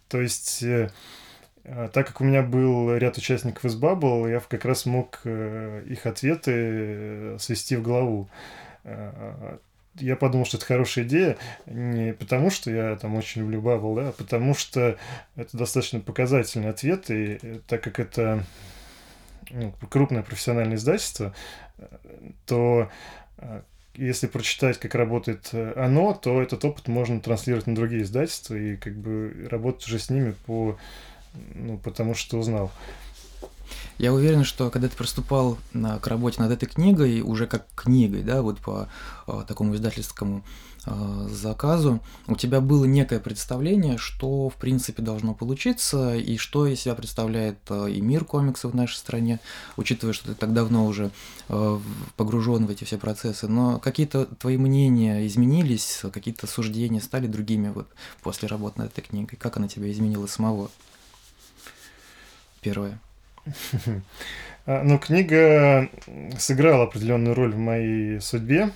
То 0.09 0.21
есть 0.21 0.63
э, 0.63 0.91
так 1.65 2.09
как 2.09 2.21
у 2.21 2.25
меня 2.25 2.43
был 2.43 2.95
ряд 2.95 3.17
участников 3.17 3.65
из 3.65 3.75
Bubble, 3.81 4.31
я 4.31 4.41
как 4.41 4.67
раз 4.67 4.85
мог 4.85 5.21
их 5.25 6.05
ответы 6.05 7.37
свести 7.39 7.77
в 7.77 7.83
голову 7.83 8.29
я 9.97 10.17
подумал, 10.17 10.47
что 10.47 10.57
это 10.57 10.67
хорошая 10.67 11.05
идея 11.05 11.37
не 11.67 12.13
потому, 12.13 12.51
что 12.51 12.71
я 12.71 12.97
там 12.97 13.17
очень 13.17 13.43
люблю 13.43 13.61
Бабл, 13.61 13.95
да, 13.95 14.09
а 14.09 14.13
потому 14.13 14.55
что 14.55 14.97
это 15.37 15.57
достаточно 15.57 16.01
показательный 16.01 16.71
ответ, 16.71 17.11
и 17.11 17.39
э, 17.43 17.59
так 17.67 17.83
как 17.83 17.99
это 17.99 18.45
ну, 19.51 19.75
крупное 19.91 20.23
профессиональное 20.23 20.77
издательство, 20.77 21.35
то 22.47 22.89
э, 23.39 23.63
если 23.95 24.27
прочитать, 24.29 24.79
как 24.79 24.95
работает 24.95 25.51
э, 25.53 25.73
оно, 25.77 26.15
то 26.15 26.41
этот 26.41 26.65
опыт 26.65 26.89
можно 26.89 27.21
транслировать 27.21 27.67
на 27.67 27.75
другие 27.75 28.03
издательства 28.03 28.55
и 28.55 28.77
как 28.77 28.97
бы 28.97 29.49
работать 29.51 29.87
уже 29.87 29.99
с 29.99 30.11
ними 30.11 30.35
по, 30.47 30.79
ну, 31.55 31.79
потому 31.79 32.15
что 32.15 32.39
узнал. 32.39 32.71
Я 33.99 34.13
уверен, 34.13 34.45
что 34.45 34.71
когда 34.71 34.89
ты 34.89 34.97
приступал 34.97 35.59
на, 35.73 35.99
к 35.99 36.07
работе 36.07 36.41
над 36.41 36.53
этой 36.53 36.67
книгой, 36.67 37.21
уже 37.21 37.47
как 37.47 37.67
книгой, 37.75 38.23
да, 38.23 38.43
вот 38.43 38.59
по 38.59 38.89
а, 39.27 39.43
такому 39.43 39.75
издательскому 39.75 40.43
а, 40.87 41.27
заказу, 41.29 42.01
у 42.27 42.37
тебя 42.37 42.63
было 42.63 42.87
некое 42.87 43.21
представление, 43.21 43.99
что 43.99 44.49
в 44.49 44.55
принципе 44.55 45.03
должно 45.03 45.35
получиться 45.35 46.17
и 46.17 46.39
что 46.39 46.67
из 46.67 46.81
себя 46.81 46.95
представляет 46.95 47.59
а, 47.69 47.87
и 47.87 48.01
мир 48.01 48.25
комиксов 48.25 48.73
в 48.73 48.75
нашей 48.75 48.97
стране, 48.97 49.41
учитывая, 49.77 50.15
что 50.15 50.29
ты 50.29 50.35
так 50.35 50.55
давно 50.55 50.87
уже 50.87 51.11
а, 51.51 51.79
погружен 52.17 52.65
в 52.65 52.71
эти 52.71 52.85
все 52.85 52.97
процессы. 52.97 53.47
Но 53.49 53.79
какие-то 53.79 54.25
твои 54.25 54.57
мнения 54.57 55.27
изменились, 55.27 56.01
какие-то 56.11 56.47
суждения 56.47 57.01
стали 57.01 57.27
другими 57.27 57.69
вот 57.69 57.89
после 58.23 58.49
работы 58.49 58.81
над 58.81 58.93
этой 58.93 59.03
книгой? 59.03 59.37
Как 59.37 59.59
она 59.59 59.69
тебя 59.69 59.91
изменила 59.91 60.27
самого? 60.27 60.71
Первое. 62.63 62.99
А, 64.67 64.83
ну, 64.85 64.99
книга 64.99 65.89
сыграла 66.39 66.85
определенную 66.85 67.35
роль 67.35 67.55
в 67.55 67.59
моей 67.59 68.21
судьбе. 68.21 68.71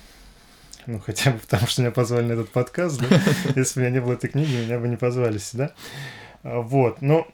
Ну, 0.87 0.99
хотя 0.99 1.31
бы 1.31 1.37
потому, 1.37 1.67
что 1.67 1.83
меня 1.83 1.91
позвали 1.91 2.25
на 2.25 2.33
этот 2.33 2.49
подкаст, 2.49 2.99
да? 2.99 3.21
Если 3.55 3.79
бы 3.79 3.85
у 3.85 3.89
меня 3.89 3.99
не 3.99 4.01
было 4.03 4.13
этой 4.13 4.29
книги, 4.29 4.65
меня 4.65 4.79
бы 4.79 4.87
не 4.87 4.97
позвали 4.97 5.37
сюда. 5.37 5.71
А, 6.43 6.61
вот, 6.61 7.01
но 7.01 7.27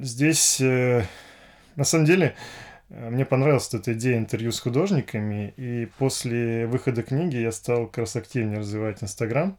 здесь, 0.00 0.60
э, 0.60 1.04
на 1.76 1.84
самом 1.84 2.04
деле, 2.04 2.36
э, 2.90 3.10
мне 3.10 3.24
понравилась 3.24 3.72
эта 3.72 3.92
идея 3.92 4.18
интервью 4.18 4.52
с 4.52 4.60
художниками, 4.60 5.52
и 5.56 5.88
после 5.98 6.66
выхода 6.66 7.02
книги 7.02 7.36
я 7.36 7.50
стал 7.50 7.86
как 7.86 7.98
раз 7.98 8.16
активнее 8.16 8.60
развивать 8.60 9.02
Инстаграм. 9.02 9.56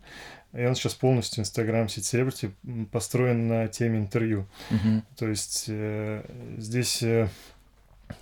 И 0.53 0.65
он 0.65 0.75
сейчас 0.75 0.95
полностью 0.95 1.41
Инстаграм 1.41 1.85
Celebrity 1.85 2.51
построен 2.91 3.47
на 3.47 3.67
теме 3.67 3.99
интервью. 3.99 4.47
Uh-huh. 4.71 5.03
То 5.15 5.27
есть 5.27 5.65
э, 5.67 6.23
здесь 6.57 7.03
э, 7.03 7.27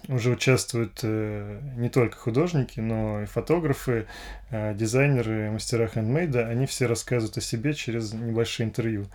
уже 0.09 0.31
участвуют 0.31 0.99
э, 1.03 1.61
не 1.77 1.89
только 1.89 2.17
художники, 2.17 2.79
но 2.81 3.23
и 3.23 3.25
фотографы, 3.25 4.07
э, 4.49 4.75
дизайнеры, 4.75 5.51
мастера 5.51 5.87
хендмейда. 5.87 6.47
Они 6.47 6.65
все 6.65 6.85
рассказывают 6.85 7.37
о 7.37 7.41
себе 7.41 7.73
через 7.73 8.13
небольшие 8.13 8.67
интервью. 8.67 9.07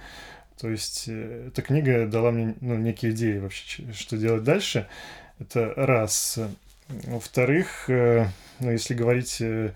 То 0.58 0.70
есть 0.70 1.04
э, 1.08 1.48
эта 1.48 1.60
книга 1.60 2.06
дала 2.06 2.30
мне 2.30 2.54
ну, 2.60 2.76
некие 2.76 3.12
идеи 3.12 3.38
вообще, 3.38 3.84
что 3.92 4.16
делать 4.16 4.44
дальше. 4.44 4.86
Это 5.38 5.74
раз. 5.76 6.38
Во-вторых, 6.88 7.88
э, 7.88 8.26
ну, 8.60 8.70
если 8.70 8.94
говорить 8.94 9.40
э, 9.40 9.72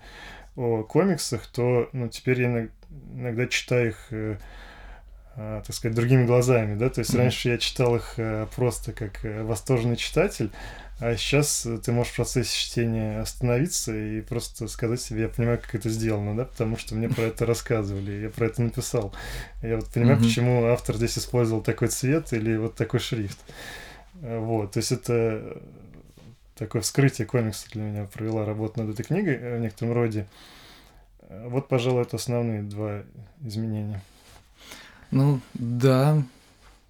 о 0.55 0.83
комиксах, 0.83 1.45
то 1.47 1.89
ну, 1.93 2.07
теперь 2.07 2.41
я 2.41 2.67
иногда 3.13 3.47
читаю 3.47 3.89
их, 3.89 4.07
э, 4.11 4.37
э, 5.35 5.61
так 5.65 5.75
сказать, 5.75 5.95
другими 5.95 6.25
глазами, 6.25 6.75
да, 6.75 6.89
то 6.89 6.99
есть 6.99 7.13
mm-hmm. 7.13 7.17
раньше 7.17 7.49
я 7.49 7.57
читал 7.57 7.95
их 7.95 8.13
э, 8.17 8.47
просто 8.55 8.93
как 8.93 9.23
э, 9.25 9.43
восторженный 9.43 9.95
читатель, 9.95 10.51
а 10.99 11.15
сейчас 11.15 11.67
ты 11.83 11.91
можешь 11.91 12.13
в 12.13 12.15
процессе 12.15 12.57
чтения 12.57 13.19
остановиться 13.19 13.95
и 13.95 14.21
просто 14.21 14.67
сказать 14.67 14.99
себе, 14.99 15.23
я 15.23 15.29
понимаю, 15.29 15.59
как 15.59 15.75
это 15.75 15.89
сделано, 15.89 16.35
да, 16.35 16.45
потому 16.45 16.77
что 16.77 16.95
мне 16.95 17.07
про 17.07 17.23
это 17.23 17.45
рассказывали, 17.45 18.23
я 18.23 18.29
про 18.29 18.47
это 18.47 18.63
написал. 18.63 19.13
Я 19.61 19.75
вот 19.75 19.87
понимаю, 19.89 20.17
mm-hmm. 20.17 20.23
почему 20.23 20.65
автор 20.65 20.95
здесь 20.95 21.19
использовал 21.19 21.61
такой 21.61 21.89
цвет 21.89 22.33
или 22.33 22.57
вот 22.57 22.73
такой 22.75 22.99
шрифт. 22.99 23.37
Вот, 24.21 24.71
то 24.71 24.79
есть 24.79 24.91
это 24.91 25.61
такое 26.57 26.81
вскрытие 26.81 27.27
комикса 27.27 27.67
для 27.71 27.83
меня 27.83 28.05
провела 28.05 28.45
работа 28.45 28.81
над 28.81 28.93
этой 28.93 29.05
книгой 29.05 29.57
в 29.57 29.59
некотором 29.59 29.93
роде. 29.93 30.25
Вот, 31.29 31.67
пожалуй, 31.67 32.03
это 32.03 32.15
основные 32.15 32.63
два 32.63 33.03
изменения. 33.41 34.01
Ну, 35.11 35.39
да, 35.53 36.23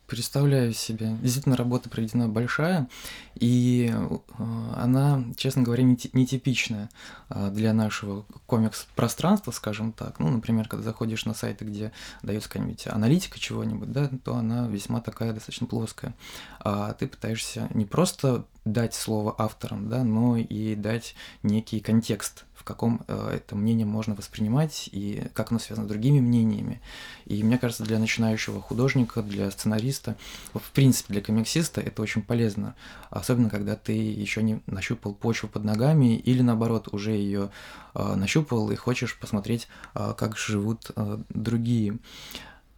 представляю 0.07 0.73
себе. 0.73 1.17
Действительно, 1.21 1.57
работа 1.57 1.89
проведена 1.89 2.27
большая, 2.29 2.88
и 3.35 3.91
э, 3.93 4.43
она, 4.75 5.23
честно 5.35 5.63
говоря, 5.63 5.83
нетипичная 5.83 6.89
э, 7.29 7.49
для 7.51 7.73
нашего 7.73 8.25
комикс-пространства, 8.45 9.51
скажем 9.51 9.91
так. 9.91 10.19
Ну, 10.19 10.29
например, 10.29 10.67
когда 10.67 10.83
заходишь 10.83 11.25
на 11.25 11.33
сайты, 11.33 11.65
где 11.65 11.91
дается 12.23 12.49
какая-нибудь 12.49 12.88
аналитика 12.88 13.39
чего-нибудь, 13.39 13.91
да, 13.91 14.09
то 14.23 14.35
она 14.35 14.67
весьма 14.67 15.01
такая 15.01 15.33
достаточно 15.33 15.67
плоская. 15.67 16.13
А 16.59 16.93
ты 16.93 17.07
пытаешься 17.07 17.69
не 17.73 17.85
просто 17.85 18.45
дать 18.72 18.93
слово 18.93 19.36
авторам, 19.38 19.89
да, 19.89 20.03
но 20.03 20.38
и 20.38 20.76
дать 20.76 21.15
некий 21.43 21.80
контекст 21.80 22.45
каком 22.68 23.01
э, 23.07 23.32
это 23.36 23.55
мнение 23.55 23.86
можно 23.86 24.13
воспринимать 24.13 24.89
и 24.91 25.24
как 25.34 25.51
оно 25.51 25.59
связано 25.59 25.88
с 25.88 25.89
другими 25.89 26.20
мнениями. 26.20 26.82
И 27.26 27.41
мне 27.43 27.57
кажется, 27.57 27.84
для 27.84 27.97
начинающего 27.97 28.61
художника, 28.61 29.24
для 29.24 29.49
сценариста, 29.49 30.18
в 30.53 30.72
принципе, 30.72 31.13
для 31.13 31.22
комиксиста 31.22 31.80
это 31.80 32.01
очень 32.01 32.22
полезно. 32.22 32.76
Особенно, 33.09 33.49
когда 33.49 33.76
ты 33.76 33.93
еще 33.93 34.43
не 34.43 34.59
нащупал 34.68 35.13
почву 35.13 35.47
под 35.47 35.63
ногами 35.63 36.18
или, 36.18 36.41
наоборот, 36.41 36.89
уже 36.91 37.11
ее 37.11 37.49
э, 37.95 38.15
нащупал 38.15 38.70
и 38.70 38.76
хочешь 38.76 39.18
посмотреть, 39.18 39.68
э, 39.95 40.13
как 40.18 40.38
живут 40.38 40.91
другие. 41.30 41.97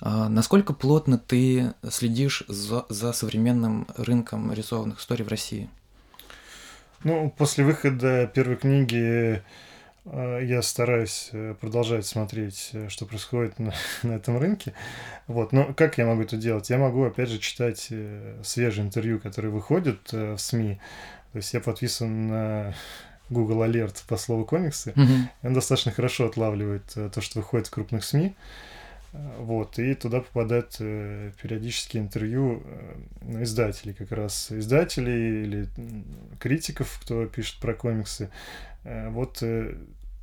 Насколько 0.02 0.74
плотно 0.74 1.18
ты 1.18 1.74
следишь 1.90 2.44
за, 2.48 2.86
за 2.88 3.12
современным 3.12 3.86
рынком 3.98 4.54
рисованных 4.54 5.00
историй 5.00 5.26
в 5.26 5.28
России? 5.28 5.70
Ну, 7.04 7.34
после 7.38 7.64
выхода 7.64 8.30
первой 8.34 8.58
книги 8.58 9.41
Э, 10.12 10.39
я 10.43 10.62
стараюсь 10.62 11.30
э, 11.34 11.56
продолжать 11.60 12.06
смотреть, 12.06 12.72
э, 12.74 12.89
что 12.89 13.06
происходит 13.06 13.60
на, 13.60 13.74
на 14.04 14.14
этом 14.14 14.38
рынке. 14.38 14.74
Вот. 15.28 15.52
Но 15.52 15.74
как 15.74 15.97
я 15.97 16.06
могу 16.06 16.24
это 16.24 16.38
делать? 16.38 16.70
Я 16.70 16.78
могу, 16.78 17.04
опять 17.04 17.30
же, 17.30 17.39
читать 17.39 17.91
свежие 18.43 18.86
интервью, 18.86 19.20
которые 19.20 19.52
выходят 19.52 20.12
в 20.12 20.38
СМИ. 20.38 20.80
То 21.32 21.38
есть 21.38 21.54
я 21.54 21.60
подписан 21.60 22.28
на 22.28 22.74
Google 23.30 23.64
Alert 23.64 24.04
по 24.08 24.18
слову 24.18 24.45
комиксы. 24.45 24.91
Mm-hmm. 24.91 25.28
Он 25.43 25.54
достаточно 25.54 25.91
хорошо 25.91 26.26
отлавливает 26.26 26.86
то, 26.86 27.22
что 27.22 27.39
выходит 27.39 27.68
в 27.68 27.72
крупных 27.72 28.04
СМИ. 28.04 28.36
Вот, 29.12 29.80
и 29.80 29.95
туда 29.95 30.22
попадают 30.22 30.76
э, 30.80 31.32
периодически 31.41 31.97
интервью 31.97 32.62
э, 32.64 33.43
издателей, 33.43 33.93
как 33.93 34.12
раз 34.12 34.51
издателей 34.51 35.43
или 35.43 35.68
критиков, 36.39 36.99
кто 37.01 37.26
пишет 37.26 37.60
про 37.60 37.74
комиксы. 37.74 38.30
Э, 38.84 39.10
вот 39.10 39.39
э, 39.41 39.76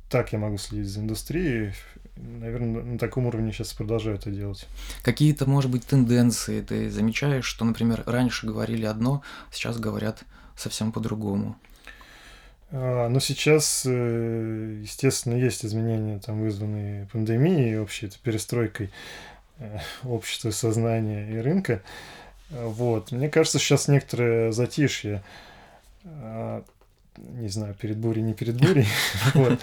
так 0.09 0.31
я 0.31 0.39
могу 0.39 0.57
следить 0.57 0.87
за 0.87 1.01
индустрией. 1.01 1.73
Наверное, 2.15 2.81
на 2.81 2.97
таком 2.97 3.25
уровне 3.27 3.51
сейчас 3.51 3.73
продолжаю 3.73 4.15
это 4.15 4.31
делать. 4.31 4.65
Какие-то, 5.03 5.47
может 5.47 5.69
быть, 5.69 5.85
тенденции 5.85 6.61
ты 6.61 6.89
замечаешь, 6.89 7.45
что, 7.45 7.65
например, 7.65 8.03
раньше 8.05 8.47
говорили 8.47 8.85
одно, 8.85 9.21
сейчас 9.51 9.79
говорят 9.79 10.23
совсем 10.55 10.93
по-другому? 10.93 11.57
А, 12.71 13.07
ну, 13.07 13.19
сейчас, 13.19 13.83
э, 13.85 14.79
естественно, 14.81 15.35
есть 15.35 15.65
изменения, 15.65 16.19
там, 16.19 16.41
вызванные 16.41 17.07
пандемией 17.11 17.73
и 17.73 17.77
общей 17.77 18.09
перестройкой 18.21 18.91
э, 19.59 19.79
общества, 20.03 20.51
сознания 20.51 21.31
и 21.31 21.37
рынка. 21.37 21.81
Вот. 22.49 23.11
Мне 23.11 23.29
кажется, 23.29 23.59
сейчас 23.59 23.87
некоторое 23.87 24.51
затишье, 24.51 25.23
а, 26.05 26.63
не 27.15 27.49
знаю, 27.49 27.73
перед 27.73 27.97
бурей, 27.97 28.21
не 28.21 28.33
перед 28.33 28.57
бурей. 28.59 28.87
вот. 29.33 29.59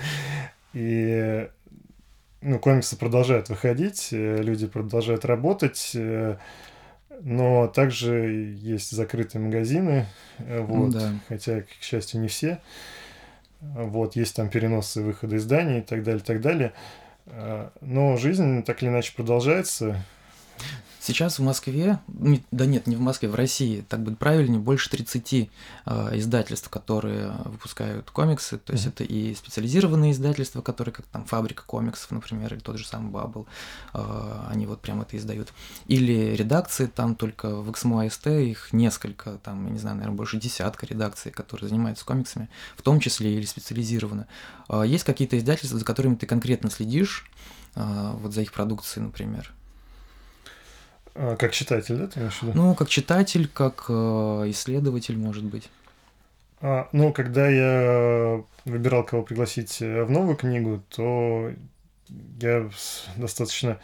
И 0.73 1.49
ну, 2.41 2.59
комиксы 2.59 2.97
продолжают 2.97 3.49
выходить, 3.51 4.09
э, 4.13 4.43
люди 4.43 4.67
продолжают 4.67 5.25
работать, 5.27 5.93
но 7.21 7.69
также 7.69 8.55
есть 8.59 8.91
закрытые 8.91 9.43
магазины, 9.43 10.07
вот, 10.39 10.93
да. 10.93 11.13
хотя, 11.29 11.63
к 11.63 11.69
счастью, 11.81 12.21
не 12.21 12.29
все. 12.29 12.61
Вот, 13.61 14.17
есть 14.17 14.37
там 14.37 14.49
переносы 14.49 15.03
выхода 15.03 15.37
изданий 15.37 15.79
и 15.79 15.83
так 15.83 16.03
далее, 16.03 16.21
и 16.21 16.25
так 16.25 16.41
далее. 16.41 16.73
А, 17.27 17.73
но 17.81 18.17
жизнь 18.17 18.63
так 18.63 18.83
или 18.83 18.91
иначе 18.91 19.15
продолжается. 19.17 20.05
Сейчас 21.05 21.39
в 21.39 21.43
Москве, 21.43 22.01
да 22.51 22.65
нет, 22.65 22.87
не 22.87 22.97
в 22.97 23.01
Москве, 23.01 23.29
в 23.29 23.35
России, 23.35 23.85
так 23.87 24.03
будет 24.03 24.19
правильнее, 24.19 24.59
больше 24.59 24.89
30 24.89 25.51
э, 25.85 26.19
издательств, 26.19 26.71
которые 26.71 27.31
выпускают 27.45 28.11
комиксы. 28.11 28.57
То 28.57 28.73
есть 28.73 28.87
mm-hmm. 28.87 28.89
это 28.89 29.05
и 29.05 29.35
специализированные 29.35 30.13
издательства, 30.13 30.63
которые 30.63 30.95
как 30.95 31.05
там 31.05 31.27
фабрика 31.27 31.63
комиксов, 31.67 32.11
например, 32.11 32.55
или 32.55 32.61
тот 32.61 32.79
же 32.79 32.87
самый 32.87 33.11
Бабл, 33.11 33.47
э, 33.93 34.47
они 34.49 34.65
вот 34.65 34.81
прям 34.81 35.03
это 35.03 35.19
издают. 35.19 35.53
Или 35.89 36.35
редакции, 36.35 36.87
там 36.87 37.17
только 37.17 37.55
в 37.55 37.69
XMO 37.69 38.07
AST 38.07 38.43
их 38.43 38.73
несколько, 38.73 39.33
там, 39.45 39.67
я 39.67 39.73
не 39.73 39.79
знаю, 39.79 39.97
наверное, 39.97 40.17
больше 40.17 40.39
десятка 40.39 40.87
редакций, 40.87 41.31
которые 41.31 41.69
занимаются 41.69 42.07
комиксами, 42.07 42.49
в 42.79 42.81
том 42.81 42.99
числе 42.99 43.35
или 43.35 43.45
специализированно. 43.45 44.27
Э, 44.71 44.85
есть 44.87 45.05
какие-то 45.05 45.37
издательства, 45.37 45.79
за 45.79 45.85
которыми 45.85 46.15
ты 46.15 46.25
конкретно 46.25 46.71
следишь, 46.71 47.31
э, 47.75 48.13
вот 48.15 48.33
за 48.33 48.41
их 48.41 48.55
продукцией, 48.55 49.05
например? 49.05 49.53
А, 51.15 51.37
как 51.37 51.53
читатель, 51.53 51.97
да, 51.97 52.07
ты 52.07 52.21
имеешь 52.21 52.39
в 52.39 52.43
виду? 52.43 52.53
Ну, 52.55 52.75
как 52.75 52.89
читатель, 52.89 53.49
как 53.49 53.87
э, 53.89 53.93
исследователь, 54.49 55.17
может 55.17 55.45
быть. 55.45 55.71
А, 56.61 56.89
ну, 56.93 57.13
когда 57.13 57.49
я 57.49 58.43
выбирал, 58.65 59.05
кого 59.05 59.23
пригласить 59.23 59.81
э, 59.81 60.05
в 60.05 60.11
новую 60.11 60.37
книгу, 60.37 60.83
то 60.89 61.51
я 62.41 62.69
достаточно 63.17 63.79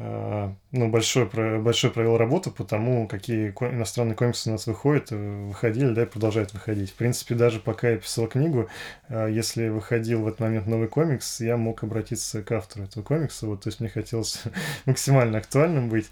ну, 0.00 0.88
большой, 0.88 1.26
большой 1.60 1.90
провел 1.90 2.16
работу 2.16 2.50
по 2.50 2.64
тому, 2.64 3.06
какие 3.06 3.50
иностранные 3.50 4.16
комиксы 4.16 4.48
у 4.48 4.52
нас 4.52 4.66
выходят, 4.66 5.08
э, 5.10 5.46
выходили, 5.46 5.92
да, 5.92 6.04
и 6.04 6.06
продолжают 6.06 6.54
выходить. 6.54 6.90
В 6.90 6.94
принципе, 6.94 7.34
даже 7.34 7.60
пока 7.60 7.90
я 7.90 7.96
писал 7.98 8.26
книгу, 8.26 8.70
а, 9.08 9.26
если 9.26 9.68
выходил 9.68 10.22
в 10.22 10.28
этот 10.28 10.40
момент 10.40 10.66
новый 10.66 10.88
комикс, 10.88 11.42
я 11.42 11.58
мог 11.58 11.82
обратиться 11.82 12.42
к 12.42 12.50
автору 12.52 12.84
этого 12.84 13.02
комикса, 13.02 13.46
вот, 13.46 13.62
то 13.62 13.68
есть 13.68 13.80
мне 13.80 13.90
хотелось 13.90 14.42
максимально 14.86 15.36
актуальным 15.36 15.90
быть. 15.90 16.08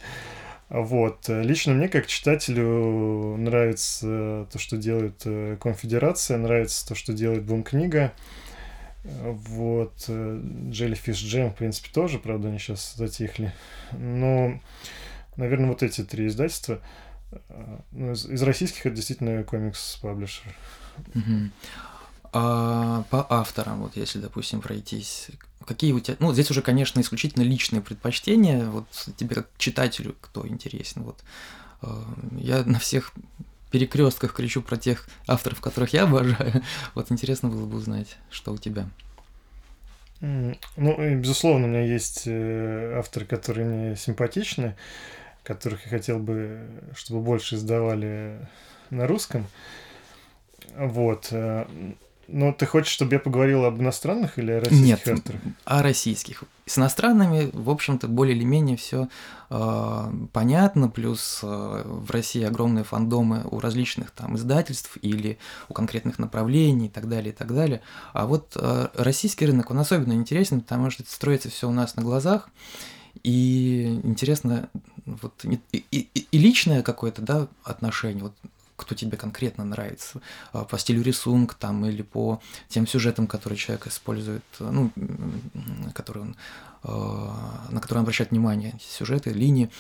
Вот. 0.69 1.25
Лично 1.29 1.73
мне, 1.73 1.89
как 1.89 2.07
читателю, 2.07 3.37
нравится 3.39 4.47
то, 4.53 4.59
что 4.59 4.77
делает 4.77 5.23
э, 5.25 5.57
Конфедерация, 5.59 6.37
нравится 6.37 6.87
то, 6.87 6.95
что 6.95 7.15
делает 7.15 7.45
Бум-книга. 7.45 8.13
Вот. 9.21 10.05
Э, 10.09 10.41
Jellyfish 10.71 11.25
Jam, 11.25 11.51
в 11.51 11.57
принципе, 11.57 11.91
тоже, 11.93 12.19
правда, 12.19 12.49
они 12.49 12.59
сейчас 12.59 12.95
затихли. 12.95 13.53
Но, 13.93 14.61
наверное, 15.37 15.69
вот 15.69 15.83
эти 15.83 16.05
три 16.05 16.27
издательства. 16.27 16.81
Э, 17.31 17.79
ну, 17.93 18.13
из, 18.13 18.27
из 18.27 18.43
российских 18.43 18.87
это 18.87 18.97
действительно 18.97 19.43
комикс-паблишер. 19.43 20.55
Угу. 21.15 21.51
А 22.33 23.05
по 23.11 23.27
авторам, 23.31 23.81
вот 23.81 23.97
если, 23.97 24.19
допустим, 24.19 24.61
пройтись, 24.61 25.29
какие 25.65 25.93
у 25.93 26.01
тебя, 26.01 26.17
ну, 26.21 26.33
здесь 26.33 26.51
уже, 26.51 26.61
конечно, 26.61 27.01
исключительно 27.01 27.43
личные 27.43 27.81
предпочтения, 27.81 28.67
вот 28.67 28.87
тебе 29.17 29.35
как 29.35 29.49
читателю 29.57 30.15
кто 30.21 30.47
интересен, 30.47 31.03
вот 31.03 31.25
э, 31.83 32.03
я 32.39 32.63
на 32.65 32.79
всех 32.79 33.13
перекрестках 33.71 34.35
кричу 34.35 34.63
про 34.63 34.77
тех 34.77 35.09
авторов, 35.27 35.61
которых 35.61 35.93
я 35.93 36.05
обожаю. 36.05 36.63
Вот 36.95 37.11
интересно 37.13 37.49
было 37.49 37.67
бы 37.67 37.77
узнать, 37.77 38.17
что 38.31 38.53
у 38.53 38.59
тебя. 38.59 38.89
Ну, 40.21 40.57
безусловно, 41.17 41.67
у 41.67 41.71
меня 41.71 41.85
есть 41.85 42.23
э, 42.27 42.95
авторы, 42.99 43.25
которые 43.25 43.67
мне 43.67 43.97
симпатичны, 43.97 44.75
которых 45.45 45.85
я 45.85 45.91
хотел 45.91 46.19
бы, 46.19 46.67
чтобы 46.97 47.21
больше 47.21 47.55
издавали 47.55 48.49
на 48.91 49.07
русском. 49.07 49.47
Вот. 50.77 51.33
Но 52.31 52.53
ты 52.53 52.67
хочешь, 52.67 52.93
чтобы 52.93 53.15
я 53.15 53.21
поговорил 53.21 53.65
об 53.65 53.81
иностранных 53.81 54.39
или 54.39 54.53
о 54.53 54.61
российских 54.61 54.87
Нет, 54.87 55.09
авторах? 55.09 55.41
о 55.65 55.83
российских. 55.83 56.45
С 56.67 56.77
иностранными, 56.77 57.49
в 57.55 57.71
общем-то, 57.71 58.07
более 58.07 58.37
или 58.37 58.45
менее 58.45 58.77
все 58.77 59.09
э, 59.49 60.13
понятно, 60.35 60.89
плюс 60.89 61.41
э, 61.43 61.83
в 61.87 62.11
России 62.11 62.43
огромные 62.45 62.85
фандомы 62.85 63.45
у 63.51 63.61
различных 63.61 64.11
там 64.11 64.37
издательств 64.37 64.99
или 65.01 65.39
у 65.71 65.73
конкретных 65.73 66.19
направлений 66.19 66.87
и 66.87 66.91
так 66.91 67.09
далее, 67.09 67.33
и 67.33 67.35
так 67.35 67.55
далее. 67.55 67.81
А 68.13 68.27
вот 68.27 68.53
э, 68.57 68.89
российский 68.93 69.47
рынок, 69.47 69.71
он 69.71 69.79
особенно 69.79 70.13
интересен, 70.13 70.61
потому 70.61 70.91
что 70.91 71.05
это 71.05 71.13
строится 71.13 71.49
все 71.49 71.67
у 71.67 71.73
нас 71.73 71.97
на 71.97 72.03
глазах, 72.03 72.51
и 73.23 74.01
интересно 74.05 74.69
вот 75.07 75.45
и, 75.45 75.59
и, 75.73 76.09
и 76.31 76.39
личное 76.39 76.83
какое-то 76.83 77.23
да, 77.23 77.49
отношение. 77.65 78.23
Вот 78.23 78.35
кто 78.79 78.95
тебе 78.95 79.17
конкретно 79.17 79.65
нравится, 79.65 80.21
а, 80.53 80.65
по 80.65 80.79
стилю 80.79 81.03
рисунка 81.03 81.57
там 81.59 81.85
или 81.85 82.03
по 82.03 82.41
тем 82.69 82.87
сюжетам, 82.87 83.27
которые 83.27 83.59
человек 83.59 83.89
использует, 83.89 84.45
ну, 84.61 84.91
которые 85.95 86.23
он, 86.23 86.37
а, 86.85 87.67
на 87.71 87.81
которые 87.81 88.01
он 88.01 88.05
обращает 88.05 88.31
внимание, 88.31 88.79
сюжеты, 88.81 89.31
линии. 89.31 89.71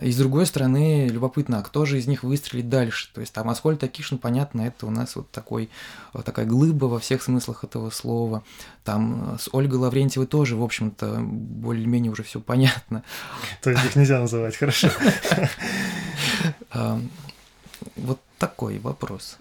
И 0.00 0.12
с 0.12 0.16
другой 0.16 0.46
стороны, 0.46 1.08
любопытно, 1.08 1.58
а 1.58 1.62
кто 1.62 1.84
же 1.84 1.98
из 1.98 2.06
них 2.06 2.22
выстрелит 2.22 2.68
дальше? 2.68 3.12
То 3.12 3.20
есть 3.20 3.32
там 3.32 3.50
Аскольд 3.50 3.82
Акишин, 3.82 4.18
понятно, 4.18 4.62
это 4.62 4.86
у 4.86 4.90
нас 4.90 5.16
вот 5.16 5.30
такой, 5.30 5.68
вот 6.12 6.24
такая 6.24 6.46
глыба 6.46 6.86
во 6.86 7.00
всех 7.00 7.22
смыслах 7.22 7.64
этого 7.64 7.90
слова. 7.90 8.44
Там 8.84 9.36
с 9.40 9.48
Ольгой 9.52 9.78
Лаврентьевой 9.78 10.26
тоже, 10.26 10.56
в 10.56 10.62
общем-то, 10.62 11.18
более-менее 11.20 12.12
уже 12.12 12.22
все 12.22 12.40
понятно. 12.40 13.02
То 13.60 13.70
есть 13.70 13.84
их 13.84 13.96
нельзя 13.96 14.20
называть, 14.20 14.56
хорошо. 14.56 14.88
Вот 17.96 18.20
такой 18.38 18.78
вопрос. 18.78 19.38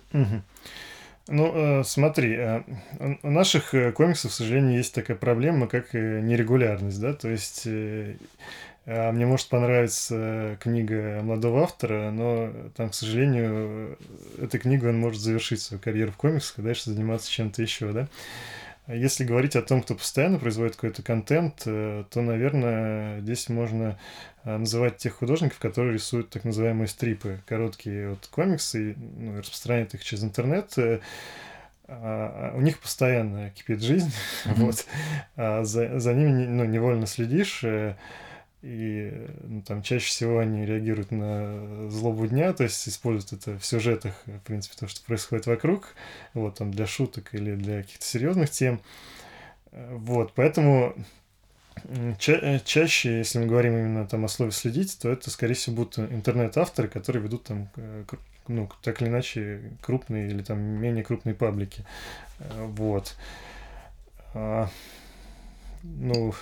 Ну, 1.29 1.51
э, 1.53 1.83
смотри, 1.83 2.35
э, 2.37 2.63
у 3.21 3.29
наших 3.29 3.73
э, 3.73 3.91
комиксов, 3.91 4.31
к 4.31 4.33
сожалению, 4.33 4.77
есть 4.77 4.93
такая 4.93 5.17
проблема, 5.17 5.67
как 5.67 5.93
нерегулярность, 5.93 7.01
да, 7.01 7.13
то 7.13 7.27
есть 7.29 7.67
а 8.89 9.11
мне 9.11 9.25
может 9.25 9.49
понравиться 9.49 10.57
книга 10.61 11.19
молодого 11.21 11.63
автора, 11.63 12.09
но 12.09 12.53
там, 12.77 12.89
к 12.89 12.93
сожалению, 12.93 13.97
эта 14.41 14.59
книга, 14.59 14.87
он 14.87 14.97
может 14.97 15.21
завершить 15.21 15.59
свою 15.61 15.81
карьеру 15.81 16.13
в 16.13 16.15
комиксах 16.15 16.59
и 16.59 16.61
дальше 16.61 16.91
заниматься 16.91 17.29
чем-то 17.29 17.61
еще, 17.61 17.91
да. 17.91 18.07
Если 18.87 19.25
говорить 19.25 19.55
о 19.55 19.61
том, 19.61 19.81
кто 19.81 19.95
постоянно 19.95 20.39
производит 20.39 20.75
какой-то 20.75 21.03
контент, 21.03 21.57
то, 21.63 22.07
наверное, 22.15 23.19
здесь 23.21 23.49
можно 23.49 23.97
а, 24.47 24.57
называть 24.57 24.95
тех 24.95 25.15
художников, 25.15 25.59
которые 25.59 25.95
рисуют 25.95 26.29
так 26.29 26.45
называемые 26.45 26.87
стрипы, 26.87 27.41
короткие 27.45 28.11
вот 28.11 28.27
комиксы, 28.27 28.95
ну, 28.97 29.39
распространяют 29.39 29.93
их 29.93 30.05
через 30.05 30.23
интернет. 30.23 30.71
Э, 30.77 31.01
а, 31.89 32.51
а 32.53 32.57
у 32.57 32.61
них 32.61 32.79
постоянно 32.79 33.49
кипит 33.49 33.81
жизнь, 33.81 34.09
mm-hmm. 34.45 34.53
вот. 34.55 34.85
А 35.35 35.65
за, 35.65 35.99
за 35.99 36.13
ними 36.13 36.45
ну, 36.45 36.63
невольно 36.63 37.07
следишь, 37.07 37.61
э, 37.65 37.95
и 38.67 39.27
ну, 39.43 39.61
там 39.61 39.81
чаще 39.81 40.07
всего 40.07 40.39
они 40.39 40.65
реагируют 40.65 41.11
на 41.11 41.89
злобу 41.89 42.27
дня, 42.27 42.51
то 42.51 42.63
есть 42.63 42.87
используют 42.89 43.41
это 43.41 43.57
в 43.57 43.65
сюжетах, 43.65 44.13
в 44.25 44.39
принципе, 44.39 44.75
то, 44.77 44.87
что 44.89 45.05
происходит 45.05 45.47
вокруг, 45.47 45.95
вот 46.33 46.55
там 46.55 46.71
для 46.71 46.85
шуток 46.85 47.33
или 47.33 47.55
для 47.55 47.83
каких-то 47.83 48.05
серьезных 48.05 48.49
тем. 48.49 48.81
Вот, 49.71 50.33
поэтому 50.35 50.95
Ча 52.19 52.59
чаще, 52.65 53.19
если 53.19 53.39
мы 53.39 53.45
говорим 53.45 53.77
именно 53.77 54.07
там 54.07 54.25
о 54.25 54.27
слове 54.27 54.51
следить, 54.51 54.97
то 54.99 55.09
это, 55.09 55.29
скорее 55.29 55.53
всего, 55.53 55.77
будут 55.77 55.99
интернет-авторы, 55.99 56.87
которые 56.87 57.23
ведут 57.23 57.43
там, 57.43 57.69
э, 57.77 58.03
ну, 58.47 58.69
так 58.81 59.01
или 59.01 59.09
иначе, 59.09 59.71
крупные 59.81 60.27
или 60.27 60.41
там 60.41 60.59
менее 60.59 61.03
крупные 61.03 61.35
паблики. 61.35 61.85
Э, 62.39 62.65
вот. 62.65 63.15
А, 64.33 64.69
ну, 65.83 66.33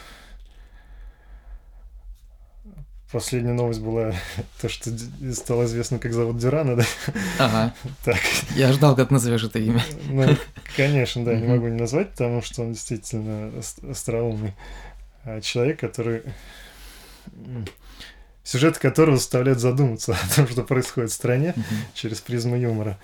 Последняя 3.15 3.53
новость 3.53 3.79
была 3.79 4.13
то, 4.61 4.67
что 4.67 4.91
стало 5.31 5.63
известно, 5.63 5.99
как 5.99 6.11
зовут 6.11 6.37
Дюрана, 6.37 6.75
да? 6.75 6.83
Ага. 7.39 7.73
Так. 8.03 8.19
Я 8.57 8.73
ждал, 8.73 8.93
как 8.93 9.09
назовешь 9.09 9.45
это 9.45 9.57
имя. 9.57 9.81
Ну, 10.09 10.35
конечно, 10.75 11.23
да, 11.23 11.33
не 11.33 11.47
могу 11.47 11.69
не 11.69 11.79
назвать, 11.79 12.11
потому 12.11 12.41
что 12.41 12.63
он 12.63 12.73
действительно 12.73 13.53
остроумный. 13.89 14.53
А, 15.23 15.39
человек, 15.39 15.79
который 15.79 16.23
сюжет 18.43 18.79
которого 18.79 19.15
заставляет 19.15 19.61
задуматься 19.61 20.11
о 20.21 20.35
том, 20.35 20.49
что 20.49 20.63
происходит 20.63 21.09
в 21.09 21.13
стране 21.13 21.53
mm-hmm. 21.55 21.75
через 21.93 22.19
призму 22.19 22.57
юмора. 22.57 22.99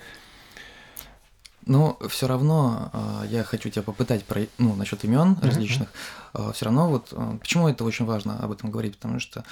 Но 1.66 1.98
все 2.08 2.26
равно 2.26 2.90
э, 2.92 3.26
я 3.28 3.44
хочу 3.44 3.70
тебя 3.70 3.82
попытать 3.82 4.24
про, 4.24 4.42
ну, 4.58 4.74
насчет 4.74 5.04
имен 5.04 5.32
mm-hmm. 5.32 5.46
различных. 5.46 5.88
Э, 6.34 6.50
все 6.54 6.64
равно 6.64 6.88
вот 6.88 7.08
э, 7.12 7.36
почему 7.40 7.68
это 7.68 7.84
очень 7.84 8.04
важно 8.04 8.38
об 8.38 8.50
этом 8.50 8.70
говорить, 8.70 8.96
потому 8.96 9.20
что 9.20 9.44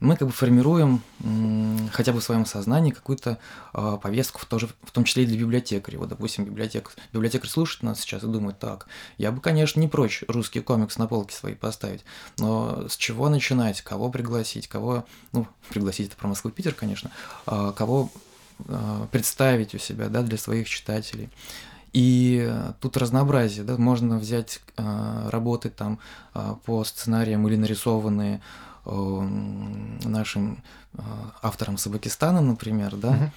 мы 0.00 0.16
как 0.16 0.28
бы 0.28 0.32
формируем 0.32 1.02
э, 1.20 1.88
хотя 1.92 2.12
бы 2.12 2.20
в 2.20 2.24
своем 2.24 2.46
сознании 2.46 2.90
какую-то 2.90 3.38
э, 3.74 3.98
повестку, 4.00 4.38
в, 4.40 4.46
тоже, 4.46 4.68
в 4.82 4.90
том 4.92 5.04
числе 5.04 5.24
и 5.24 5.26
для 5.26 5.38
библиотекарей. 5.38 5.98
Вот, 5.98 6.08
допустим, 6.08 6.44
библиотек, 6.44 6.92
библиотекарь 7.12 7.50
слушает 7.50 7.82
нас 7.82 8.00
сейчас 8.00 8.22
и 8.22 8.26
думает, 8.26 8.58
так, 8.58 8.86
я 9.18 9.30
бы, 9.32 9.40
конечно, 9.40 9.80
не 9.80 9.88
прочь 9.88 10.24
русский 10.28 10.60
комикс 10.60 10.96
на 10.96 11.06
полке 11.06 11.34
свои 11.34 11.54
поставить, 11.54 12.04
но 12.38 12.88
с 12.88 12.96
чего 12.96 13.28
начинать, 13.28 13.82
кого 13.82 14.10
пригласить, 14.10 14.68
кого, 14.68 15.04
ну, 15.32 15.46
пригласить 15.68 16.08
это 16.08 16.16
про 16.16 16.28
Москву 16.28 16.50
Питер, 16.50 16.74
конечно, 16.74 17.10
э, 17.46 17.72
кого 17.76 18.10
представить 19.12 19.74
у 19.74 19.78
себя 19.78 20.08
да, 20.08 20.22
для 20.22 20.36
своих 20.36 20.68
читателей. 20.68 21.30
И 21.92 22.52
тут 22.80 22.96
разнообразие, 22.96 23.64
да, 23.64 23.76
можно 23.76 24.18
взять 24.18 24.60
э, 24.76 25.28
работы 25.30 25.70
там 25.70 25.98
э, 26.34 26.54
по 26.64 26.84
сценариям 26.84 27.48
или 27.48 27.56
нарисованные 27.56 28.42
э, 28.84 28.90
нашим 30.04 30.62
э, 30.94 31.00
автором 31.40 31.78
Сабакистана, 31.78 32.42
например, 32.42 32.94
да. 32.96 33.08
А, 33.08 33.30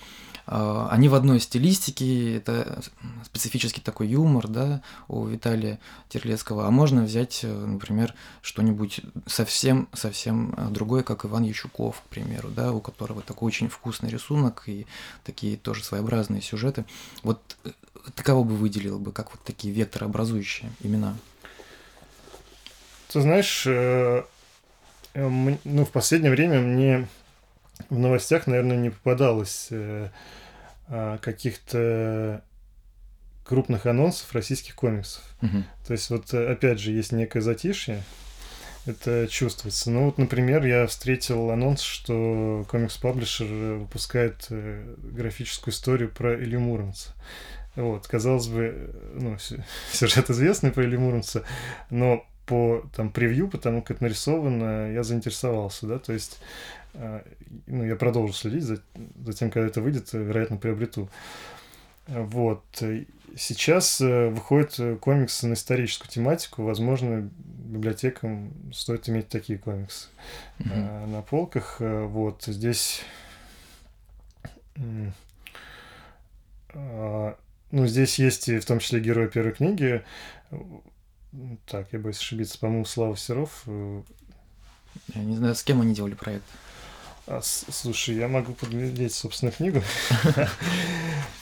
они 0.45 1.09
в 1.09 1.15
одной 1.15 1.39
стилистике, 1.39 2.37
это 2.37 2.81
специфический 3.23 3.81
такой 3.81 4.07
юмор, 4.07 4.47
да, 4.47 4.81
у 5.07 5.25
Виталия 5.25 5.79
Терлецкого, 6.09 6.67
а 6.67 6.71
можно 6.71 7.03
взять, 7.03 7.41
э, 7.43 7.47
например, 7.47 8.13
что-нибудь 8.41 9.01
совсем-совсем 9.25 10.53
э, 10.57 10.67
другое, 10.69 11.03
как 11.03 11.25
Иван 11.25 11.43
Ячуков, 11.43 12.01
к 12.01 12.09
примеру, 12.09 12.49
да, 12.49 12.73
у 12.73 12.81
которого 12.81 13.21
такой 13.21 13.47
очень 13.47 13.69
вкусный 13.69 14.09
рисунок 14.09 14.63
и 14.67 14.85
такие 15.23 15.57
тоже 15.57 15.83
своеобразные 15.83 16.41
сюжеты. 16.41 16.85
Вот 17.23 17.57
э, 17.63 17.71
ты 18.15 18.23
кого 18.23 18.43
бы 18.43 18.55
выделил 18.55 18.99
бы, 18.99 19.11
как 19.11 19.31
вот 19.31 19.41
такие 19.43 19.73
векторообразующие 19.73 20.71
имена? 20.81 21.15
Ты 23.09 23.21
знаешь, 23.21 23.65
ну, 23.65 24.25
в 25.85 25.91
последнее 25.91 26.31
время 26.31 26.61
мне 26.61 27.07
в 27.89 27.97
новостях, 27.97 28.47
наверное, 28.47 28.77
не 28.77 28.89
попадалось 28.89 29.67
э, 29.71 30.09
а, 30.87 31.17
каких-то 31.19 32.43
крупных 33.45 33.85
анонсов 33.85 34.33
российских 34.33 34.75
комиксов. 34.75 35.23
Угу. 35.41 35.63
То 35.87 35.93
есть 35.93 36.09
вот 36.09 36.33
э, 36.33 36.51
опять 36.51 36.79
же 36.79 36.91
есть 36.91 37.11
некое 37.11 37.41
затишье, 37.41 38.03
это 38.85 39.27
чувствуется. 39.29 39.91
Ну 39.91 40.05
вот, 40.05 40.17
например, 40.17 40.65
я 40.65 40.87
встретил 40.87 41.51
анонс, 41.51 41.81
что 41.81 42.65
комикс-паблишер 42.69 43.77
выпускает 43.79 44.47
э, 44.49 44.95
графическую 44.97 45.73
историю 45.73 46.09
про 46.09 46.35
Илью 46.35 46.61
Муромца. 46.61 47.13
Вот, 47.75 48.07
казалось 48.07 48.47
бы, 48.47 48.93
ну, 49.13 49.37
сюжет 49.91 50.29
известный 50.29 50.71
про 50.71 50.83
Илью 50.83 51.01
Муромца, 51.01 51.43
но 51.89 52.25
по 52.45 52.83
там 52.95 53.11
превью, 53.11 53.47
потому 53.47 53.81
как 53.81 53.97
это 53.97 54.03
нарисовано, 54.03 54.91
я 54.91 55.03
заинтересовался, 55.03 55.87
да, 55.87 55.99
то 55.99 56.11
есть 56.11 56.39
ну, 56.93 57.83
я 57.83 57.95
продолжу 57.95 58.33
следить 58.33 58.63
за, 58.63 58.81
за 59.23 59.33
тем, 59.33 59.49
когда 59.49 59.67
это 59.67 59.81
выйдет, 59.81 60.11
вероятно, 60.13 60.57
приобрету. 60.57 61.09
Вот. 62.07 62.63
Сейчас 63.37 64.01
э, 64.01 64.29
выходят 64.29 64.99
комиксы 64.99 65.47
на 65.47 65.53
историческую 65.53 66.09
тематику. 66.09 66.63
Возможно, 66.63 67.29
библиотекам 67.71 68.51
стоит 68.73 69.07
иметь 69.07 69.29
такие 69.29 69.57
комиксы 69.57 70.09
mm-hmm. 70.59 71.07
на 71.07 71.21
полках. 71.21 71.77
Э, 71.79 72.05
вот. 72.05 72.43
Здесь... 72.45 73.03
А, 76.73 77.37
ну, 77.71 77.87
здесь 77.87 78.19
есть 78.19 78.49
и 78.49 78.59
в 78.59 78.65
том 78.65 78.79
числе 78.79 78.99
герой 78.99 79.29
первой 79.29 79.53
книги. 79.53 80.03
Так, 81.67 81.87
я 81.93 81.99
боюсь 81.99 82.19
ошибиться, 82.19 82.59
по-моему, 82.59 82.83
Слава 82.83 83.15
Серов. 83.15 83.63
Я 83.67 85.23
не 85.23 85.37
знаю, 85.37 85.55
с 85.55 85.63
кем 85.63 85.79
они 85.79 85.93
делали 85.95 86.15
проект. 86.15 86.43
А, 87.31 87.39
слушай, 87.41 88.15
я 88.15 88.27
могу 88.27 88.51
подглядеть, 88.51 89.13
собственно, 89.13 89.51
книгу. 89.51 89.81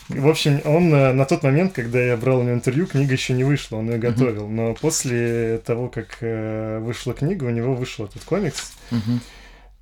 В 0.09 0.27
общем, 0.27 0.61
он 0.65 0.93
э, 0.93 1.13
на 1.13 1.25
тот 1.25 1.41
момент, 1.41 1.73
когда 1.73 1.99
я 1.99 2.15
брал 2.15 2.39
у 2.39 2.43
него 2.43 2.53
интервью, 2.53 2.85
книга 2.85 3.13
еще 3.13 3.33
не 3.33 3.43
вышла, 3.43 3.77
он 3.77 3.89
ее 3.89 3.97
готовил. 3.97 4.47
Но 4.47 4.75
после 4.75 5.57
того, 5.65 5.87
как 5.89 6.17
э, 6.21 6.77
вышла 6.79 7.15
книга, 7.15 7.45
у 7.45 7.49
него 7.49 7.73
вышел 7.73 8.05
этот 8.05 8.23
комикс. 8.23 8.73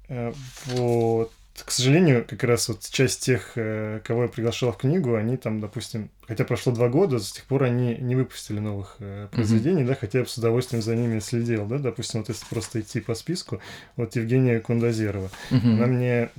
Э, 0.07 0.31
вот 0.67 1.33
к 1.65 1.71
сожалению, 1.71 2.25
как 2.27 2.43
раз 2.43 2.69
вот 2.69 2.81
часть 2.89 3.25
тех, 3.25 3.53
э, 3.55 3.99
кого 4.03 4.23
я 4.23 4.27
приглашал 4.29 4.71
в 4.71 4.77
книгу, 4.77 5.15
они 5.15 5.37
там, 5.37 5.59
допустим, 5.59 6.09
хотя 6.27 6.43
прошло 6.43 6.73
два 6.73 6.87
года, 6.87 7.19
с 7.19 7.31
тех 7.31 7.45
пор 7.45 7.63
они 7.63 7.95
не 7.95 8.15
выпустили 8.15 8.59
новых 8.59 8.97
э, 8.99 9.27
произведений, 9.31 9.81
mm-hmm. 9.81 9.87
да, 9.87 9.95
хотя 9.95 10.19
я 10.19 10.23
бы 10.23 10.29
с 10.29 10.37
удовольствием 10.37 10.83
за 10.83 10.95
ними 10.95 11.19
следил, 11.19 11.65
да, 11.65 11.77
допустим, 11.79 12.19
вот 12.19 12.29
если 12.29 12.45
просто 12.45 12.81
идти 12.81 12.99
по 12.99 13.15
списку, 13.15 13.59
вот 13.95 14.15
Евгения 14.15 14.59
Кундазерова, 14.59 15.29
mm-hmm. 15.49 15.73
она 15.73 15.85
мне 15.87 16.29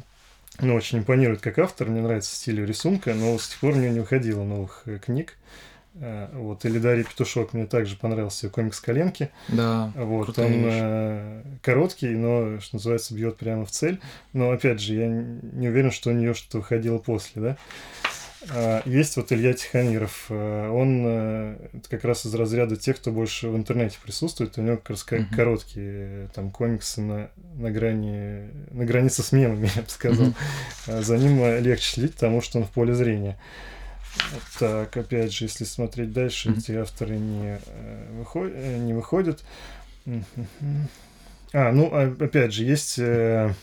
ну, 0.61 0.75
очень 0.75 0.99
импонирует 0.99 1.41
как 1.41 1.59
автор, 1.59 1.89
мне 1.89 2.01
нравится 2.01 2.35
стиль 2.35 2.65
рисунка, 2.65 3.15
но 3.15 3.39
с 3.39 3.49
тех 3.49 3.61
пор 3.61 3.75
у 3.75 3.77
нее 3.77 3.91
не 3.91 4.01
выходило 4.01 4.45
новых 4.45 4.83
э, 4.87 4.99
книг. 4.99 5.37
Э, 6.01 6.29
вот, 6.33 6.65
или 6.65 6.79
Дарья 6.79 7.05
Петушок, 7.05 7.53
мне 7.53 7.67
также 7.67 7.97
понравился 7.97 8.49
комикс 8.49 8.81
«Коленки». 8.81 9.31
Да, 9.49 9.93
вот, 9.97 10.39
Он 10.39 10.53
э, 10.65 11.43
короткий, 11.63 12.09
но, 12.09 12.61
что 12.61 12.77
называется, 12.77 13.15
бьет 13.15 13.37
прямо 13.37 13.65
в 13.65 13.71
цель. 13.71 14.01
Но, 14.33 14.51
опять 14.51 14.81
же, 14.81 14.95
я 14.95 15.09
не 15.09 15.69
уверен, 15.69 15.91
что 15.91 16.11
у 16.11 16.13
нее 16.13 16.35
что-то 16.35 16.59
выходило 16.59 16.99
после, 16.99 17.43
да. 17.43 17.57
А, 18.51 18.83
есть 18.85 19.17
вот 19.17 19.33
Илья 19.33 19.53
Тихомиров. 19.53 20.27
Э, 20.29 20.71
он 20.71 21.05
э, 21.07 21.57
как 21.89 22.05
раз 22.05 22.25
из 22.25 22.35
разряда 22.35 22.77
тех, 22.77 22.97
кто 22.97 23.11
больше 23.11 23.49
в 23.49 23.57
интернете 23.57 23.99
присутствует. 24.03 24.57
У 24.59 24.63
него 24.63 24.77
как 24.77 24.91
раз 24.91 25.05
uh-huh. 25.09 25.35
короткие 25.35 26.29
там 26.35 26.51
комиксы 26.51 27.01
на, 27.01 27.31
на 27.57 27.71
грани 27.71 28.49
на 28.71 28.85
границе 28.85 29.23
с 29.23 29.33
мемами, 29.33 29.71
я 29.77 29.83
бы 29.83 29.89
сказал. 29.89 30.29
Uh-huh. 30.87 31.03
За 31.03 31.19
ним 31.19 31.63
легче 31.63 31.95
следить, 31.95 32.15
потому 32.15 32.41
что 32.41 32.59
он 32.59 32.65
в 32.65 32.71
поле 32.71 32.95
зрения. 32.95 33.39
Так, 34.59 34.97
опять 34.97 35.33
же, 35.33 35.45
если 35.45 35.65
смотреть 35.65 36.13
дальше, 36.13 36.49
mm-hmm. 36.49 36.59
эти 36.59 36.73
авторы 36.73 37.17
не, 37.17 37.61
э, 37.65 38.13
выход... 38.13 38.53
Э, 38.55 38.79
не 38.79 38.93
выходят. 38.93 39.45
А, 41.53 41.73
ну, 41.73 41.91
а, 41.93 42.15
опять 42.21 42.53
же, 42.53 42.65
есть 42.65 42.99
э, 42.99 43.55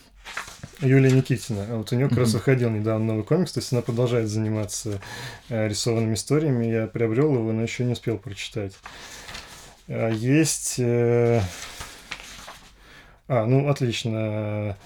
Юлия 0.79 1.11
Никитина. 1.11 1.65
Вот 1.77 1.91
у 1.91 1.95
нее 1.95 2.09
как 2.09 2.19
раз 2.19 2.33
выходил 2.33 2.69
недавно 2.69 3.05
новый 3.05 3.23
комикс, 3.23 3.51
то 3.51 3.59
есть 3.59 3.71
она 3.73 3.81
продолжает 3.81 4.27
заниматься 4.27 5.01
рисованными 5.49 6.13
историями. 6.15 6.65
Я 6.65 6.87
приобрел 6.87 7.33
его, 7.35 7.51
но 7.51 7.61
еще 7.61 7.83
не 7.83 7.93
успел 7.93 8.17
прочитать. 8.17 8.73
А, 9.87 10.09
есть... 10.09 10.79
А, 13.27 13.45
ну, 13.47 13.69
отлично. 13.69 14.77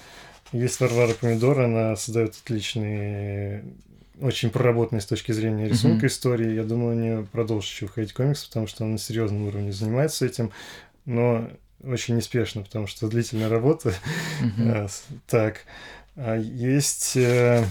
Есть 0.52 0.80
Варвара 0.80 1.14
Помидор, 1.14 1.60
она 1.60 1.96
создает 1.96 2.36
отличные 2.44 3.64
очень 4.22 4.50
проработанный 4.50 5.02
с 5.02 5.06
точки 5.06 5.32
зрения 5.32 5.68
рисунка 5.68 6.06
mm-hmm. 6.06 6.10
истории. 6.10 6.54
Я 6.54 6.64
думаю, 6.64 6.96
у 6.96 7.00
нее 7.00 7.28
продолжит 7.32 7.72
еще 7.72 7.86
выходить 7.86 8.14
комикс, 8.14 8.46
потому 8.46 8.68
что 8.68 8.84
он 8.84 8.94
на 8.94 8.98
серьезном 8.98 9.48
уровне 9.48 9.72
занимается 9.72 10.26
этим, 10.26 10.52
но 11.06 11.50
очень 11.84 12.16
неспешно, 12.16 12.64
потому 12.64 12.88
что 12.88 13.08
длительная 13.08 13.50
работа. 13.50 13.94
Mm-hmm. 14.42 14.92
так, 15.28 15.66
а 16.16 16.36
есть... 16.36 17.16
Э, 17.16 17.66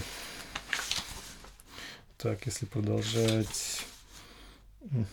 так, 2.17 2.45
если 2.45 2.65
продолжать... 2.65 3.85
Ну, 4.91 5.05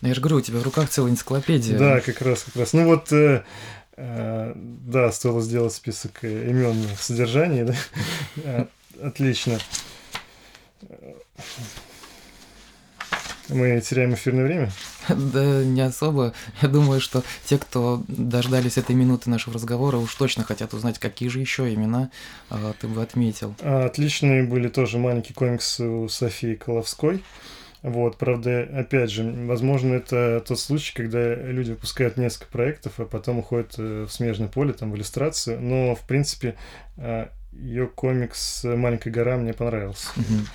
я 0.00 0.14
же 0.14 0.20
говорю, 0.20 0.38
у 0.38 0.40
тебя 0.40 0.58
в 0.58 0.62
руках 0.62 0.88
целая 0.88 1.12
энциклопедия. 1.12 1.78
Да, 1.78 2.00
как 2.00 2.20
раз, 2.22 2.42
как 2.44 2.56
раз. 2.56 2.72
Ну 2.72 2.84
вот, 2.86 3.12
э, 3.12 3.44
э, 3.96 4.52
да, 4.54 5.12
стоило 5.12 5.42
сделать 5.42 5.74
список 5.74 6.24
имен 6.24 6.82
в 6.96 7.02
содержании, 7.02 7.64
да. 7.64 8.68
Отлично. 9.02 9.58
Мы 13.48 13.80
теряем 13.80 14.14
эфирное 14.14 14.44
время? 14.44 14.70
Да 15.08 15.62
не 15.62 15.82
особо. 15.82 16.32
Я 16.62 16.68
думаю, 16.68 17.00
что 17.00 17.22
те, 17.44 17.58
кто 17.58 18.02
дождались 18.08 18.78
этой 18.78 18.96
минуты 18.96 19.28
нашего 19.28 19.54
разговора, 19.54 19.98
уж 19.98 20.14
точно 20.14 20.44
хотят 20.44 20.72
узнать, 20.72 20.98
какие 20.98 21.28
же 21.28 21.40
еще 21.40 21.72
имена 21.72 22.10
а, 22.48 22.72
ты 22.80 22.88
бы 22.88 23.02
отметил. 23.02 23.54
А, 23.60 23.84
отличные 23.84 24.44
были 24.44 24.68
тоже 24.68 24.96
маленькие 24.96 25.34
комиксы 25.34 25.84
у 25.84 26.08
Софии 26.08 26.54
Коловской. 26.54 27.22
Вот, 27.82 28.16
правда, 28.16 28.66
опять 28.74 29.10
же, 29.10 29.30
возможно, 29.46 29.92
это 29.92 30.42
тот 30.48 30.58
случай, 30.58 30.94
когда 30.94 31.34
люди 31.34 31.72
выпускают 31.72 32.16
несколько 32.16 32.50
проектов, 32.50 32.94
а 32.96 33.04
потом 33.04 33.40
уходят 33.40 33.74
э, 33.76 34.06
в 34.08 34.10
смежное 34.10 34.48
поле, 34.48 34.72
там, 34.72 34.90
в 34.90 34.96
иллюстрацию. 34.96 35.60
Но, 35.60 35.94
в 35.94 36.00
принципе, 36.06 36.54
а, 36.96 37.28
ее 37.52 37.86
комикс 37.86 38.64
«Маленькая 38.64 39.10
гора» 39.10 39.36
мне 39.36 39.52
понравился. 39.52 40.08
Mm-hmm. 40.16 40.48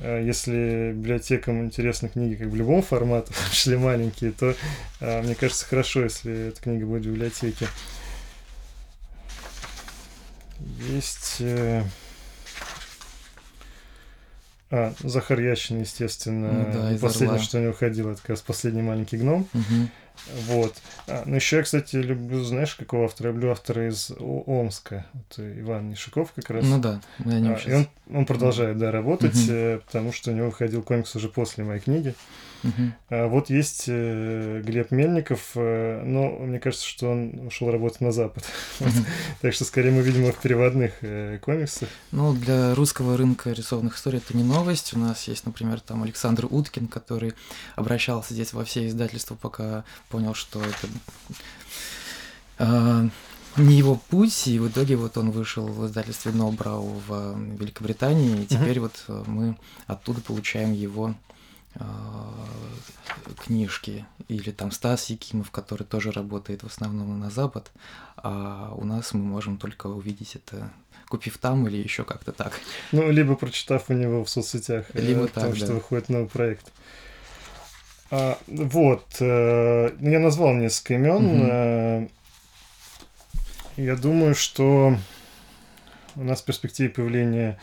Если 0.00 0.92
библиотекам 0.94 1.64
интересны 1.64 2.08
книги 2.08 2.34
как 2.34 2.48
в 2.48 2.54
любом 2.54 2.82
формате, 2.82 3.32
в 3.34 3.36
том 3.36 3.50
числе 3.50 3.78
маленькие, 3.78 4.32
то 4.32 4.54
а, 5.00 5.22
мне 5.22 5.34
кажется 5.34 5.66
хорошо, 5.66 6.02
если 6.04 6.48
эта 6.48 6.60
книга 6.60 6.86
будет 6.86 7.02
в 7.04 7.10
библиотеке. 7.10 7.66
Есть... 10.88 11.36
Э, 11.40 11.82
А, 14.74 14.94
Захар 15.00 15.38
Ящин, 15.38 15.80
естественно. 15.80 16.50
Ну 16.50 16.72
да, 16.72 16.98
Последнее, 16.98 17.34
«Орла». 17.34 17.44
что 17.44 17.58
у 17.58 17.60
него 17.60 17.74
ходило, 17.74 18.12
это 18.12 18.22
как 18.22 18.30
раз 18.30 18.40
последний 18.40 18.80
маленький 18.80 19.18
гном. 19.18 19.46
Мгм. 19.52 19.90
Вот. 20.46 20.74
А, 21.08 21.24
ну, 21.26 21.36
еще 21.36 21.56
я, 21.56 21.62
кстати, 21.62 21.96
люблю, 21.96 22.44
знаешь, 22.44 22.74
какого 22.74 23.04
автора? 23.04 23.30
Я 23.30 23.34
люблю 23.34 23.50
автора 23.50 23.88
из 23.88 24.12
Омска. 24.18 25.06
Вот 25.12 25.38
э, 25.38 25.60
Иван 25.60 25.90
Нишиков 25.90 26.32
как 26.32 26.50
раз. 26.50 26.64
Ну 26.64 26.78
да, 26.80 27.00
мы 27.18 27.34
о 27.34 27.40
нем 27.40 27.54
А, 27.54 27.68
и 27.68 27.72
он, 27.72 27.88
он 28.12 28.26
продолжает, 28.26 28.78
да, 28.78 28.90
работать, 28.90 29.36
э, 29.48 29.80
потому 29.84 30.12
что 30.12 30.30
у 30.30 30.34
него 30.34 30.46
выходил 30.46 30.82
комикс 30.82 31.14
уже 31.16 31.28
после 31.28 31.64
моей 31.64 31.80
книги. 31.80 32.14
А 33.08 33.26
вот 33.26 33.50
есть 33.50 33.84
э, 33.88 34.62
Глеб 34.64 34.90
Мельников, 34.90 35.50
э, 35.54 36.02
но 36.04 36.30
мне 36.30 36.60
кажется, 36.60 36.86
что 36.86 37.10
он 37.10 37.46
ушел 37.46 37.70
работать 37.70 38.00
на 38.00 38.12
Запад. 38.12 38.44
Так 39.40 39.54
что 39.54 39.64
скорее 39.64 39.90
мы 39.90 40.02
видим 40.02 40.22
его 40.22 40.32
в 40.32 40.38
переводных 40.38 40.92
э, 41.02 41.38
комиксах. 41.40 41.88
Ну, 42.12 42.32
для 42.34 42.74
русского 42.74 43.16
рынка 43.16 43.50
рисованных 43.50 43.96
историй 43.96 44.18
это 44.18 44.36
не 44.36 44.44
новость. 44.44 44.94
У 44.94 44.98
нас 44.98 45.26
есть, 45.28 45.46
например, 45.46 45.80
там 45.80 46.02
Александр 46.02 46.46
Уткин, 46.48 46.86
который 46.86 47.34
обращался 47.74 48.34
здесь 48.34 48.52
во 48.52 48.64
все 48.64 48.86
издательства, 48.86 49.34
пока 49.34 49.84
понял, 50.08 50.34
что 50.34 50.60
это 50.60 50.88
а, 52.58 53.08
не 53.56 53.74
его 53.74 53.96
путь, 53.96 54.46
и 54.46 54.58
в 54.58 54.68
итоге 54.68 54.96
вот 54.96 55.16
он 55.16 55.30
вышел 55.30 55.66
в 55.66 55.86
издательстве 55.86 56.32
Нобрау 56.32 57.00
в 57.06 57.36
Великобритании, 57.58 58.42
и 58.42 58.46
теперь 58.46 58.80
вот 58.80 59.04
мы 59.26 59.56
оттуда 59.86 60.20
получаем 60.20 60.72
его 60.72 61.14
книжки. 63.44 64.06
Или 64.28 64.50
там 64.50 64.70
Стас 64.70 65.10
Якимов, 65.10 65.50
который 65.50 65.84
тоже 65.84 66.12
работает 66.12 66.62
в 66.62 66.66
основном 66.66 67.18
на 67.20 67.30
Запад, 67.30 67.70
а 68.16 68.72
у 68.76 68.84
нас 68.84 69.14
мы 69.14 69.22
можем 69.22 69.58
только 69.58 69.86
увидеть 69.88 70.36
это 70.36 70.70
купив 71.12 71.36
там 71.36 71.68
или 71.68 71.76
еще 71.76 72.04
как-то 72.04 72.32
так. 72.32 72.58
Ну, 72.90 73.10
либо 73.10 73.34
прочитав 73.34 73.90
у 73.90 73.92
него 73.92 74.24
в 74.24 74.30
соцсетях, 74.30 74.86
э, 74.94 75.00
Либо 75.02 75.26
потому 75.26 75.48
так, 75.48 75.56
что 75.56 75.66
да. 75.66 75.74
выходит 75.74 76.08
новый 76.08 76.26
проект. 76.26 76.72
А, 78.10 78.38
вот, 78.46 79.04
э, 79.20 79.90
ну, 80.00 80.10
я 80.10 80.18
назвал 80.18 80.54
несколько 80.54 80.94
имен. 80.94 81.50
Э, 81.50 82.08
я 83.76 83.96
думаю, 83.96 84.34
что 84.34 84.96
у 86.16 86.24
нас 86.24 86.40
в 86.40 86.44
перспективе 86.46 86.88
появления 86.88 87.58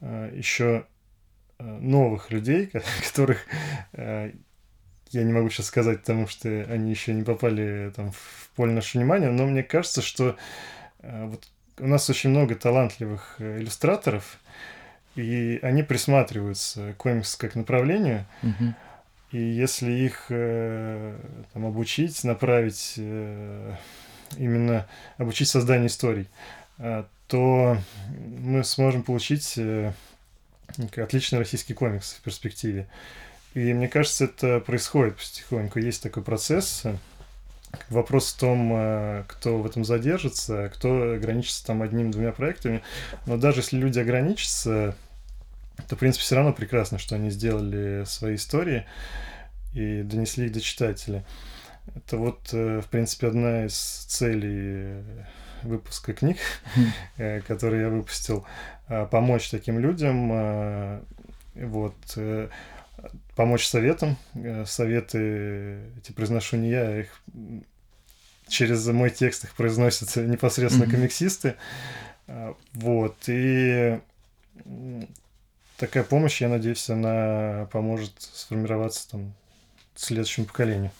еще 0.00 0.86
новых 1.62 2.30
людей, 2.30 2.66
ко- 2.66 2.82
которых 3.08 3.38
э, 3.92 4.32
я 5.10 5.22
не 5.24 5.32
могу 5.32 5.50
сейчас 5.50 5.66
сказать, 5.66 6.00
потому 6.00 6.26
что 6.28 6.48
они 6.70 6.90
еще 6.90 7.12
не 7.14 7.22
попали 7.24 7.92
там, 7.96 8.12
в 8.12 8.50
поле 8.56 8.72
нашего 8.72 9.00
внимания, 9.02 9.30
но 9.30 9.46
мне 9.46 9.62
кажется, 9.62 10.02
что 10.02 10.36
э, 11.00 11.26
вот 11.26 11.48
у 11.78 11.86
нас 11.86 12.08
очень 12.10 12.30
много 12.30 12.54
талантливых 12.54 13.36
э, 13.38 13.58
иллюстраторов, 13.58 14.38
и 15.16 15.58
они 15.62 15.82
присматриваются 15.82 16.92
к 16.92 16.98
комиксу 16.98 17.36
как 17.38 17.54
направлению, 17.56 18.24
Мгм. 18.42 18.74
и 19.32 19.38
если 19.38 19.90
их 19.90 20.26
э, 20.28 21.18
там, 21.52 21.66
обучить, 21.66 22.22
направить 22.24 22.94
э, 22.96 23.74
именно 24.36 24.86
обучить 25.18 25.48
созданию 25.48 25.88
историй, 25.88 26.28
э, 26.78 27.04
то 27.26 27.76
мы 28.38 28.62
сможем 28.64 29.02
получить 29.02 29.54
э, 29.56 29.92
отличный 30.96 31.38
российский 31.38 31.74
комикс 31.74 32.12
в 32.14 32.20
перспективе. 32.22 32.88
И 33.54 33.72
мне 33.72 33.88
кажется, 33.88 34.24
это 34.24 34.60
происходит 34.60 35.16
потихоньку. 35.16 35.78
Есть 35.78 36.02
такой 36.02 36.22
процесс. 36.22 36.84
Вопрос 37.88 38.32
в 38.32 38.38
том, 38.38 38.72
э, 38.74 39.24
кто 39.28 39.58
в 39.58 39.66
этом 39.66 39.84
задержится, 39.84 40.70
кто 40.74 41.14
ограничится 41.14 41.64
там 41.66 41.82
одним-двумя 41.82 42.32
проектами. 42.32 42.82
Но 43.26 43.36
даже 43.36 43.60
если 43.60 43.76
люди 43.76 43.98
ограничатся, 43.98 44.96
то, 45.88 45.96
в 45.96 45.98
принципе, 45.98 46.24
все 46.24 46.36
равно 46.36 46.52
прекрасно, 46.52 46.98
что 46.98 47.14
они 47.14 47.30
сделали 47.30 48.04
свои 48.06 48.36
истории 48.36 48.86
и 49.72 50.02
донесли 50.02 50.46
их 50.46 50.52
до 50.52 50.60
читателя. 50.60 51.24
Это 51.94 52.16
вот, 52.16 52.50
э, 52.52 52.80
в 52.80 52.86
принципе, 52.88 53.28
одна 53.28 53.66
из 53.66 53.76
целей 54.08 54.48
э, 54.52 55.02
выпуска 55.62 56.12
книг, 56.12 56.38
которые 57.46 57.82
я 57.82 57.88
выпустил, 57.88 58.46
помочь 59.10 59.50
таким 59.50 59.78
людям, 59.78 60.30
э, 60.32 61.00
вот, 61.54 61.94
э, 62.16 62.48
помочь 63.36 63.66
советам. 63.66 64.16
Э, 64.34 64.64
Советы 64.66 65.80
эти 65.98 66.12
произношу 66.12 66.56
не 66.56 66.70
я, 66.70 67.00
их 67.00 67.22
м, 67.34 67.64
через 68.48 68.86
мой 68.86 69.10
текст 69.10 69.44
их 69.44 69.54
произносят 69.54 70.14
непосредственно 70.16 70.86
Мгм. 70.86 70.96
комиксисты. 70.96 71.54
А, 72.26 72.54
Вот, 72.74 73.16
и 73.28 73.98
такая 75.76 76.04
помощь, 76.04 76.40
я 76.40 76.48
надеюсь, 76.48 76.88
она 76.90 77.68
поможет 77.72 78.12
сформироваться 78.18 79.10
там 79.10 79.32
следующему 79.94 80.46
поколению. 80.46 80.90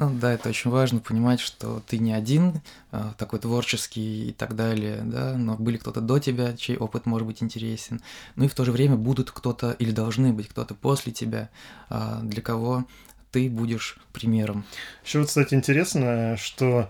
Ну 0.00 0.10
да, 0.14 0.32
это 0.32 0.50
очень 0.50 0.70
важно 0.70 1.00
понимать, 1.00 1.40
что 1.40 1.82
ты 1.88 1.98
не 1.98 2.12
один, 2.12 2.60
а, 2.92 3.14
такой 3.18 3.40
творческий 3.40 4.28
и 4.28 4.32
так 4.32 4.54
далее, 4.54 5.00
да, 5.02 5.34
но 5.36 5.56
были 5.56 5.76
кто-то 5.76 6.00
до 6.00 6.20
тебя, 6.20 6.56
чей 6.56 6.76
опыт 6.76 7.04
может 7.04 7.26
быть 7.26 7.42
интересен. 7.42 8.00
Ну 8.36 8.44
и 8.44 8.48
в 8.48 8.54
то 8.54 8.64
же 8.64 8.70
время 8.70 8.94
будут 8.94 9.32
кто-то 9.32 9.72
или 9.72 9.90
должны 9.90 10.32
быть 10.32 10.50
кто-то 10.50 10.76
после 10.76 11.10
тебя, 11.10 11.50
а, 11.88 12.20
для 12.22 12.42
кого 12.42 12.86
ты 13.32 13.50
будешь 13.50 13.98
примером. 14.12 14.64
Еще 15.04 15.18
вот, 15.18 15.26
кстати, 15.26 15.54
интересно, 15.54 16.36
что 16.36 16.88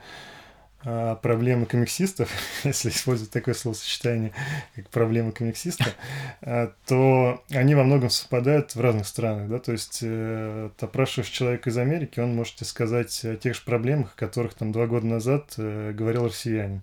проблемы 1.23 1.67
комиксистов, 1.67 2.31
если 2.65 2.91
использовать 2.91 3.33
такое 3.33 3.55
словосочетание, 3.55 4.33
как 4.75 4.89
проблемы 4.91 5.33
комиксиста, 5.33 5.87
а, 6.43 6.73
то 6.87 7.43
они 7.51 7.75
во 7.75 7.85
многом 7.85 8.11
совпадают 8.11 8.75
в 8.75 8.81
разных 8.81 9.07
странах, 9.07 9.49
да, 9.49 9.59
то 9.59 9.73
есть 9.73 10.01
э, 10.03 10.71
опрашиваешь 10.81 11.29
человека 11.31 11.71
из 11.71 11.79
Америки, 11.79 12.21
он 12.21 12.35
может 12.35 12.57
тебе 12.57 12.67
сказать 12.67 13.25
о 13.25 13.37
тех 13.37 13.55
же 13.55 13.63
проблемах, 13.65 14.15
о 14.15 14.19
которых 14.19 14.55
там 14.55 14.73
два 14.73 14.87
года 14.87 15.07
назад 15.07 15.55
э, 15.59 15.93
говорил 15.93 16.27
россиянин. 16.27 16.83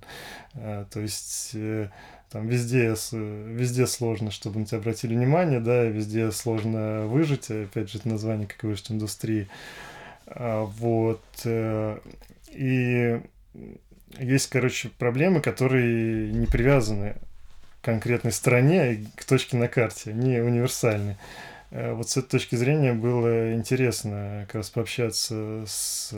А, 0.56 0.86
То 0.86 1.00
есть 1.00 1.52
э, 1.54 1.90
там 2.32 2.48
везде, 2.48 2.96
везде 3.14 3.88
сложно, 3.88 4.32
чтобы 4.32 4.60
на 4.60 4.66
тебя 4.66 4.80
обратили 4.80 5.16
внимание, 5.16 5.60
да, 5.60 5.84
везде 5.86 6.32
сложно 6.32 7.06
выжить, 7.08 7.50
опять 7.50 7.90
же, 7.90 8.00
это 8.00 8.10
название, 8.10 8.48
как 8.48 8.64
выжить 8.64 8.92
индустрии. 8.92 9.48
А, 10.28 10.64
Вот. 10.66 11.24
э, 11.46 12.00
И 12.52 13.22
есть, 14.20 14.50
короче, 14.50 14.90
проблемы, 14.90 15.42
которые 15.42 16.32
не 16.32 16.46
привязаны 16.46 17.16
к 17.82 17.86
конкретной 17.86 18.32
стране 18.32 18.94
и 18.94 19.06
к 19.16 19.24
точке 19.26 19.58
на 19.58 19.68
карте, 19.68 20.12
они 20.12 20.40
универсальны. 20.40 21.18
Э, 21.72 21.94
Вот 21.94 22.10
с 22.10 22.18
этой 22.18 22.30
точки 22.30 22.56
зрения 22.56 22.94
было 22.94 23.54
интересно 23.54 24.46
как 24.48 24.56
раз 24.56 24.70
пообщаться 24.70 25.64
с 25.68 26.14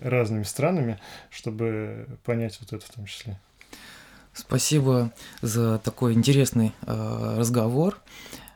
разными 0.00 0.42
странами, 0.42 0.98
чтобы 1.30 2.06
понять 2.24 2.58
вот 2.60 2.72
это 2.72 2.84
в 2.84 2.90
том 2.90 3.06
числе. 3.06 3.38
Спасибо 4.34 5.12
за 5.42 5.78
такой 5.78 6.14
интересный 6.14 6.72
э, 6.86 7.34
разговор. 7.38 7.98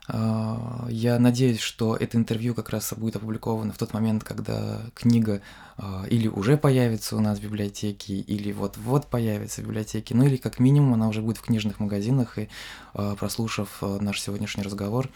Э, 0.09 0.87
я 0.89 1.19
надеюсь, 1.19 1.61
что 1.61 1.97
это 1.97 2.17
интервью 2.17 2.55
как 2.55 2.71
раз 2.71 2.93
будет 2.95 3.17
опубликовано 3.17 3.73
в 3.73 3.79
тот 3.79 3.93
момент, 3.93 4.25
когда 4.25 4.83
книга 4.95 5.41
э, 5.79 6.05
или 6.09 6.29
уже 6.29 6.57
появится 6.57 7.17
у 7.17 7.21
нас 7.21 7.39
в 7.39 7.43
библиотеке, 7.43 8.15
или 8.15 8.53
вот-вот 8.53 9.07
появится 9.07 9.63
в 9.63 9.65
библиотеке, 9.65 10.15
ну 10.15 10.25
или 10.25 10.37
как 10.37 10.59
минимум 10.59 10.95
она 10.95 11.09
уже 11.09 11.23
будет 11.23 11.39
в 11.39 11.43
книжных 11.43 11.81
магазинах, 11.81 12.39
и 12.39 12.49
э, 12.95 13.17
прослушав 13.19 13.83
наш 13.83 14.21
сегодняшний 14.21 14.63
разговор, 14.63 15.09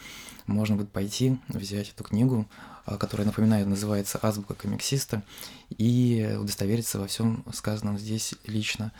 можно 0.47 0.75
будет 0.75 0.91
пойти, 0.91 1.39
взять 1.47 1.89
эту 1.95 2.03
книгу, 2.03 2.47
которая, 2.85 3.27
напоминаю, 3.27 3.69
называется 3.69 4.19
«Азбука 4.21 4.55
комиксиста», 4.55 5.21
и 5.69 6.35
удостовериться 6.39 6.99
во 6.99 7.07
всем 7.07 7.45
сказанном 7.53 7.97
здесь 7.99 8.33
лично. 8.45 8.91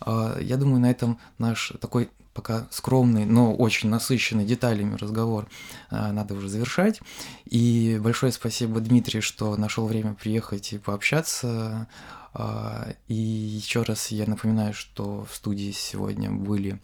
А, 0.00 0.38
Я 0.40 0.56
думаю, 0.56 0.80
на 0.80 0.90
этом 0.90 1.18
наш 1.38 1.72
такой 1.80 2.10
пока 2.34 2.66
скромный, 2.70 3.24
но 3.24 3.54
очень 3.54 3.88
насыщенный 3.88 4.44
деталями 4.44 4.96
разговор 4.96 5.48
а, 5.90 6.12
надо 6.12 6.34
уже 6.34 6.48
завершать. 6.48 7.00
И 7.44 7.98
большое 8.02 8.32
спасибо 8.32 8.80
Дмитрию, 8.80 9.22
что 9.22 9.56
нашел 9.56 9.86
время 9.86 10.14
приехать 10.14 10.72
и 10.72 10.78
пообщаться. 10.78 11.88
А, 12.34 12.94
И 13.08 13.14
еще 13.14 13.82
раз 13.82 14.10
я 14.10 14.26
напоминаю, 14.26 14.72
что 14.74 15.26
в 15.30 15.34
студии 15.34 15.70
сегодня 15.72 16.30
были 16.30 16.80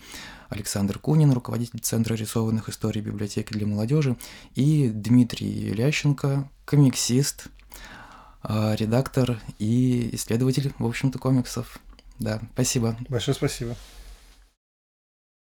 Александр 0.50 0.98
Кунин, 0.98 1.32
руководитель 1.32 1.80
Центра 1.80 2.14
рисованных 2.14 2.68
историй 2.68 3.00
библиотеки 3.00 3.52
для 3.52 3.66
молодежи, 3.66 4.16
и 4.54 4.88
Дмитрий 4.88 5.72
Лященко, 5.72 6.50
комиксист, 6.64 7.46
а, 8.42 8.74
редактор 8.74 9.40
и 9.58 10.10
исследователь, 10.14 10.72
в 10.78 10.86
общем-то, 10.86 11.18
комиксов. 11.18 11.78
Да, 12.18 12.40
спасибо. 12.54 12.96
Большое 13.08 13.34
спасибо. 13.34 13.76